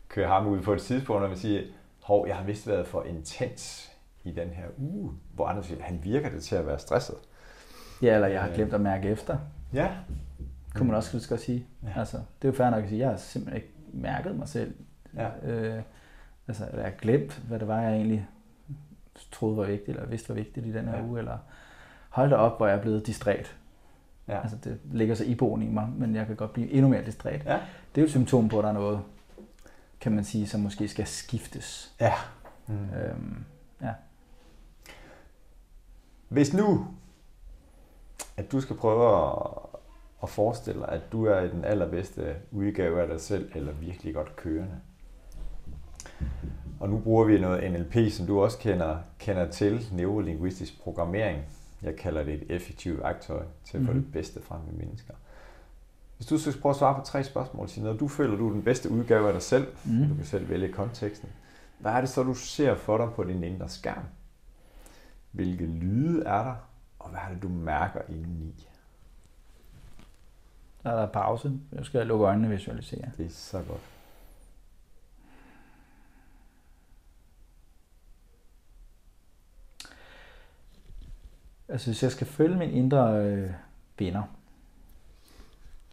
køre 0.08 0.28
ham 0.28 0.48
ud 0.48 0.62
på 0.62 0.74
et 0.74 0.82
tidspunkt, 0.82 1.24
og 1.24 1.30
vil 1.30 1.40
sige, 1.40 1.64
hov, 2.04 2.28
jeg 2.28 2.36
har 2.36 2.44
vist 2.44 2.68
været 2.68 2.88
for 2.88 3.04
intens 3.04 3.89
i 4.24 4.32
den 4.32 4.50
her 4.50 4.66
uge, 4.78 5.12
hvor 5.34 5.48
andre 5.48 5.64
siger, 5.64 5.84
han 5.84 6.00
virker 6.04 6.30
det 6.30 6.44
til 6.44 6.56
at 6.56 6.68
være 6.68 6.80
stresset. 6.80 7.16
Ja, 8.02 8.16
eller 8.16 8.28
jeg 8.28 8.42
har 8.42 8.50
glemt 8.50 8.74
at 8.74 8.82
mærke 8.82 9.10
efter. 9.10 9.38
Ja. 9.74 9.92
Kunne 10.76 10.88
man 10.88 10.96
også 10.96 11.28
godt 11.30 11.42
sige. 11.42 11.66
Ja. 11.84 12.00
Altså, 12.00 12.18
det 12.18 12.48
er 12.48 12.52
jo 12.52 12.58
fair 12.58 12.70
nok 12.70 12.84
at 12.84 12.90
sige, 12.90 13.00
jeg 13.00 13.10
har 13.10 13.18
simpelthen 13.18 13.62
ikke 13.62 13.74
mærket 13.94 14.36
mig 14.36 14.48
selv. 14.48 14.74
Ja. 15.16 15.50
Øh, 15.50 15.84
altså, 16.48 16.66
jeg 16.74 16.84
har 16.84 16.92
glemt, 16.92 17.44
hvad 17.48 17.60
det 17.60 17.68
var, 17.68 17.82
jeg 17.82 17.94
egentlig 17.94 18.28
troede 19.32 19.58
var 19.58 19.66
vigtigt, 19.66 19.90
eller 19.90 20.10
vidste 20.10 20.30
var 20.30 20.36
vigtigt 20.36 20.66
i 20.66 20.74
den 20.74 20.88
her 20.88 20.98
ja. 20.98 21.04
uge, 21.04 21.20
eller 21.20 21.38
hold 22.10 22.30
da 22.30 22.36
op, 22.36 22.58
hvor 22.58 22.68
jeg 22.68 22.78
er 22.78 22.82
blevet 22.82 23.08
distræt. 23.08 23.56
Ja. 24.28 24.42
Altså, 24.42 24.58
det 24.64 24.80
ligger 24.92 25.16
så 25.16 25.24
iboende 25.24 25.66
i 25.66 25.70
mig, 25.70 25.90
men 25.98 26.16
jeg 26.16 26.28
kan 26.28 26.36
godt 26.36 26.54
blive 26.54 26.72
endnu 26.72 26.90
mere 26.90 27.06
distræt. 27.06 27.46
Ja. 27.46 27.60
Det 27.96 27.98
er 27.98 28.02
jo 28.02 28.06
et 28.06 28.12
symptom 28.12 28.50
på, 28.50 28.60
at 28.60 28.64
der 28.64 28.70
er 28.70 28.74
noget, 28.74 29.02
kan 30.00 30.12
man 30.12 30.24
sige, 30.24 30.48
som 30.48 30.62
måske 30.62 30.88
skal 30.88 31.08
skiftes. 31.08 31.96
Ja. 32.00 32.14
Mm. 32.68 32.74
Øhm. 32.76 33.46
Hvis 36.30 36.54
nu, 36.54 36.88
at 38.38 38.52
du 38.52 38.62
skal 38.62 38.76
prøve 38.76 39.28
at, 39.28 39.38
at 40.24 40.30
forestille 40.30 40.82
dig, 40.82 40.90
at 40.90 41.02
du 41.12 41.26
er 41.26 41.42
i 41.42 41.50
den 41.50 41.66
allerbedste 41.66 42.36
udgave 42.52 43.02
af 43.02 43.08
dig 43.08 43.22
selv, 43.22 43.52
eller 43.56 43.74
virkelig 43.74 44.14
godt 44.14 44.36
kørende. 44.36 44.80
Og 46.80 46.90
nu 46.90 47.00
bruger 47.00 47.26
vi 47.26 47.40
noget 47.40 47.72
NLP, 47.72 48.12
som 48.12 48.28
du 48.28 48.42
også 48.42 48.58
kender, 48.58 48.98
kender 49.20 49.52
til, 49.52 49.88
neurolinguistisk 49.92 50.82
programmering. 50.82 51.42
Jeg 51.82 51.96
kalder 51.96 52.24
det 52.24 52.34
et 52.34 52.44
effektivt 52.50 53.00
værktøj 53.04 53.44
til 53.66 53.78
at 53.78 53.84
få 53.84 53.92
mm-hmm. 53.92 54.04
det 54.04 54.14
bedste 54.14 54.42
frem 54.42 54.60
med 54.62 54.74
mennesker. 54.74 55.14
Hvis 56.18 56.28
du 56.28 56.38
skal 56.38 56.62
prøve 56.62 56.72
at 56.72 56.76
svare 56.76 56.96
på 56.96 57.02
tre 57.06 57.24
spørgsmål, 57.24 57.70
så 57.70 57.82
når 57.82 57.94
du 57.94 58.08
føler, 58.08 58.38
du 58.38 58.48
er 58.48 58.54
den 58.54 58.64
bedste 58.64 58.92
udgave 58.92 59.28
af 59.28 59.34
dig 59.34 59.42
selv, 59.42 59.68
mm. 59.86 60.08
du 60.08 60.16
kan 60.16 60.26
selv 60.26 60.50
vælge 60.50 60.72
konteksten, 60.72 61.30
hvad 61.80 61.92
er 61.92 62.02
det 62.02 62.10
så, 62.10 62.24
du 62.24 62.34
ser 62.34 62.76
for 62.76 62.98
dig 62.98 63.10
på 63.16 63.24
din 63.24 63.44
indre 63.44 63.70
skærm? 63.70 64.04
Hvilke 65.32 65.66
lyde 65.66 66.26
er 66.26 66.44
der, 66.44 66.56
og 67.00 67.10
hvad 67.10 67.20
er 67.20 67.34
det, 67.34 67.42
du 67.42 67.50
mærker 67.50 68.02
indeni? 68.10 68.68
Der 70.84 70.90
er 70.90 70.96
der 70.96 71.08
pause. 71.08 71.60
Jeg 71.72 71.86
skal 71.86 72.08
lukke 72.08 72.26
øjnene 72.26 72.48
og 72.48 72.52
visualisere. 72.52 73.12
Det 73.18 73.26
er 73.26 73.30
så 73.30 73.64
godt. 73.68 73.82
Altså, 81.70 81.88
hvis 81.88 82.04
jeg 82.04 82.12
skal 82.12 82.28
følge 82.28 82.58
min 82.58 82.70
indre 82.70 83.26
øh, 83.26 83.52
venner, 84.00 84.24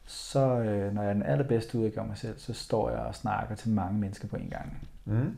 så 0.07 0.41
øh, 0.41 0.95
når 0.95 1.03
jeg 1.03 1.09
er 1.09 1.15
den 1.15 1.23
allerbedste 1.23 1.79
udgave 1.79 2.01
af 2.01 2.09
mig 2.09 2.19
selv, 2.19 2.39
så 2.39 2.55
står 2.55 2.91
jeg 2.91 2.99
og 2.99 3.15
snakker 3.15 3.55
til 3.55 3.71
mange 3.71 3.99
mennesker 3.99 4.29
på 4.29 4.37
en 4.37 4.51
gang. 4.51 4.89
Mm. 5.05 5.37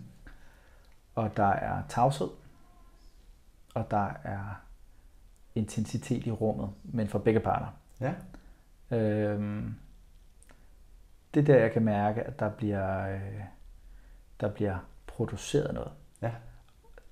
Og 1.14 1.36
der 1.36 1.46
er 1.46 1.82
tavshed, 1.88 2.28
og 3.78 3.90
der 3.90 4.10
er 4.24 4.62
intensitet 5.54 6.26
i 6.26 6.30
rummet, 6.30 6.70
men 6.84 7.08
fra 7.08 7.18
begge 7.18 7.40
parter. 7.40 7.66
Ja. 8.00 8.14
Øhm, 8.96 9.74
det 11.34 11.40
er 11.40 11.44
der, 11.44 11.56
jeg 11.56 11.72
kan 11.72 11.84
mærke, 11.84 12.22
at 12.22 12.38
der 12.38 12.50
bliver, 12.50 13.14
øh, 13.14 13.42
der 14.40 14.48
bliver 14.48 14.76
produceret 15.06 15.74
noget. 15.74 15.92
Ja. 16.22 16.30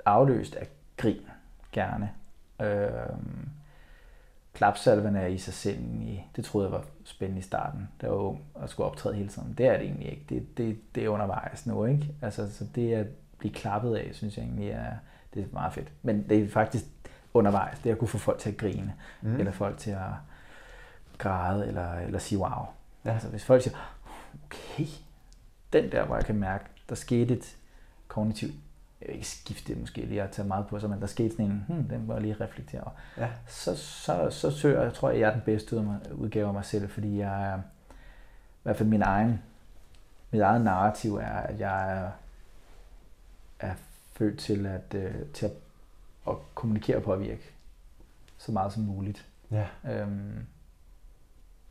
Afløst 0.05 0.55
af 0.55 0.69
grin, 0.97 1.27
gerne. 1.73 2.11
Øhm, 2.63 3.49
klapsalven 4.53 5.17
er 5.17 5.27
i 5.27 5.39
sig 5.39 5.55
selv 5.55 5.79
i, 5.81 6.25
det 6.37 6.45
troede 6.45 6.69
jeg 6.69 6.73
var 6.73 6.85
spændende 7.05 7.39
i 7.39 7.43
starten, 7.43 7.89
da 8.01 8.07
jeg 8.07 8.13
var 8.13 8.19
ung 8.19 8.45
og 8.55 8.69
skulle 8.69 8.87
optræde 8.87 9.15
hele 9.15 9.29
tiden. 9.29 9.55
Det 9.59 9.67
er 9.67 9.73
det 9.73 9.87
egentlig 9.87 10.11
ikke. 10.11 10.25
Det, 10.29 10.59
det, 10.59 10.95
det 10.95 11.05
er 11.05 11.09
undervejs 11.09 11.67
nu, 11.67 11.85
ikke? 11.85 12.15
Altså, 12.23 12.53
så 12.53 12.67
det 12.75 12.95
at 12.95 13.07
blive 13.39 13.55
klappet 13.55 13.97
af, 13.97 14.11
synes 14.13 14.37
jeg 14.37 14.45
egentlig 14.45 14.71
er, 14.71 14.97
det 15.37 15.45
er 15.45 15.49
meget 15.53 15.73
fedt. 15.73 15.93
Men 16.03 16.29
det 16.29 16.43
er 16.43 16.49
faktisk 16.49 16.85
undervejs, 17.35 17.79
det 17.79 17.91
at 17.91 17.99
kunne 17.99 18.09
få 18.09 18.19
folk 18.19 18.39
til 18.39 18.51
at 18.51 18.57
grine, 18.57 18.95
mm. 19.23 19.37
eller 19.37 19.53
folk 19.53 19.79
til 19.79 19.91
at 19.91 20.13
græde, 21.19 21.67
eller, 21.67 21.95
eller 21.95 22.19
sige 22.19 22.39
wow. 22.39 22.67
Ja. 23.05 23.13
Altså 23.13 23.29
hvis 23.29 23.45
folk 23.45 23.63
siger, 23.63 23.77
okay, 24.45 24.87
den 25.73 25.93
der, 25.93 26.05
hvor 26.05 26.17
jeg 26.17 26.25
kan 26.25 26.37
mærke, 26.37 26.65
der 26.89 26.95
skete 26.95 27.35
et 27.35 27.57
kognitivt 28.09 28.55
jeg 29.01 29.15
ikke 29.15 29.29
skifte 29.29 29.73
det 29.73 29.81
måske 29.81 30.01
lige 30.01 30.23
at 30.23 30.31
tage 30.31 30.49
meget 30.49 30.67
på 30.67 30.81
sig, 30.81 30.91
men 30.91 31.01
der 31.01 31.07
skete 31.07 31.31
sådan 31.31 31.47
en, 31.47 31.65
hmm, 31.69 31.89
den 31.89 32.07
må 32.07 32.13
jeg 32.13 32.23
lige 32.23 32.37
reflektere 32.41 32.81
over. 32.81 32.93
Ja. 33.19 33.29
Så, 33.47 33.77
så, 33.77 34.31
så 34.31 34.51
søger 34.51 34.83
jeg, 34.83 34.93
tror 34.93 35.11
jeg, 35.11 35.21
jeg 35.21 35.29
er 35.29 35.33
den 35.33 35.43
bedste 35.45 35.85
udgave 36.15 36.47
af 36.47 36.55
mig 36.55 36.65
selv, 36.65 36.89
fordi 36.89 37.19
jeg 37.19 37.53
er, 37.53 37.59
i 37.59 38.63
hvert 38.63 38.77
fald 38.77 38.89
min 38.89 39.03
egen, 39.03 39.43
mit 40.31 40.43
eget 40.43 40.61
narrativ 40.61 41.17
er, 41.17 41.37
at 41.37 41.61
jeg 41.61 41.99
er, 41.99 42.11
er 43.61 43.75
født 44.17 44.39
til 44.39 44.67
at, 44.67 44.95
uh, 44.95 45.33
til 45.33 45.47
at, 45.47 45.53
at 46.29 46.35
kommunikere 46.55 46.97
og 46.97 47.03
påvirke 47.03 47.53
så 48.39 48.53
meget 48.53 48.73
som 48.73 48.83
muligt. 48.83 49.27
Ja. 49.51 49.67
Øhm, 49.91 50.47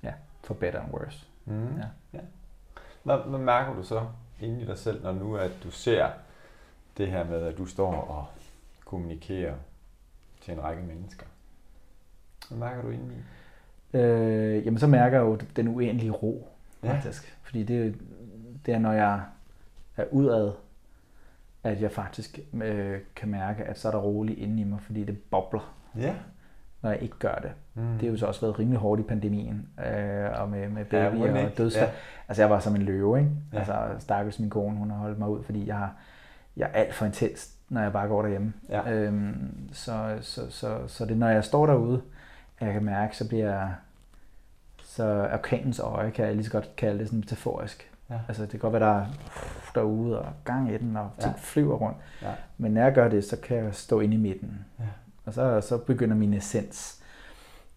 ja, 0.04 0.14
for 0.44 0.54
better 0.54 0.82
and 0.82 0.94
worse. 0.94 1.26
Mm. 1.46 1.78
Ja. 1.78 1.86
ja. 2.14 2.20
Hvad, 3.04 3.18
hvad 3.18 3.40
mærker 3.40 3.74
du 3.74 3.84
så 3.84 4.08
inde 4.42 4.62
i 4.62 4.66
dig 4.66 4.78
selv, 4.78 5.04
når 5.04 5.12
nu 5.12 5.38
at 5.38 5.52
du 5.64 5.72
ser 5.72 6.10
det 6.98 7.08
her 7.08 7.24
med, 7.24 7.42
at 7.42 7.58
du 7.58 7.66
står 7.66 7.94
og 7.94 8.26
kommunikerer 8.86 9.56
til 10.42 10.54
en 10.54 10.64
række 10.64 10.84
mennesker. 10.84 11.26
Hvad 12.50 12.58
mærker 12.58 12.82
du 12.82 12.90
inde 12.90 13.16
i? 13.16 13.18
Øh, 13.98 14.66
jamen 14.66 14.80
så 14.80 14.88
mærker 14.88 15.18
jeg 15.18 15.26
jo 15.26 15.36
den 15.56 15.68
uendelige 15.68 16.12
ro, 16.12 16.48
faktisk. 16.84 17.24
Ja. 17.24 17.30
Fordi 17.44 17.64
det, 17.64 18.02
det 18.66 18.74
er, 18.74 18.80
når 18.80 18.94
jeg 18.94 19.24
er 19.98 20.06
udad, 20.12 20.54
at 21.66 21.82
jeg 21.82 21.92
faktisk 21.92 22.40
øh, 22.64 23.00
kan 23.16 23.30
mærke, 23.30 23.64
at 23.64 23.80
så 23.80 23.88
er 23.88 23.92
der 23.92 24.00
roligt 24.00 24.40
inde 24.40 24.62
i 24.62 24.64
mig, 24.64 24.82
fordi 24.82 25.04
det 25.04 25.18
bobler. 25.32 25.76
Ja. 25.98 26.16
Når 26.82 26.90
jeg 26.90 27.02
ikke 27.02 27.18
gør 27.20 27.36
det. 27.36 27.52
Mm. 27.74 27.92
Det 27.94 28.02
har 28.02 28.08
jo 28.08 28.18
så 28.18 28.26
også 28.26 28.42
været 28.42 28.60
rimelig 28.60 28.80
hårdt 28.80 29.02
i 29.02 29.04
pandemien, 29.04 29.70
øh, 29.86 30.42
og 30.42 30.50
med, 30.50 30.70
med 30.70 30.86
baby 30.86 31.16
ja, 31.16 31.46
og 31.46 31.58
dødsfald. 31.58 31.90
Ja. 31.90 31.96
Altså 32.28 32.42
jeg 32.42 32.50
var 32.50 32.60
som 32.60 32.76
en 32.76 32.82
løve, 32.82 33.20
ikke? 33.20 33.32
Ja. 33.54 33.58
Altså 33.58 33.76
stakkels 34.00 34.40
min 34.40 34.50
kone, 34.50 34.78
hun 34.78 34.90
har 34.90 34.98
holdt 34.98 35.20
mig 35.20 35.30
ud, 35.30 35.44
fordi 35.44 35.68
jeg 35.68 35.78
har 35.78 35.96
jeg 36.58 36.70
er 36.74 36.74
alt 36.74 36.94
for 36.94 37.06
intens, 37.06 37.56
når 37.70 37.82
jeg 37.82 37.94
bare 37.94 38.08
går 38.08 38.22
derhjemme. 38.22 38.54
Ja. 38.70 38.92
Øhm, 38.92 39.70
så, 39.74 40.18
så, 40.22 40.52
så, 40.52 40.88
så 40.88 41.06
det 41.06 41.18
når 41.18 41.30
jeg 41.30 41.44
står 41.44 41.66
derude, 41.66 42.02
jeg 42.62 42.74
kan 42.74 42.84
mærke, 42.84 43.18
så 43.18 43.28
bliver 43.28 43.46
jeg, 43.46 43.74
så 44.84 45.30
orkanens 45.34 45.80
øje, 45.80 46.12
kan 46.12 46.26
jeg 46.26 46.36
lige 46.36 46.46
så 46.46 46.52
godt 46.52 46.76
kalde 46.76 47.00
det 47.00 47.08
sådan 47.08 47.20
metaforisk. 47.20 47.92
Ja. 48.10 48.20
Altså 48.28 48.42
det 48.42 48.52
kan 48.52 48.60
godt 48.60 48.74
være, 48.74 48.84
der 48.84 49.00
er 49.00 49.06
derude 49.76 50.22
og 50.22 50.34
gang 50.44 50.72
i 50.72 50.78
den, 50.78 50.98
og 50.98 51.12
ting 51.20 51.34
ja. 51.34 51.40
flyver 51.40 51.76
rundt. 51.76 51.98
Ja. 52.22 52.34
Men 52.58 52.72
når 52.72 52.82
jeg 52.82 52.94
gør 52.94 53.08
det, 53.08 53.24
så 53.24 53.38
kan 53.38 53.58
jeg 53.58 53.76
stå 53.76 54.00
inde 54.00 54.14
i 54.14 54.20
midten. 54.20 54.66
Ja. 54.80 54.86
Og 55.26 55.34
så, 55.34 55.62
så 55.62 55.78
begynder 55.78 56.16
min 56.16 56.34
essens 56.34 57.04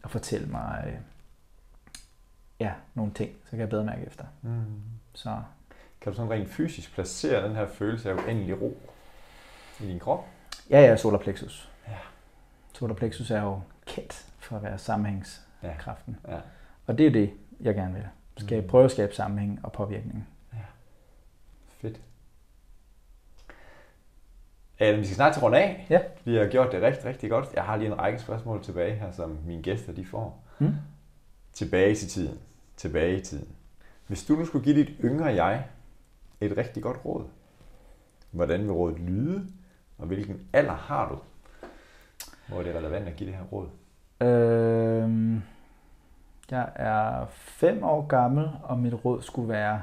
at 0.04 0.10
fortælle 0.10 0.46
mig 0.46 0.84
øh, 0.86 0.98
ja, 2.60 2.72
nogle 2.94 3.12
ting, 3.12 3.30
så 3.44 3.50
kan 3.50 3.60
jeg 3.60 3.68
bedre 3.68 3.84
mærke 3.84 4.06
efter. 4.06 4.24
Mm. 4.42 4.64
Så 5.12 5.36
kan 6.00 6.12
du 6.12 6.16
sådan 6.16 6.30
rent 6.30 6.48
fysisk 6.48 6.94
placere 6.94 7.48
den 7.48 7.56
her 7.56 7.66
følelse 7.66 8.10
af 8.10 8.14
uendelig 8.14 8.62
ro 8.62 8.80
i 9.80 9.86
din 9.86 9.98
krop? 9.98 10.26
Ja, 10.70 10.80
ja, 10.80 10.96
solar 10.96 11.18
plexus. 11.18 11.70
Ja. 11.88 11.96
Solar 12.72 12.94
plexus 12.94 13.30
er 13.30 13.42
jo 13.42 13.60
kendt 13.86 14.26
for 14.38 14.56
at 14.56 14.62
være 14.62 14.78
sammenhængskraften. 14.78 16.16
Ja. 16.28 16.34
Ja. 16.34 16.40
Og 16.86 16.98
det 16.98 17.06
er 17.06 17.10
det, 17.10 17.32
jeg 17.60 17.74
gerne 17.74 17.94
vil. 17.94 18.08
Skal 18.38 18.62
mm. 18.62 18.68
prøve 18.68 18.84
at 18.84 18.90
skabe 18.90 19.14
sammenhæng 19.14 19.60
og 19.62 19.72
påvirkning. 19.72 20.28
Ja. 20.52 20.58
Fedt. 21.68 22.00
Adam, 24.78 25.00
vi 25.00 25.04
skal 25.04 25.14
snart 25.14 25.32
til 25.32 25.42
rundt 25.42 25.56
af. 25.56 25.86
Ja. 25.90 26.00
Vi 26.24 26.36
har 26.36 26.46
gjort 26.46 26.72
det 26.72 26.82
rigtig, 26.82 27.04
rigtig 27.04 27.30
godt. 27.30 27.48
Jeg 27.54 27.62
har 27.62 27.76
lige 27.76 27.86
en 27.86 27.98
række 27.98 28.18
spørgsmål 28.18 28.62
tilbage 28.62 28.94
her, 28.94 29.12
som 29.12 29.38
mine 29.46 29.62
gæster 29.62 29.92
de 29.92 30.04
får. 30.04 30.44
Mm. 30.58 30.74
Tilbage 31.52 31.94
til 31.94 32.08
tiden. 32.08 32.38
Tilbage 32.76 33.18
i 33.18 33.20
tiden. 33.20 33.48
Hvis 34.06 34.24
du 34.24 34.34
nu 34.34 34.44
skulle 34.44 34.64
give 34.64 34.76
dit 34.76 34.90
yngre 35.04 35.26
jeg 35.26 35.64
et 36.40 36.56
rigtig 36.56 36.82
godt 36.82 37.04
råd. 37.04 37.24
Hvordan 38.30 38.62
vil 38.62 38.72
rådet 38.72 38.98
lyde, 38.98 39.46
og 39.98 40.06
hvilken 40.06 40.48
alder 40.52 40.74
har 40.74 41.08
du? 41.08 41.18
Hvor 42.48 42.58
er 42.58 42.62
det 42.62 42.74
relevant 42.74 43.08
at 43.08 43.16
give 43.16 43.30
det 43.30 43.36
her 43.38 43.44
råd? 43.44 43.68
Øhm, 44.20 45.42
jeg 46.50 46.72
er 46.74 47.26
fem 47.30 47.84
år 47.84 48.06
gammel, 48.06 48.50
og 48.62 48.78
mit 48.78 49.04
råd 49.04 49.22
skulle 49.22 49.48
være, 49.48 49.82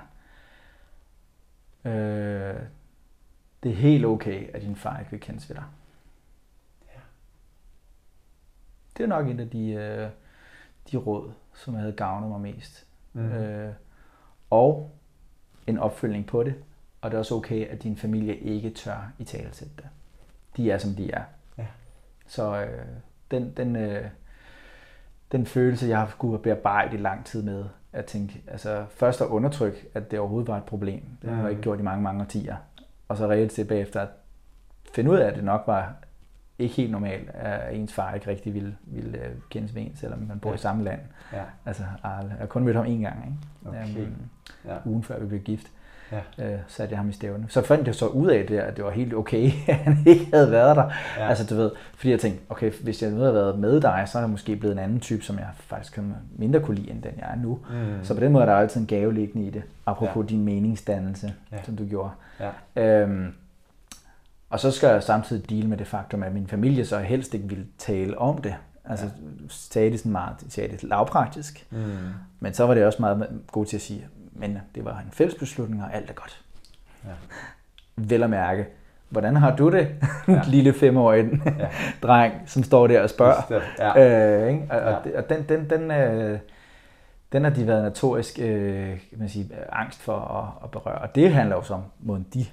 øh, 1.85 2.61
det 3.63 3.71
er 3.71 3.75
helt 3.75 4.05
okay, 4.05 4.55
at 4.55 4.61
din 4.61 4.75
far 4.75 4.99
ikke 4.99 5.11
vil 5.11 5.19
kendes 5.19 5.49
ved 5.49 5.55
dig. 5.55 5.63
Ja. 6.87 6.99
Det 8.97 9.03
er 9.03 9.07
nok 9.07 9.27
en 9.27 9.39
af 9.39 9.49
de, 9.49 9.69
øh, 9.69 10.09
de 10.91 10.97
råd, 10.97 11.31
som 11.53 11.73
havde 11.73 11.93
gavnet 11.93 12.29
mig 12.29 12.41
mest. 12.41 12.87
Mm. 13.13 13.31
Øh, 13.31 13.73
og 14.49 14.91
en 15.67 15.77
opfølgning 15.77 16.27
på 16.27 16.43
det, 16.43 16.55
og 17.01 17.11
det 17.11 17.15
er 17.15 17.19
også 17.19 17.35
okay, 17.35 17.67
at 17.67 17.83
din 17.83 17.97
familie 17.97 18.37
ikke 18.37 18.69
tør 18.69 19.11
i 19.19 19.23
tale 19.23 19.49
til 19.49 19.67
det. 19.77 19.85
De 20.57 20.71
er, 20.71 20.77
som 20.77 20.95
de 20.95 21.11
er. 21.11 21.23
Ja. 21.57 21.67
Så 22.27 22.65
øh, 22.65 22.87
den, 23.31 23.53
den, 23.57 23.75
øh, 23.75 24.09
den 25.31 25.45
følelse, 25.45 25.87
jeg 25.87 25.99
har 25.99 26.07
skulle 26.07 26.39
bearbejde 26.39 26.97
i 26.97 26.99
lang 26.99 27.25
tid 27.25 27.43
med, 27.43 27.65
at 27.93 28.05
tænke, 28.05 28.43
altså 28.47 28.85
først 28.89 29.21
at 29.21 29.27
undertrykke, 29.27 29.77
at 29.93 30.11
det 30.11 30.19
overhovedet 30.19 30.47
var 30.47 30.57
et 30.57 30.63
problem. 30.63 31.03
Det 31.21 31.29
har 31.29 31.41
jeg 31.41 31.49
ikke 31.49 31.61
gjort 31.61 31.79
i 31.79 31.83
mange, 31.83 32.03
mange 32.03 32.21
årtier. 32.21 32.55
Og 33.07 33.17
så 33.17 33.27
reelt 33.27 33.53
set 33.53 33.67
bagefter 33.67 34.01
at 34.01 34.09
finde 34.95 35.11
ud 35.11 35.17
af, 35.17 35.27
at 35.27 35.35
det 35.35 35.43
nok 35.43 35.63
var 35.67 35.93
ikke 36.59 36.75
helt 36.75 36.91
normalt, 36.91 37.29
at 37.29 37.75
ens 37.75 37.93
far 37.93 38.13
ikke 38.13 38.27
rigtig 38.27 38.53
ville, 38.53 38.77
ville 38.83 39.19
uh, 39.19 39.41
kendes 39.49 39.73
med 39.73 39.81
en, 39.81 39.95
selvom 39.95 40.19
man 40.19 40.39
bor 40.39 40.49
ja. 40.49 40.55
i 40.55 40.57
samme 40.57 40.83
land. 40.83 40.99
Ja. 41.33 41.43
Altså, 41.65 41.83
jeg 42.03 42.11
har 42.39 42.45
kun 42.45 42.63
mødt 42.63 42.75
ham 42.75 42.85
en 42.85 43.01
gang, 43.01 43.25
ikke? 43.25 43.79
Okay. 43.79 44.07
Um, 44.07 44.29
ja. 44.65 44.77
ugen 44.85 45.03
før 45.03 45.19
vi 45.19 45.25
blev 45.25 45.39
gift. 45.39 45.71
Ja. 46.11 46.45
Øh, 46.45 46.59
satte 46.67 46.91
jeg 46.91 46.99
ham 46.99 47.09
i 47.09 47.13
stævne. 47.13 47.45
Så 47.49 47.61
fandt 47.61 47.87
jeg 47.87 47.95
så 47.95 48.07
ud 48.07 48.27
af 48.27 48.47
det, 48.47 48.57
at 48.57 48.77
det 48.77 48.85
var 48.85 48.91
helt 48.91 49.13
okay, 49.13 49.51
at 49.67 49.75
han 49.75 49.97
ikke 50.05 50.27
havde 50.33 50.51
været 50.51 50.75
der. 50.75 50.91
Ja. 51.17 51.29
Altså 51.29 51.45
du 51.45 51.55
ved, 51.55 51.71
fordi 51.95 52.11
jeg 52.11 52.19
tænkte, 52.19 52.41
okay, 52.49 52.71
hvis 52.71 53.01
jeg 53.01 53.11
nu 53.11 53.17
havde 53.17 53.33
været 53.33 53.59
med 53.59 53.81
dig, 53.81 54.03
så 54.07 54.17
er 54.17 54.21
jeg 54.21 54.29
måske 54.29 54.55
blevet 54.55 54.73
en 54.73 54.79
anden 54.79 54.99
type, 54.99 55.23
som 55.23 55.37
jeg 55.37 55.47
faktisk 55.57 55.99
mindre 56.35 56.59
kunne 56.59 56.75
lide, 56.75 56.91
end 56.91 57.01
den 57.01 57.11
jeg 57.17 57.31
er 57.31 57.35
nu. 57.35 57.59
Mm. 57.69 58.03
Så 58.03 58.13
på 58.13 58.19
den 58.19 58.31
måde 58.31 58.41
er 58.41 58.49
der 58.49 58.55
altid 58.55 58.81
en 58.81 58.87
gave 58.87 59.13
liggende 59.13 59.47
i 59.47 59.49
det, 59.49 59.63
apropos 59.85 60.23
ja. 60.23 60.29
din 60.29 60.45
meningsdannelse, 60.45 61.33
ja. 61.51 61.57
som 61.63 61.75
du 61.75 61.85
gjorde. 61.85 62.11
Ja. 62.75 63.01
Øhm, 63.01 63.33
og 64.49 64.59
så 64.59 64.71
skal 64.71 64.89
jeg 64.89 65.03
samtidig 65.03 65.49
deal 65.49 65.69
med 65.69 65.77
det 65.77 65.87
faktum, 65.87 66.23
at 66.23 66.33
min 66.33 66.47
familie 66.47 66.85
så 66.85 66.99
helst 66.99 67.33
ikke 67.33 67.47
ville 67.47 67.65
tale 67.77 68.17
om 68.17 68.41
det. 68.41 68.55
Altså 68.85 69.05
ja. 69.05 69.11
sagde 69.49 69.91
det 69.91 69.99
sådan 69.99 70.11
meget, 70.11 70.35
sagde 70.49 70.71
det 70.71 70.83
lavpraktisk. 70.83 71.67
Mm. 71.69 71.77
Men 72.39 72.53
så 72.53 72.65
var 72.67 72.73
det 72.73 72.85
også 72.85 73.01
meget 73.01 73.27
god 73.51 73.65
til 73.65 73.75
at 73.75 73.81
sige, 73.81 74.07
men 74.35 74.57
det 74.75 74.85
var 74.85 74.99
en 74.99 75.11
fælles 75.11 75.35
beslutning, 75.35 75.83
og 75.83 75.93
alt 75.93 76.09
er 76.09 76.13
godt. 76.13 76.41
Ja. 77.05 77.09
Vel 78.09 78.23
at 78.23 78.29
mærke, 78.29 78.65
hvordan 79.09 79.35
har 79.35 79.55
du 79.55 79.71
det, 79.71 79.87
ja. 80.27 80.41
lille 80.55 80.73
femårig 80.73 81.25
ja. 81.45 81.67
dreng, 82.01 82.33
som 82.45 82.63
står 82.63 82.87
der 82.87 83.01
og 83.01 83.09
spørger. 83.09 83.61
Ja. 83.79 84.43
Øh, 84.43 84.53
ikke? 84.53 84.67
Og, 84.69 85.01
ja. 85.05 85.17
og 85.17 85.29
den, 85.29 85.45
den, 85.49 85.69
den, 85.69 85.91
øh, 85.91 86.39
den 87.31 87.43
har 87.43 87.51
de 87.51 87.67
været 87.67 87.83
notorisk 87.83 88.39
øh, 88.39 88.89
kan 89.09 89.19
man 89.19 89.29
sige, 89.29 89.49
angst 89.71 90.01
for 90.01 90.17
at, 90.17 90.63
at 90.63 90.71
berøre. 90.71 90.97
Og 90.97 91.15
det 91.15 91.33
handler 91.33 91.55
jo 91.55 91.73
om 91.73 91.81
måden 91.99 92.25
de 92.33 92.45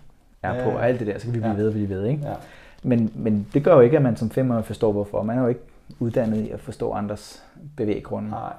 er 0.42 0.54
ja, 0.54 0.64
på, 0.64 0.70
og 0.70 0.88
alt 0.88 0.98
det 0.98 1.06
der, 1.06 1.18
så 1.18 1.24
kan 1.24 1.34
vi 1.34 1.40
blive 1.40 1.52
ja. 1.52 1.58
ved, 1.58 1.70
vi 1.70 1.88
ved. 1.88 2.06
Ikke? 2.06 2.26
Ja. 2.26 2.34
Men, 2.82 3.12
men 3.14 3.46
det 3.54 3.64
gør 3.64 3.74
jo 3.74 3.80
ikke, 3.80 3.96
at 3.96 4.02
man 4.02 4.16
som 4.16 4.30
femårig 4.30 4.64
forstår, 4.64 4.92
hvorfor. 4.92 5.22
Man 5.22 5.38
er 5.38 5.42
jo 5.42 5.48
ikke 5.48 5.60
uddannet 5.98 6.36
i 6.36 6.50
at 6.50 6.60
forstå 6.60 6.92
andres 6.92 7.44
bevæggrunde. 7.76 8.30
Nej. 8.30 8.52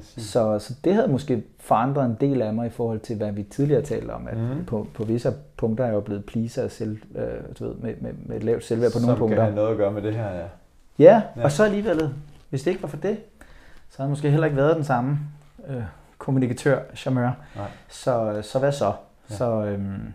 Så, 0.00 0.58
så 0.58 0.74
det 0.84 0.94
havde 0.94 1.08
måske 1.08 1.42
forandret 1.58 2.06
en 2.06 2.16
del 2.20 2.42
af 2.42 2.54
mig 2.54 2.66
i 2.66 2.70
forhold 2.70 3.00
til, 3.00 3.16
hvad 3.16 3.32
vi 3.32 3.42
tidligere 3.42 3.82
talte 3.82 4.10
om, 4.10 4.28
at 4.28 4.36
mm. 4.36 4.64
på, 4.64 4.86
på 4.94 5.04
visse 5.04 5.32
punkter 5.56 5.84
er 5.84 5.88
jeg 5.88 5.94
jo 5.94 6.00
blevet 6.00 6.24
pleaser 6.24 6.68
selv, 6.68 6.98
øh, 7.14 7.24
du 7.58 7.64
ved, 7.64 7.74
med, 7.74 7.94
med, 8.00 8.12
med 8.26 8.36
et 8.36 8.44
lavt 8.44 8.64
selvværd 8.64 8.92
på 8.92 8.98
Som 8.98 9.02
nogle 9.06 9.18
punkter. 9.18 9.36
Som 9.36 9.44
kan 9.44 9.44
have 9.44 9.54
noget 9.54 9.70
at 9.70 9.76
gøre 9.76 9.92
med 9.92 10.02
det 10.02 10.14
her, 10.14 10.30
ja. 10.30 10.46
Ja, 10.98 11.22
ja. 11.36 11.44
og 11.44 11.52
så 11.52 11.64
alligevel, 11.64 12.14
hvis 12.50 12.62
det 12.62 12.70
ikke 12.70 12.82
var 12.82 12.88
for 12.88 12.96
det, 12.96 13.18
så 13.90 13.96
havde 13.96 14.06
jeg 14.06 14.10
måske 14.10 14.30
heller 14.30 14.46
ikke 14.46 14.56
været 14.56 14.76
den 14.76 14.84
samme 14.84 15.18
øh, 15.68 15.82
kommunikatør, 16.18 16.80
charmeur. 16.94 17.36
Så, 17.88 18.40
så 18.42 18.58
hvad 18.58 18.72
så? 18.72 18.92
Ja. 19.30 19.34
Så, 19.34 19.64
øhm, 19.64 20.12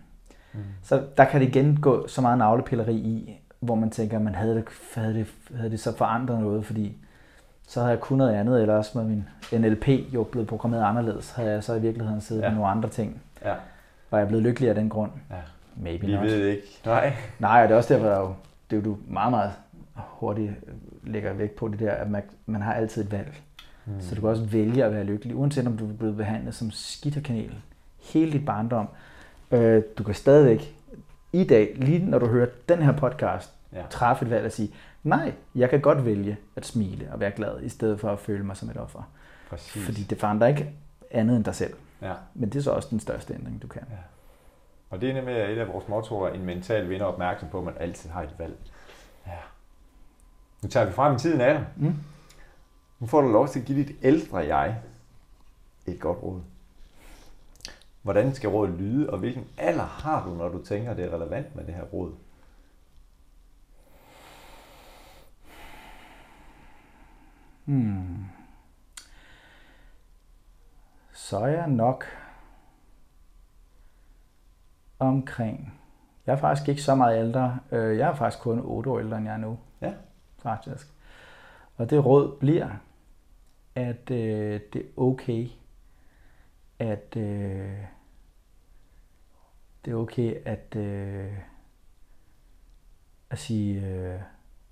mm. 0.53 0.59
så 0.84 1.03
der 1.17 1.26
kan 1.26 1.41
det 1.41 1.47
igen 1.47 1.78
gå 1.82 2.07
så 2.07 2.21
meget 2.21 2.38
navlepilleri 2.38 2.95
i, 2.95 3.41
hvor 3.59 3.76
man 3.76 3.89
tænker, 3.89 4.19
man 4.19 4.36
havde 4.36 4.55
det, 4.55 4.65
havde 4.95 5.13
det, 5.13 5.28
havde 5.55 5.71
det 5.71 5.80
så 5.80 5.97
forandret 5.97 6.39
noget, 6.39 6.65
fordi 6.65 6.97
så 7.68 7.80
havde 7.80 7.91
jeg 7.91 7.99
kun 7.99 8.18
noget 8.18 8.34
andet, 8.34 8.61
eller 8.61 8.74
også 8.74 8.97
med 8.97 9.05
min 9.05 9.26
NLP 9.61 9.88
jo 10.13 10.24
blevet 10.24 10.47
programmeret 10.47 10.84
anderledes, 10.84 11.32
havde 11.32 11.51
jeg 11.51 11.63
så 11.63 11.74
i 11.74 11.82
virkeligheden 11.82 12.22
siddet 12.22 12.41
ja. 12.43 12.49
med 12.49 12.55
nogle 12.55 12.72
andre 12.72 12.89
ting. 12.89 13.22
Ja. 13.45 13.53
Var 14.11 14.18
jeg 14.18 14.28
blevet 14.28 14.43
lykkelig 14.43 14.70
af 14.70 14.76
den 14.76 14.89
grund? 14.89 15.11
Ja. 15.30 15.36
Maybe 15.76 16.05
Vi 16.05 16.13
not. 16.13 16.24
ved 16.24 16.43
det 16.43 16.51
ikke. 16.51 16.80
Nej. 16.86 17.13
Nej, 17.39 17.61
og 17.61 17.68
det 17.68 17.74
er 17.74 17.78
også 17.78 17.93
derfor, 17.93 18.09
at 18.09 18.20
jo, 18.20 18.34
det 18.70 18.78
er 18.78 18.82
jo 18.82 18.86
du 18.86 18.97
meget, 19.07 19.32
meget 19.32 19.51
hurtigt 19.95 20.51
lægger 21.03 21.34
vægt 21.34 21.55
på 21.55 21.68
det 21.68 21.80
der, 21.80 21.91
at 21.91 22.09
man, 22.09 22.24
man 22.45 22.61
har 22.61 22.74
altid 22.74 23.03
et 23.03 23.11
valg. 23.11 23.34
Mm. 23.86 24.01
Så 24.01 24.16
du 24.16 24.22
kan 24.22 24.30
også 24.30 24.43
vælge 24.43 24.84
at 24.84 24.93
være 24.93 25.03
lykkelig, 25.03 25.36
uanset 25.36 25.68
om 25.68 25.78
du 25.78 25.89
er 25.89 25.93
blevet 25.93 26.18
behandlet 26.18 26.55
som 26.55 26.72
skitterkanel 26.72 27.51
hele 28.03 28.32
dit 28.32 28.45
barndom. 28.45 28.88
Øh, 29.51 29.84
du 29.97 30.03
kan 30.03 30.16
stadigvæk 30.16 30.76
i 31.34 31.43
dag, 31.43 31.74
lige 31.76 32.05
når 32.05 32.20
du 32.20 32.28
hører 32.28 32.47
den 32.70 32.82
her 32.82 32.91
podcast, 32.91 33.51
ja. 33.74 33.82
træffe 33.89 34.26
et 34.26 34.32
valg 34.32 34.45
og 34.45 34.51
sige, 34.51 34.72
nej, 35.06 35.34
jeg 35.56 35.70
kan 35.70 35.82
godt 35.82 36.06
vælge 36.06 36.38
at 36.56 36.66
smile 36.66 37.10
og 37.12 37.20
være 37.20 37.32
glad, 37.32 37.62
i 37.62 37.70
stedet 37.70 37.99
for 37.99 38.12
at 38.12 38.20
føle 38.20 38.43
mig 38.43 38.58
som 38.58 38.70
et 38.70 38.78
offer. 38.78 39.12
Præcis. 39.49 39.86
Fordi 39.86 40.03
det 40.03 40.20
forandrer 40.20 40.47
ikke 40.47 40.74
andet 41.12 41.36
end 41.36 41.45
dig 41.45 41.56
selv. 41.56 41.74
Ja. 42.01 42.14
Men 42.34 42.49
det 42.49 42.60
er 42.60 42.64
så 42.64 42.72
også 42.72 42.88
den 42.91 42.99
største 42.99 43.34
ændring, 43.34 43.62
du 43.62 43.68
kan. 43.68 43.82
Ja. 43.89 43.95
Og 44.89 45.01
det 45.01 45.10
er 45.10 45.14
nemlig 45.14 45.36
et 45.36 45.58
af 45.58 45.68
vores 45.68 45.88
mottoer, 45.88 46.30
en 46.30 46.45
mental 46.45 46.89
vinder 46.89 47.06
opmærksom 47.06 47.49
på, 47.49 47.58
at 47.58 47.64
man 47.64 47.74
altid 47.80 48.10
har 48.10 48.24
et 48.24 48.36
valg. 48.38 48.58
Ja. 49.28 49.38
Nu 50.64 50.70
tager 50.70 50.86
vi 50.86 50.91
frem 50.91 51.16
i 51.16 51.20
tiden 51.20 51.41
af 51.41 51.53
dig. 51.53 51.68
Mm. 51.76 51.95
Nu 52.99 53.08
får 53.08 53.22
du 53.22 53.28
lov 53.28 53.47
til 53.47 53.60
at 53.60 53.66
give 53.66 53.84
dit 53.84 53.95
ældre 54.03 54.38
jeg 54.38 54.78
et 55.86 55.99
godt 55.99 56.24
råd. 56.24 56.41
Hvordan 58.01 58.36
skal 58.36 58.49
rådet 58.49 58.76
lyde, 58.76 59.10
og 59.10 59.20
hvilken 59.20 59.47
alder 59.58 59.84
har 59.84 60.26
du, 60.26 60.34
når 60.34 60.49
du 60.49 60.64
tænker, 60.64 60.91
at 60.91 60.97
det 60.97 61.06
er 61.06 61.16
relevant 61.16 61.56
med 61.56 61.64
det 61.66 61.74
her 61.74 61.84
råd? 61.84 62.12
Hmm. 67.66 68.26
Så 71.11 71.38
er 71.38 71.47
jeg 71.47 71.68
nok 71.68 72.05
omkring... 74.99 75.80
Jeg 76.26 76.34
er 76.34 76.38
faktisk 76.38 76.70
ikke 76.70 76.82
så 76.82 76.95
meget 76.95 77.20
ældre. 77.20 77.59
Øh, 77.72 77.97
jeg 77.97 78.09
er 78.09 78.16
faktisk 78.16 78.43
kun 78.43 78.59
8 78.59 78.89
år 78.89 78.99
ældre, 78.99 79.18
end 79.18 79.26
jeg 79.26 79.34
er 79.34 79.38
nu. 79.38 79.59
Ja. 79.82 79.93
Faktisk. 80.38 80.88
Og 81.78 81.89
det 81.89 82.05
råd 82.05 82.38
bliver, 82.39 82.70
at 83.76 84.11
øh, 84.11 84.61
det 84.74 84.82
er 84.82 84.89
okay, 84.97 85.47
at 86.80 87.16
øh, 87.18 87.78
det 89.86 89.91
er 89.91 89.95
okay 89.95 90.41
at, 90.45 90.76
øh, 90.76 91.38
at 93.30 93.39
sige 93.39 93.88
øh, 93.88 94.22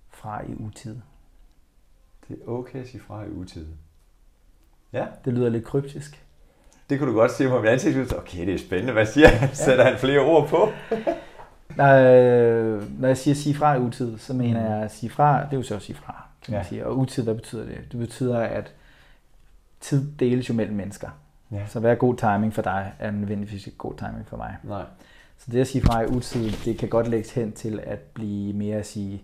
fra 0.09 0.45
i 0.45 0.55
utid. 0.55 1.01
Det 2.27 2.37
er 2.47 2.51
okay 2.51 2.79
at 2.79 2.87
sige 2.87 3.01
fra 3.01 3.23
i 3.23 3.29
utid. 3.29 3.65
Ja. 4.93 5.05
Det 5.25 5.33
lyder 5.33 5.49
lidt 5.49 5.65
kryptisk. 5.65 6.23
Det 6.89 6.99
kunne 6.99 7.11
du 7.11 7.17
godt 7.17 7.31
sige 7.31 7.49
mig 7.49 7.57
om 7.57 7.65
ansigtsudtryk. 7.65 8.19
Okay, 8.19 8.45
det 8.45 8.53
er 8.53 8.57
spændende. 8.57 8.93
Hvad 8.93 9.05
siger 9.05 9.27
han? 9.27 9.55
Sætter 9.55 9.83
han 9.83 9.97
flere 9.97 10.19
ord 10.19 10.49
på? 10.49 10.69
når, 11.77 11.93
øh, 11.95 12.99
når 12.99 13.07
jeg 13.07 13.17
siger 13.17 13.35
sige 13.35 13.55
fra 13.55 13.75
i 13.75 13.79
utid, 13.79 14.17
så 14.17 14.33
mener 14.33 14.59
mm. 14.59 14.65
jeg 14.65 14.83
at 14.83 14.91
sige 14.91 15.09
fra, 15.09 15.45
det 15.45 15.53
er 15.53 15.57
jo 15.57 15.63
så 15.63 15.75
at 15.75 15.81
sige 15.81 15.95
fra, 15.95 16.27
kan 16.45 16.51
ja. 16.51 16.57
man 16.57 16.65
sige. 16.65 16.85
Og 16.85 16.97
utid, 16.97 17.23
hvad 17.23 17.35
betyder 17.35 17.65
det? 17.65 17.77
Det 17.91 17.99
betyder, 17.99 18.39
at 18.39 18.73
tid 19.79 20.11
deles 20.19 20.49
jo 20.49 20.53
mellem 20.53 20.75
mennesker. 20.75 21.09
Ja. 21.51 21.67
Så 21.67 21.79
hvad 21.79 21.91
er 21.91 21.95
god 21.95 22.15
timing 22.15 22.53
for 22.53 22.61
dig, 22.61 22.93
er 22.99 23.11
nødvendigvis 23.11 23.67
ikke 23.67 23.77
god 23.77 23.93
timing 23.97 24.27
for 24.27 24.37
mig. 24.37 24.55
Nej. 24.63 24.83
Så 25.37 25.51
det 25.51 25.61
at 25.61 25.67
sige 25.67 25.81
fra 25.81 26.01
i 26.01 26.05
utid, 26.05 26.51
det 26.65 26.77
kan 26.77 26.89
godt 26.89 27.07
lægges 27.07 27.31
hen 27.31 27.51
til 27.51 27.79
at 27.83 27.99
blive 27.99 28.53
mere 28.53 28.77
at 28.77 28.85
sige, 28.85 29.23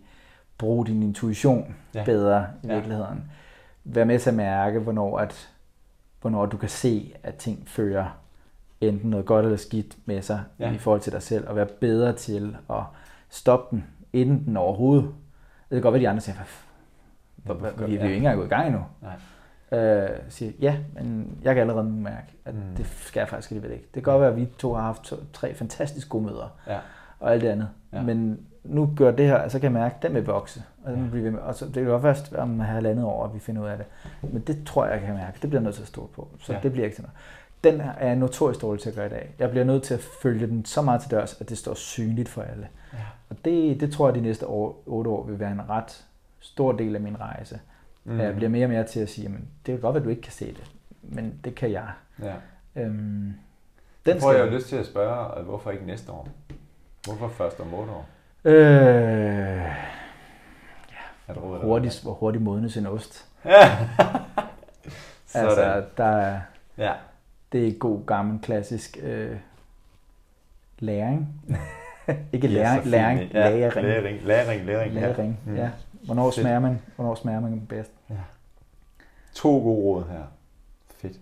brug 0.60 0.88
din 0.88 1.04
intuition 1.04 1.76
ja. 1.94 2.04
bedre 2.04 2.48
i 2.64 2.68
ja. 2.68 2.74
virkeligheden. 2.74 3.32
Vær 3.84 4.04
med 4.04 4.20
til 4.20 4.30
at 4.30 4.36
mærke, 4.36 4.80
hvornår, 4.80 5.20
at, 5.20 5.50
hvornår 6.22 6.46
du 6.46 6.58
kan 6.58 6.70
se, 6.70 7.14
at 7.24 7.36
ting 7.36 7.64
fører 7.68 8.20
enten 8.82 9.10
noget 9.10 9.26
godt 9.26 9.46
eller 9.46 9.58
skidt 9.58 9.98
med 10.06 10.22
sig 10.22 10.44
ja. 10.60 10.72
i 10.72 10.78
forhold 10.78 11.02
til 11.02 11.12
dig 11.12 11.22
selv, 11.22 11.48
og 11.48 11.56
være 11.56 11.68
bedre 11.82 12.14
til 12.14 12.58
at 12.70 12.84
stoppe 13.30 13.76
den, 13.76 13.86
inden 14.14 14.46
den 14.46 14.58
overhovedet. 14.58 15.06
Det 15.70 15.76
kan 15.76 15.82
godt 15.82 15.94
være, 15.94 16.02
de 16.02 16.10
andre 16.10 16.22
siger, 16.22 16.38
vi, 17.44 17.86
vi 17.86 17.96
er 17.96 18.00
jo 18.00 18.06
ikke 18.06 18.16
engang 18.16 18.38
gået 18.38 18.46
i 18.46 18.50
gang 18.50 18.68
endnu. 18.68 18.84
Nej 19.02 19.14
øh, 19.72 20.10
siger, 20.30 20.52
ja, 20.60 20.78
men 20.94 21.38
jeg 21.42 21.56
kan 21.56 21.62
allerede 21.62 21.84
mærke, 21.84 22.28
at 22.46 22.56
mm. 22.56 22.76
det 22.78 22.86
skal 22.86 23.22
jeg 23.22 23.30
faktisk 23.30 23.52
alligevel 23.52 23.72
ikke. 23.72 23.86
Det 23.86 23.94
kan 23.94 24.04
godt 24.04 24.22
være, 24.22 24.30
at 24.30 24.36
vi 24.36 24.48
to 24.58 24.74
har 24.74 24.82
haft 24.82 25.04
to, 25.04 25.16
tre 25.34 25.54
fantastisk 25.54 26.10
gode 26.10 26.26
møder, 26.26 26.58
ja. 26.68 26.80
Og 27.20 27.34
alt 27.34 27.42
det 27.42 27.48
andet. 27.48 27.70
Ja. 27.94 28.02
Men 28.02 28.40
nu 28.64 28.94
gør 28.98 29.12
det 29.12 29.26
her, 29.28 29.48
så 29.48 29.60
kan 29.60 29.64
jeg 29.64 29.82
mærke, 29.82 29.96
at 29.96 30.04
den 30.04 30.14
vil 30.14 30.26
vokse. 30.26 30.64
Og, 30.84 30.92
den 30.92 31.12
ja. 31.14 31.20
ved 31.20 31.40
Og 31.40 31.56
så, 31.56 31.66
det 31.66 31.74
kan 31.74 31.86
godt 31.86 32.02
først 32.02 32.34
om 32.34 32.60
halvandet 32.60 33.06
år, 33.06 33.26
at 33.26 33.34
vi 33.34 33.40
finder 33.40 33.62
ud 33.62 33.68
af 33.68 33.78
det. 33.78 33.86
Men 34.32 34.42
det 34.42 34.64
tror 34.66 34.86
jeg, 34.86 34.94
jeg 34.94 35.02
kan 35.02 35.14
mærke. 35.16 35.38
Det 35.42 35.50
bliver 35.50 35.62
jeg 35.62 35.64
nødt 35.64 35.76
til 35.76 35.82
at 35.82 35.88
stå 35.88 36.10
på. 36.16 36.28
Så 36.40 36.54
ja. 36.54 36.60
det 36.64 36.72
bliver 36.72 36.86
ikke 36.86 36.96
til 36.96 37.04
noget. 37.04 37.18
Den 37.64 37.82
er 37.82 38.08
jeg 38.08 38.16
notorisk 38.16 38.62
dårlig 38.62 38.82
til 38.82 38.90
at 38.90 38.96
gøre 38.96 39.06
i 39.06 39.10
dag. 39.10 39.36
Jeg 39.40 39.50
bliver 39.50 39.64
nødt 39.64 39.84
til 39.84 39.94
at 39.94 40.00
følge 40.00 40.48
den 40.48 40.66
så 40.66 40.82
meget 40.82 41.02
til 41.02 41.12
dørs, 41.12 41.42
at 41.42 41.50
det 41.50 41.58
står 41.58 41.74
synligt 41.74 42.30
for 42.30 42.42
alle. 42.42 42.68
Ja. 42.94 42.98
Og 43.30 43.36
det, 43.46 43.80
det 43.80 43.92
tror 43.92 44.08
jeg, 44.08 44.16
de 44.16 44.22
næste 44.22 44.48
år, 44.48 44.84
otte 44.86 45.10
år 45.10 45.24
vil 45.24 45.40
være 45.40 45.52
en 45.52 45.70
ret 45.70 46.06
stor 46.40 46.72
del 46.72 46.96
af 46.96 47.02
min 47.02 47.20
rejse. 47.20 47.60
Mm. 48.04 48.20
Jeg 48.20 48.36
bliver 48.36 48.50
mere 48.50 48.66
og 48.66 48.70
mere 48.70 48.84
til 48.84 49.00
at 49.00 49.10
sige, 49.10 49.28
at 49.28 49.34
det 49.66 49.74
kan 49.74 49.80
godt 49.80 49.94
være, 49.94 50.02
at 50.02 50.06
du 50.06 50.10
ikke 50.10 50.22
kan 50.22 50.32
se 50.32 50.48
det, 50.48 50.72
men 51.02 51.40
det 51.44 51.56
kan 51.56 51.72
jeg. 51.72 51.88
Ja. 52.22 52.34
Øhm, 52.76 53.34
den 54.06 54.22
får 54.22 54.32
jeg 54.32 54.46
jo 54.46 54.52
lyst 54.52 54.68
til 54.68 54.76
at 54.76 54.86
spørge, 54.86 55.44
hvorfor 55.44 55.72
ikke 55.72 55.86
næste 55.86 56.12
år? 56.12 56.28
Hvorfor 57.06 57.28
først 57.28 57.60
om 57.60 57.74
otte 57.74 57.92
år? 57.92 58.06
Øh, 58.46 58.56
ja, 61.28 61.34
hvor, 61.34 61.58
hurtigt, 61.58 62.00
hvor 62.04 62.14
hurtigt 62.14 62.44
modnes 62.44 62.78
en 62.78 62.88
ost. 62.88 63.26
altså, 65.34 65.84
der 65.98 66.06
er, 66.06 66.40
ja. 66.78 66.94
det 67.52 67.68
er 67.68 67.80
god, 67.80 68.06
gammel, 68.06 68.40
klassisk 68.42 68.98
øh, 69.02 69.38
læring. 70.80 71.28
ikke 72.34 72.48
læring, 72.48 72.86
læring, 72.86 73.32
ja, 73.34 73.50
læring. 73.50 73.74
Læring, 73.86 74.24
læring, 74.24 74.66
læring. 74.66 74.94
læring. 74.94 75.40
Ja. 75.46 75.52
Mm. 75.52 75.58
ja. 75.58 75.70
Hvornår 76.06 76.32
smager 76.32 76.60
man, 76.60 76.82
hvornår 76.96 77.16
smager 77.16 77.40
man 77.40 77.66
bedst? 77.70 77.92
Ja. 78.10 78.16
To 79.34 79.50
gode 79.50 79.82
råd 79.82 80.04
her. 80.10 80.24
Fedt. 81.02 81.20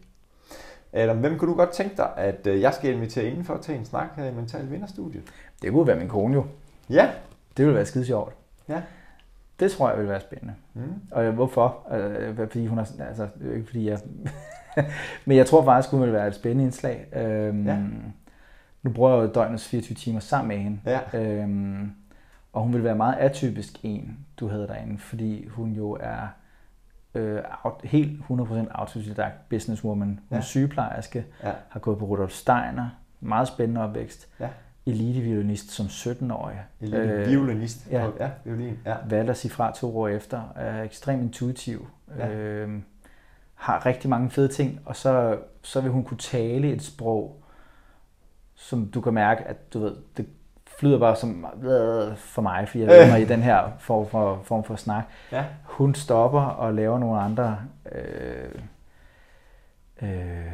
Adam, 0.93 1.17
hvem 1.17 1.37
kunne 1.37 1.51
du 1.51 1.57
godt 1.57 1.69
tænke 1.69 1.97
dig, 1.97 2.09
at 2.17 2.47
øh, 2.47 2.61
jeg 2.61 2.73
skal 2.73 2.93
invitere 2.93 3.25
inden 3.25 3.43
for 3.45 3.53
at 3.53 3.61
tage 3.61 3.77
en 3.77 3.85
snak 3.85 4.07
her 4.15 4.25
i 4.25 4.33
Mental 4.33 4.71
Vinderstudiet? 4.71 5.23
Det 5.61 5.71
kunne 5.71 5.87
være 5.87 5.99
min 5.99 6.07
kone 6.07 6.33
jo. 6.33 6.45
Ja. 6.89 7.09
Det 7.57 7.65
ville 7.65 7.75
være 7.75 7.85
skide 7.85 8.05
sjovt. 8.05 8.33
Ja. 8.69 8.81
Det 9.59 9.71
tror 9.71 9.89
jeg 9.89 9.97
ville 9.97 10.11
være 10.11 10.21
spændende. 10.21 10.53
Mm. 10.73 11.01
Og 11.11 11.31
hvorfor? 11.31 11.93
Øh, 11.93 12.35
fordi 12.35 12.67
hun 12.67 12.79
er, 12.79 12.85
altså, 13.07 13.27
ikke 13.53 13.65
fordi 13.65 13.89
jeg... 13.89 13.99
Men 15.25 15.37
jeg 15.37 15.45
tror 15.45 15.63
faktisk, 15.63 15.91
hun 15.91 16.01
ville 16.01 16.13
være 16.13 16.27
et 16.27 16.35
spændende 16.35 16.63
indslag. 16.63 17.07
Øhm, 17.15 17.67
ja. 17.67 17.77
Nu 18.83 18.91
bruger 18.91 19.15
jeg 19.15 19.27
jo 19.27 19.33
døgnets 19.33 19.67
24 19.67 19.95
timer 19.95 20.19
sammen 20.19 20.47
med 20.47 20.57
hende. 20.57 20.79
Ja. 20.85 21.19
Øhm, 21.19 21.91
og 22.53 22.61
hun 22.63 22.73
vil 22.73 22.83
være 22.83 22.95
meget 22.95 23.15
atypisk 23.15 23.79
en, 23.83 24.25
du 24.39 24.47
havde 24.47 24.67
derinde, 24.67 24.97
fordi 24.97 25.47
hun 25.47 25.71
jo 25.71 25.97
er 25.99 26.27
øh, 27.15 27.43
helt 27.83 28.21
100% 28.29 28.53
autodidakt 28.71 29.49
businesswoman. 29.49 30.07
Hun 30.07 30.19
ja. 30.31 30.37
er 30.37 30.41
sygeplejerske, 30.41 31.25
ja. 31.43 31.51
har 31.69 31.79
gået 31.79 31.97
på 31.97 32.05
Rudolf 32.05 32.31
Steiner, 32.31 32.89
meget 33.19 33.47
spændende 33.47 33.81
opvækst. 33.81 34.27
Ja. 34.39 34.49
Elite-violinist 34.87 35.71
som 35.71 35.85
17-årig. 35.85 36.55
Elite-violinist? 36.81 37.87
Øh, 37.87 37.93
ja, 37.93 38.09
ja, 38.19 38.29
violin. 38.43 38.79
Ja. 38.85 38.95
Valgte 39.09 39.31
at 39.31 39.37
sige 39.37 39.51
fra 39.51 39.73
to 39.75 39.99
år 39.99 40.07
efter. 40.07 40.41
Er 40.55 40.83
ekstremt 40.83 41.21
intuitiv. 41.21 41.87
Ja. 42.17 42.29
Øh, 42.29 42.81
har 43.55 43.85
rigtig 43.85 44.09
mange 44.09 44.29
fede 44.29 44.47
ting, 44.47 44.79
og 44.85 44.95
så, 44.95 45.39
så 45.61 45.81
vil 45.81 45.91
hun 45.91 46.03
kunne 46.03 46.17
tale 46.17 46.71
et 46.71 46.83
sprog, 46.83 47.43
som 48.55 48.85
du 48.85 49.01
kan 49.01 49.13
mærke, 49.13 49.43
at 49.43 49.73
du 49.73 49.79
ved, 49.79 49.95
det 50.17 50.27
flyder 50.79 50.99
bare 50.99 51.15
som 51.15 51.45
øh, 51.63 52.17
for 52.17 52.41
mig, 52.41 52.67
fordi 52.67 52.83
jeg 52.83 53.13
øh. 53.13 53.21
i 53.21 53.25
den 53.25 53.41
her 53.41 53.71
form 53.79 54.07
for, 54.09 54.41
form 54.43 54.63
for 54.63 54.75
snak. 54.75 55.03
Ja. 55.31 55.45
Hun 55.63 55.95
stopper 55.95 56.41
og 56.41 56.73
laver 56.73 56.99
nogle 56.99 57.19
andre... 57.19 57.57
Øh, 57.91 58.61
øh, 60.01 60.53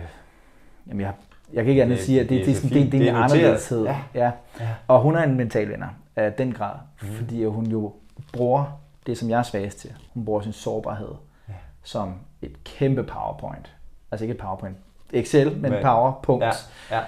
jamen 0.88 1.02
jeg, 1.02 1.14
jeg 1.54 1.64
kan 1.64 1.70
ikke 1.70 1.84
andet 1.84 2.00
sige, 2.00 2.22
at 2.22 2.30
det, 2.30 2.46
det, 2.46 2.56
det, 2.56 2.64
det, 2.64 2.72
det, 2.74 2.84
det, 2.84 2.92
det 2.92 3.08
er 3.08 3.16
en 3.16 3.24
anderledeshed. 3.24 3.84
Ja. 3.84 3.98
Ja. 4.14 4.32
ja. 4.60 4.68
Og 4.88 5.02
hun 5.02 5.16
er 5.16 5.24
en 5.24 5.36
mental 5.36 5.70
vinder 5.70 5.88
af 6.16 6.34
den 6.34 6.52
grad, 6.52 6.76
mm. 7.02 7.08
fordi 7.08 7.46
hun 7.46 7.66
jo 7.66 7.94
bruger 8.34 8.80
det, 9.06 9.18
som 9.18 9.30
jeg 9.30 9.40
er 9.40 9.44
svagest 9.44 9.80
til. 9.80 9.94
Hun 10.14 10.26
bruger 10.26 10.42
sin 10.42 10.54
sårbarhed 10.54 11.12
ja. 11.50 11.54
som 11.84 12.14
et 12.42 12.64
kæmpe 12.64 13.04
powerpoint. 13.04 13.76
Altså 14.12 14.24
ikke 14.24 14.34
et 14.34 14.40
powerpoint. 14.40 14.78
Excel, 15.14 15.52
men, 15.52 15.72
men 15.72 15.84
powerpunkt. 15.84 16.46
Ja. 16.46 16.52
Ja. 16.92 17.02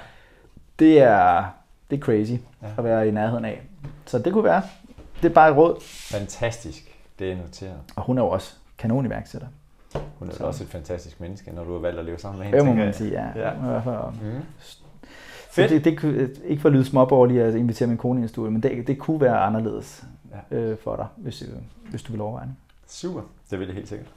Det 0.79 1.01
er 1.01 1.45
det 1.89 1.97
er 1.99 2.01
crazy 2.01 2.31
ja. 2.61 2.67
at 2.77 2.83
være 2.83 3.07
i 3.07 3.11
nærheden 3.11 3.45
af. 3.45 3.61
Så 4.05 4.19
det 4.19 4.33
kunne 4.33 4.43
være. 4.43 4.61
Det 5.21 5.29
er 5.29 5.33
bare 5.33 5.49
et 5.49 5.57
råd. 5.57 5.81
Fantastisk. 6.11 6.97
Det 7.19 7.31
er 7.31 7.35
noteret. 7.35 7.77
Og 7.95 8.03
hun 8.03 8.17
er 8.17 8.21
jo 8.21 8.29
også 8.29 8.53
kanon 8.77 9.05
iværksætter. 9.05 9.47
Hun 10.19 10.29
er 10.29 10.33
så. 10.33 10.43
også 10.43 10.63
et 10.63 10.69
fantastisk 10.69 11.21
menneske, 11.21 11.51
når 11.51 11.63
du 11.63 11.71
har 11.71 11.79
valgt 11.79 11.99
at 11.99 12.05
leve 12.05 12.17
sammen 12.19 12.39
med 12.39 12.45
hende. 12.45 12.59
Det 12.59 12.67
må 12.67 12.73
man 12.73 12.93
sige, 12.93 13.11
ja. 13.11 13.27
ja. 13.35 13.73
ja. 13.73 14.09
Mm. 14.09 14.41
Fedt. 15.49 15.69
Det, 15.69 15.85
det, 15.85 16.01
det, 16.01 16.41
ikke 16.45 16.61
for 16.61 16.69
at 16.69 16.73
lyde 16.73 16.85
småborgerlig 16.85 17.41
at 17.41 17.55
invitere 17.55 17.87
min 17.87 17.97
kone 17.97 18.19
i 18.19 18.23
en 18.23 18.29
studie, 18.29 18.51
men 18.51 18.63
det, 18.63 18.87
det 18.87 18.99
kunne 18.99 19.21
være 19.21 19.37
anderledes 19.37 20.05
ja. 20.51 20.57
øh, 20.57 20.77
for 20.77 20.95
dig, 20.95 21.07
hvis, 21.15 21.41
øh, 21.41 21.47
hvis 21.89 22.03
du 22.03 22.11
vil 22.11 22.21
overveje 22.21 22.45
det. 22.45 22.55
Super, 22.87 23.21
det 23.51 23.59
vil 23.59 23.65
jeg 23.65 23.75
helt 23.75 23.89
sikkert. 23.89 24.09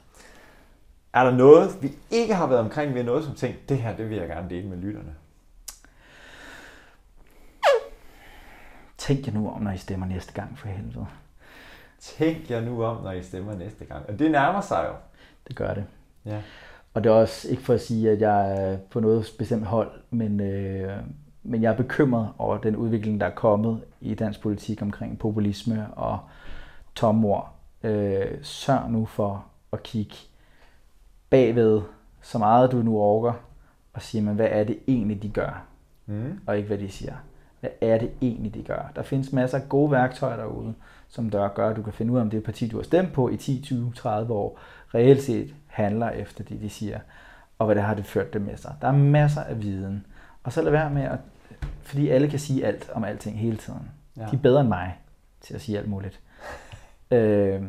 Er 1.13 1.23
der 1.23 1.31
noget, 1.31 1.69
vi 1.81 1.91
ikke 2.11 2.35
har 2.35 2.47
været 2.47 2.61
omkring, 2.61 2.95
vi 2.95 3.03
noget 3.03 3.23
som 3.23 3.35
tænkt, 3.35 3.69
det 3.69 3.77
her, 3.77 3.95
det 3.95 4.09
vil 4.09 4.17
jeg 4.17 4.27
gerne 4.27 4.49
dele 4.49 4.67
med 4.67 4.77
lytterne? 4.77 5.15
Tænk 8.97 9.27
jer 9.27 9.33
nu 9.33 9.49
om, 9.49 9.61
når 9.61 9.71
I 9.71 9.77
stemmer 9.77 10.05
næste 10.05 10.33
gang, 10.33 10.57
for 10.57 10.67
helvede. 10.67 11.05
Tænk 11.99 12.51
jer 12.51 12.61
nu 12.61 12.83
om, 12.83 13.03
når 13.03 13.11
I 13.11 13.23
stemmer 13.23 13.55
næste 13.55 13.85
gang. 13.85 14.05
Og 14.09 14.19
det 14.19 14.31
nærmer 14.31 14.61
sig 14.61 14.85
jo. 14.87 14.93
Det 15.49 15.57
gør 15.57 15.73
det. 15.73 15.85
Ja. 16.25 16.41
Og 16.93 17.03
det 17.03 17.09
er 17.09 17.13
også 17.13 17.49
ikke 17.49 17.63
for 17.63 17.73
at 17.73 17.81
sige, 17.81 18.11
at 18.11 18.21
jeg 18.21 18.51
er 18.51 18.77
på 18.77 18.99
noget 18.99 19.25
bestemt 19.37 19.65
hold, 19.65 19.91
men, 20.09 20.39
øh, 20.39 20.97
men 21.43 21.61
jeg 21.61 21.73
er 21.73 21.77
bekymret 21.77 22.29
over 22.37 22.57
den 22.57 22.75
udvikling, 22.75 23.19
der 23.19 23.25
er 23.25 23.35
kommet 23.35 23.83
i 24.01 24.15
dansk 24.15 24.41
politik 24.41 24.81
omkring 24.81 25.19
populisme 25.19 25.87
og 25.93 26.19
tomord. 26.95 27.53
Øh, 27.83 28.37
sørg 28.41 28.91
nu 28.91 29.05
for 29.05 29.45
at 29.73 29.83
kigge 29.83 30.15
bagved, 31.29 31.81
så 32.21 32.37
meget 32.37 32.71
du 32.71 32.77
nu 32.77 32.97
orker, 32.97 33.33
og 33.93 34.01
sige, 34.01 34.21
men 34.21 34.35
hvad 34.35 34.47
er 34.51 34.63
det 34.63 34.79
egentlig, 34.87 35.23
de 35.23 35.29
gør? 35.29 35.65
Mm. 36.05 36.39
Og 36.45 36.57
ikke 36.57 36.67
hvad 36.67 36.77
de 36.77 36.89
siger. 36.89 37.13
Hvad 37.59 37.69
er 37.81 37.97
det 37.97 38.11
egentlig, 38.21 38.53
de 38.53 38.63
gør? 38.63 38.91
Der 38.95 39.03
findes 39.03 39.33
masser 39.33 39.57
af 39.57 39.69
gode 39.69 39.91
værktøjer 39.91 40.37
derude, 40.37 40.73
som 41.07 41.29
der 41.29 41.47
gør, 41.47 41.69
at 41.69 41.75
du 41.75 41.81
kan 41.81 41.93
finde 41.93 42.13
ud 42.13 42.17
af, 42.17 42.21
om 42.21 42.29
det 42.29 42.43
parti, 42.43 42.67
du 42.67 42.77
har 42.77 42.83
stemt 42.83 43.13
på 43.13 43.29
i 43.29 43.37
10, 43.37 43.61
20, 43.61 43.93
30 43.95 44.33
år, 44.33 44.59
reelt 44.95 45.21
set 45.21 45.55
handler 45.67 46.09
efter 46.09 46.43
det, 46.43 46.61
de 46.61 46.69
siger, 46.69 46.99
og 47.59 47.65
hvad 47.65 47.75
det 47.75 47.83
har 47.83 47.93
det 47.93 48.05
ført 48.05 48.33
det 48.33 48.41
med 48.41 48.57
sig. 48.57 48.75
Der 48.81 48.87
er 48.87 48.91
masser 48.91 49.41
af 49.41 49.61
viden. 49.61 50.05
Og 50.43 50.53
så 50.53 50.61
lad 50.61 50.71
være 50.71 50.89
med 50.89 51.01
at, 51.01 51.19
fordi 51.81 52.09
alle 52.09 52.29
kan 52.29 52.39
sige 52.39 52.65
alt 52.65 52.89
om 52.93 53.03
alting 53.03 53.39
hele 53.39 53.57
tiden. 53.57 53.91
Ja. 54.17 54.21
De 54.21 54.35
er 54.35 54.41
bedre 54.41 54.61
end 54.61 54.69
mig 54.69 54.99
til 55.41 55.53
at 55.53 55.61
sige 55.61 55.77
alt 55.77 55.89
muligt. 55.89 56.19
øh, 57.11 57.63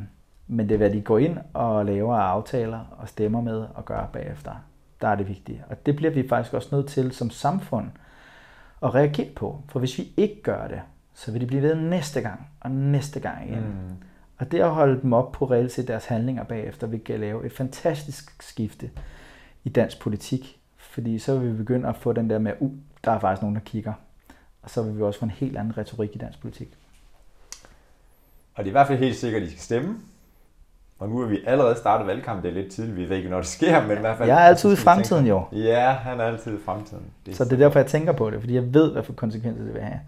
men 0.47 0.69
det 0.69 0.75
er, 0.75 0.79
hvad 0.79 0.91
de 0.91 1.01
går 1.01 1.19
ind 1.19 1.39
og 1.55 1.87
laver 1.87 2.17
af 2.17 2.23
aftaler 2.23 2.97
og 2.99 3.09
stemmer 3.09 3.41
med 3.41 3.67
og 3.75 3.85
gør 3.85 4.07
bagefter. 4.13 4.53
Der 5.01 5.09
er 5.09 5.15
det 5.15 5.29
vigtige. 5.29 5.65
Og 5.69 5.87
det 5.87 5.97
bliver 5.97 6.13
vi 6.13 6.29
faktisk 6.29 6.55
også 6.55 6.69
nødt 6.73 6.87
til 6.87 7.13
som 7.13 7.31
samfund 7.31 7.91
at 8.83 8.95
reagere 8.95 9.31
på. 9.37 9.63
For 9.69 9.79
hvis 9.79 9.99
vi 9.99 10.13
ikke 10.17 10.43
gør 10.43 10.69
det, 10.69 10.81
så 11.15 11.33
vil 11.33 11.41
de 11.41 11.47
blive 11.47 11.63
ved 11.63 11.75
næste 11.75 12.21
gang 12.21 12.47
og 12.61 12.71
næste 12.71 13.21
gang 13.21 13.49
igen. 13.49 13.65
Mm. 13.65 14.07
Og 14.41 14.53
det 14.53 14.61
at 14.61 14.71
holde 14.71 15.03
dem 15.03 15.13
op 15.13 15.33
på 15.33 15.45
reelt 15.45 15.73
set 15.73 15.89
deres 15.89 16.05
handlinger 16.05 16.45
bagefter, 16.45 16.87
vil 16.87 17.01
lave 17.09 17.47
et 17.47 17.53
fantastisk 17.53 18.43
skifte 18.43 18.91
i 19.65 19.69
dansk 19.69 20.01
politik. 20.01 20.59
Fordi 20.77 21.19
så 21.19 21.39
vil 21.39 21.53
vi 21.53 21.57
begynde 21.57 21.89
at 21.89 21.97
få 21.97 22.13
den 22.13 22.31
der 22.31 22.39
med, 22.39 22.53
uh, 22.61 22.73
der 23.05 23.11
er 23.11 23.19
faktisk 23.19 23.43
nogen, 23.43 23.55
der 23.55 23.63
kigger. 23.65 23.93
Og 24.63 24.71
så 24.71 24.83
vil 24.83 24.97
vi 24.97 25.03
også 25.03 25.19
få 25.19 25.25
en 25.25 25.31
helt 25.31 25.57
anden 25.57 25.79
retorik 25.79 26.11
i 26.15 26.19
dansk 26.19 26.41
politik. 26.41 26.69
Og 28.55 28.65
det 28.65 28.65
er 28.65 28.67
i 28.67 28.71
hvert 28.71 28.87
fald 28.87 28.99
helt 28.99 29.17
sikkert, 29.17 29.43
at 29.43 29.47
de 29.47 29.53
skal 29.53 29.63
stemme. 29.63 29.97
Og 30.99 31.09
nu 31.09 31.21
er 31.21 31.27
vi 31.27 31.39
allerede 31.47 31.77
startet 31.77 32.07
valgkampen, 32.07 32.45
det 32.45 32.59
er 32.59 32.63
lidt 32.63 32.73
tidligt, 32.73 32.97
vi 32.97 33.09
ved 33.09 33.17
ikke, 33.17 33.29
når 33.29 33.37
det 33.37 33.47
sker, 33.47 33.87
men 33.87 33.97
i 33.97 34.01
hvert 34.01 34.19
fald... 34.19 34.29
Jeg 34.29 34.43
er 34.43 34.47
altid 34.47 34.73
i 34.73 34.77
fremtiden, 34.77 35.27
jo. 35.27 35.45
Ja, 35.53 35.91
han 35.91 36.21
er 36.21 36.25
altid 36.25 36.55
i 36.55 36.61
fremtiden. 36.65 37.05
Det 37.27 37.37
så 37.37 37.45
det 37.45 37.53
er 37.53 37.57
derfor, 37.57 37.79
jeg 37.79 37.87
tænker 37.87 38.13
på 38.13 38.31
det, 38.31 38.41
fordi 38.41 38.55
jeg 38.55 38.75
ved, 38.75 38.93
hvad 38.93 39.03
for 39.03 39.13
konsekvenser 39.13 39.65
det 39.65 39.75
vil 39.75 39.83
have 39.83 40.01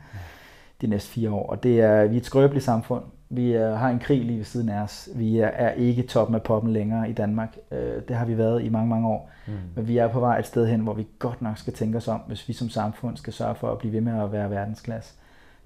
de 0.82 0.86
næste 0.86 1.10
fire 1.10 1.30
år. 1.30 1.50
Og 1.50 1.62
det 1.62 1.80
er, 1.80 2.04
vi 2.04 2.16
er 2.16 2.20
et 2.20 2.26
skrøbeligt 2.26 2.64
samfund. 2.64 3.04
Vi 3.28 3.52
er, 3.52 3.74
har 3.74 3.90
en 3.90 3.98
krig 3.98 4.24
lige 4.24 4.38
ved 4.38 4.44
siden 4.44 4.68
af 4.68 4.82
os. 4.82 5.08
Vi 5.14 5.38
er, 5.38 5.46
er 5.46 5.72
ikke 5.72 6.02
toppen 6.02 6.34
af 6.34 6.42
poppen 6.42 6.72
længere 6.72 7.10
i 7.10 7.12
Danmark. 7.12 7.56
Øh, 7.70 8.02
det 8.08 8.16
har 8.16 8.24
vi 8.24 8.38
været 8.38 8.64
i 8.64 8.68
mange, 8.68 8.88
mange 8.88 9.08
år. 9.08 9.30
Mm. 9.46 9.52
Men 9.74 9.88
vi 9.88 9.98
er 9.98 10.08
på 10.08 10.20
vej 10.20 10.38
et 10.38 10.46
sted 10.46 10.66
hen, 10.66 10.80
hvor 10.80 10.94
vi 10.94 11.06
godt 11.18 11.42
nok 11.42 11.58
skal 11.58 11.72
tænke 11.72 11.98
os 11.98 12.08
om, 12.08 12.20
hvis 12.26 12.48
vi 12.48 12.52
som 12.52 12.68
samfund 12.68 13.16
skal 13.16 13.32
sørge 13.32 13.54
for 13.54 13.72
at 13.72 13.78
blive 13.78 13.92
ved 13.92 14.00
med 14.00 14.22
at 14.22 14.32
være 14.32 14.50
verdensklasse. 14.50 15.14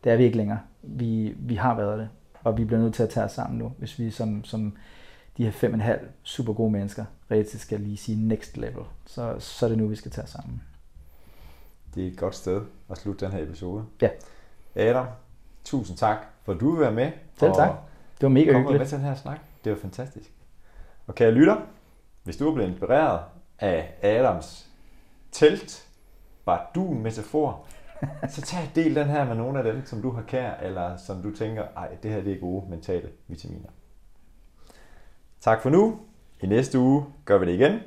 Det 0.04 0.12
er 0.12 0.16
vi 0.16 0.24
ikke 0.24 0.36
længere. 0.36 0.58
Vi, 0.82 1.34
vi 1.38 1.54
har 1.54 1.76
været 1.76 1.98
det, 1.98 2.08
og 2.44 2.58
vi 2.58 2.64
bliver 2.64 2.80
nødt 2.80 2.94
til 2.94 3.02
at 3.02 3.08
tage 3.08 3.24
os 3.24 3.32
sammen 3.32 3.58
nu, 3.58 3.72
hvis 3.78 3.98
vi 3.98 4.10
som, 4.10 4.44
som 4.44 4.76
de 5.36 5.44
her 5.44 5.50
fem 5.50 5.70
og 5.70 5.74
en 5.74 5.80
halv 5.80 6.00
super 6.22 6.52
gode 6.52 6.70
mennesker 6.70 7.04
reelt 7.30 7.60
skal 7.60 7.80
lige 7.80 7.96
sige 7.96 8.28
next 8.28 8.56
level. 8.56 8.84
Så, 9.06 9.34
så 9.38 9.66
er 9.66 9.68
det 9.68 9.78
nu, 9.78 9.86
vi 9.86 9.96
skal 9.96 10.10
tage 10.10 10.24
os 10.24 10.30
sammen. 10.30 10.62
Det 11.94 12.04
er 12.04 12.08
et 12.10 12.16
godt 12.16 12.34
sted 12.34 12.62
at 12.90 12.98
slutte 12.98 13.24
den 13.24 13.32
her 13.32 13.42
episode. 13.42 13.84
Ja. 14.02 14.08
Adam, 14.76 15.06
tusind 15.64 15.96
tak, 15.96 16.16
for 16.42 16.52
at 16.52 16.60
du 16.60 16.70
vil 16.70 16.80
være 16.80 16.92
med. 16.92 17.12
Selv 17.38 17.54
tak. 17.54 17.70
Det 18.14 18.22
var 18.22 18.28
mega 18.28 18.52
hyggeligt. 18.52 18.78
med 18.78 18.86
til 18.86 18.98
den 18.98 19.06
her 19.06 19.14
snak. 19.14 19.40
Det 19.64 19.72
var 19.72 19.78
fantastisk. 19.78 20.32
Og 21.06 21.14
kære 21.14 21.30
lytter, 21.30 21.56
hvis 22.22 22.36
du 22.36 22.48
er 22.50 22.54
blevet 22.54 22.70
inspireret 22.70 23.20
af 23.58 23.94
Adams 24.02 24.66
telt, 25.32 25.88
bare 26.44 26.60
du 26.74 26.92
en 26.92 27.02
metafor, 27.02 27.64
så 28.28 28.42
tag 28.42 28.70
del 28.74 28.94
den 28.94 29.06
her 29.06 29.24
med 29.24 29.34
nogle 29.34 29.58
af 29.58 29.64
dem, 29.72 29.86
som 29.86 30.02
du 30.02 30.10
har 30.10 30.22
kær, 30.22 30.54
eller 30.54 30.96
som 30.96 31.22
du 31.22 31.36
tænker, 31.36 31.64
ej, 31.76 31.88
det 32.02 32.10
her 32.10 32.22
det 32.22 32.32
er 32.32 32.40
gode 32.40 32.70
mentale 32.70 33.08
vitaminer. 33.28 33.68
Tak 35.40 35.62
for 35.62 35.70
nu. 35.70 35.98
I 36.40 36.46
næste 36.46 36.78
uge 36.78 37.04
gør 37.24 37.38
vi 37.38 37.46
det 37.46 37.52
igen. 37.52 37.80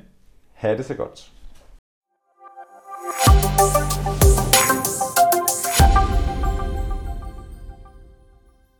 Ha' 0.52 0.76
det 0.76 0.84
så 0.84 0.94
godt. 0.94 1.32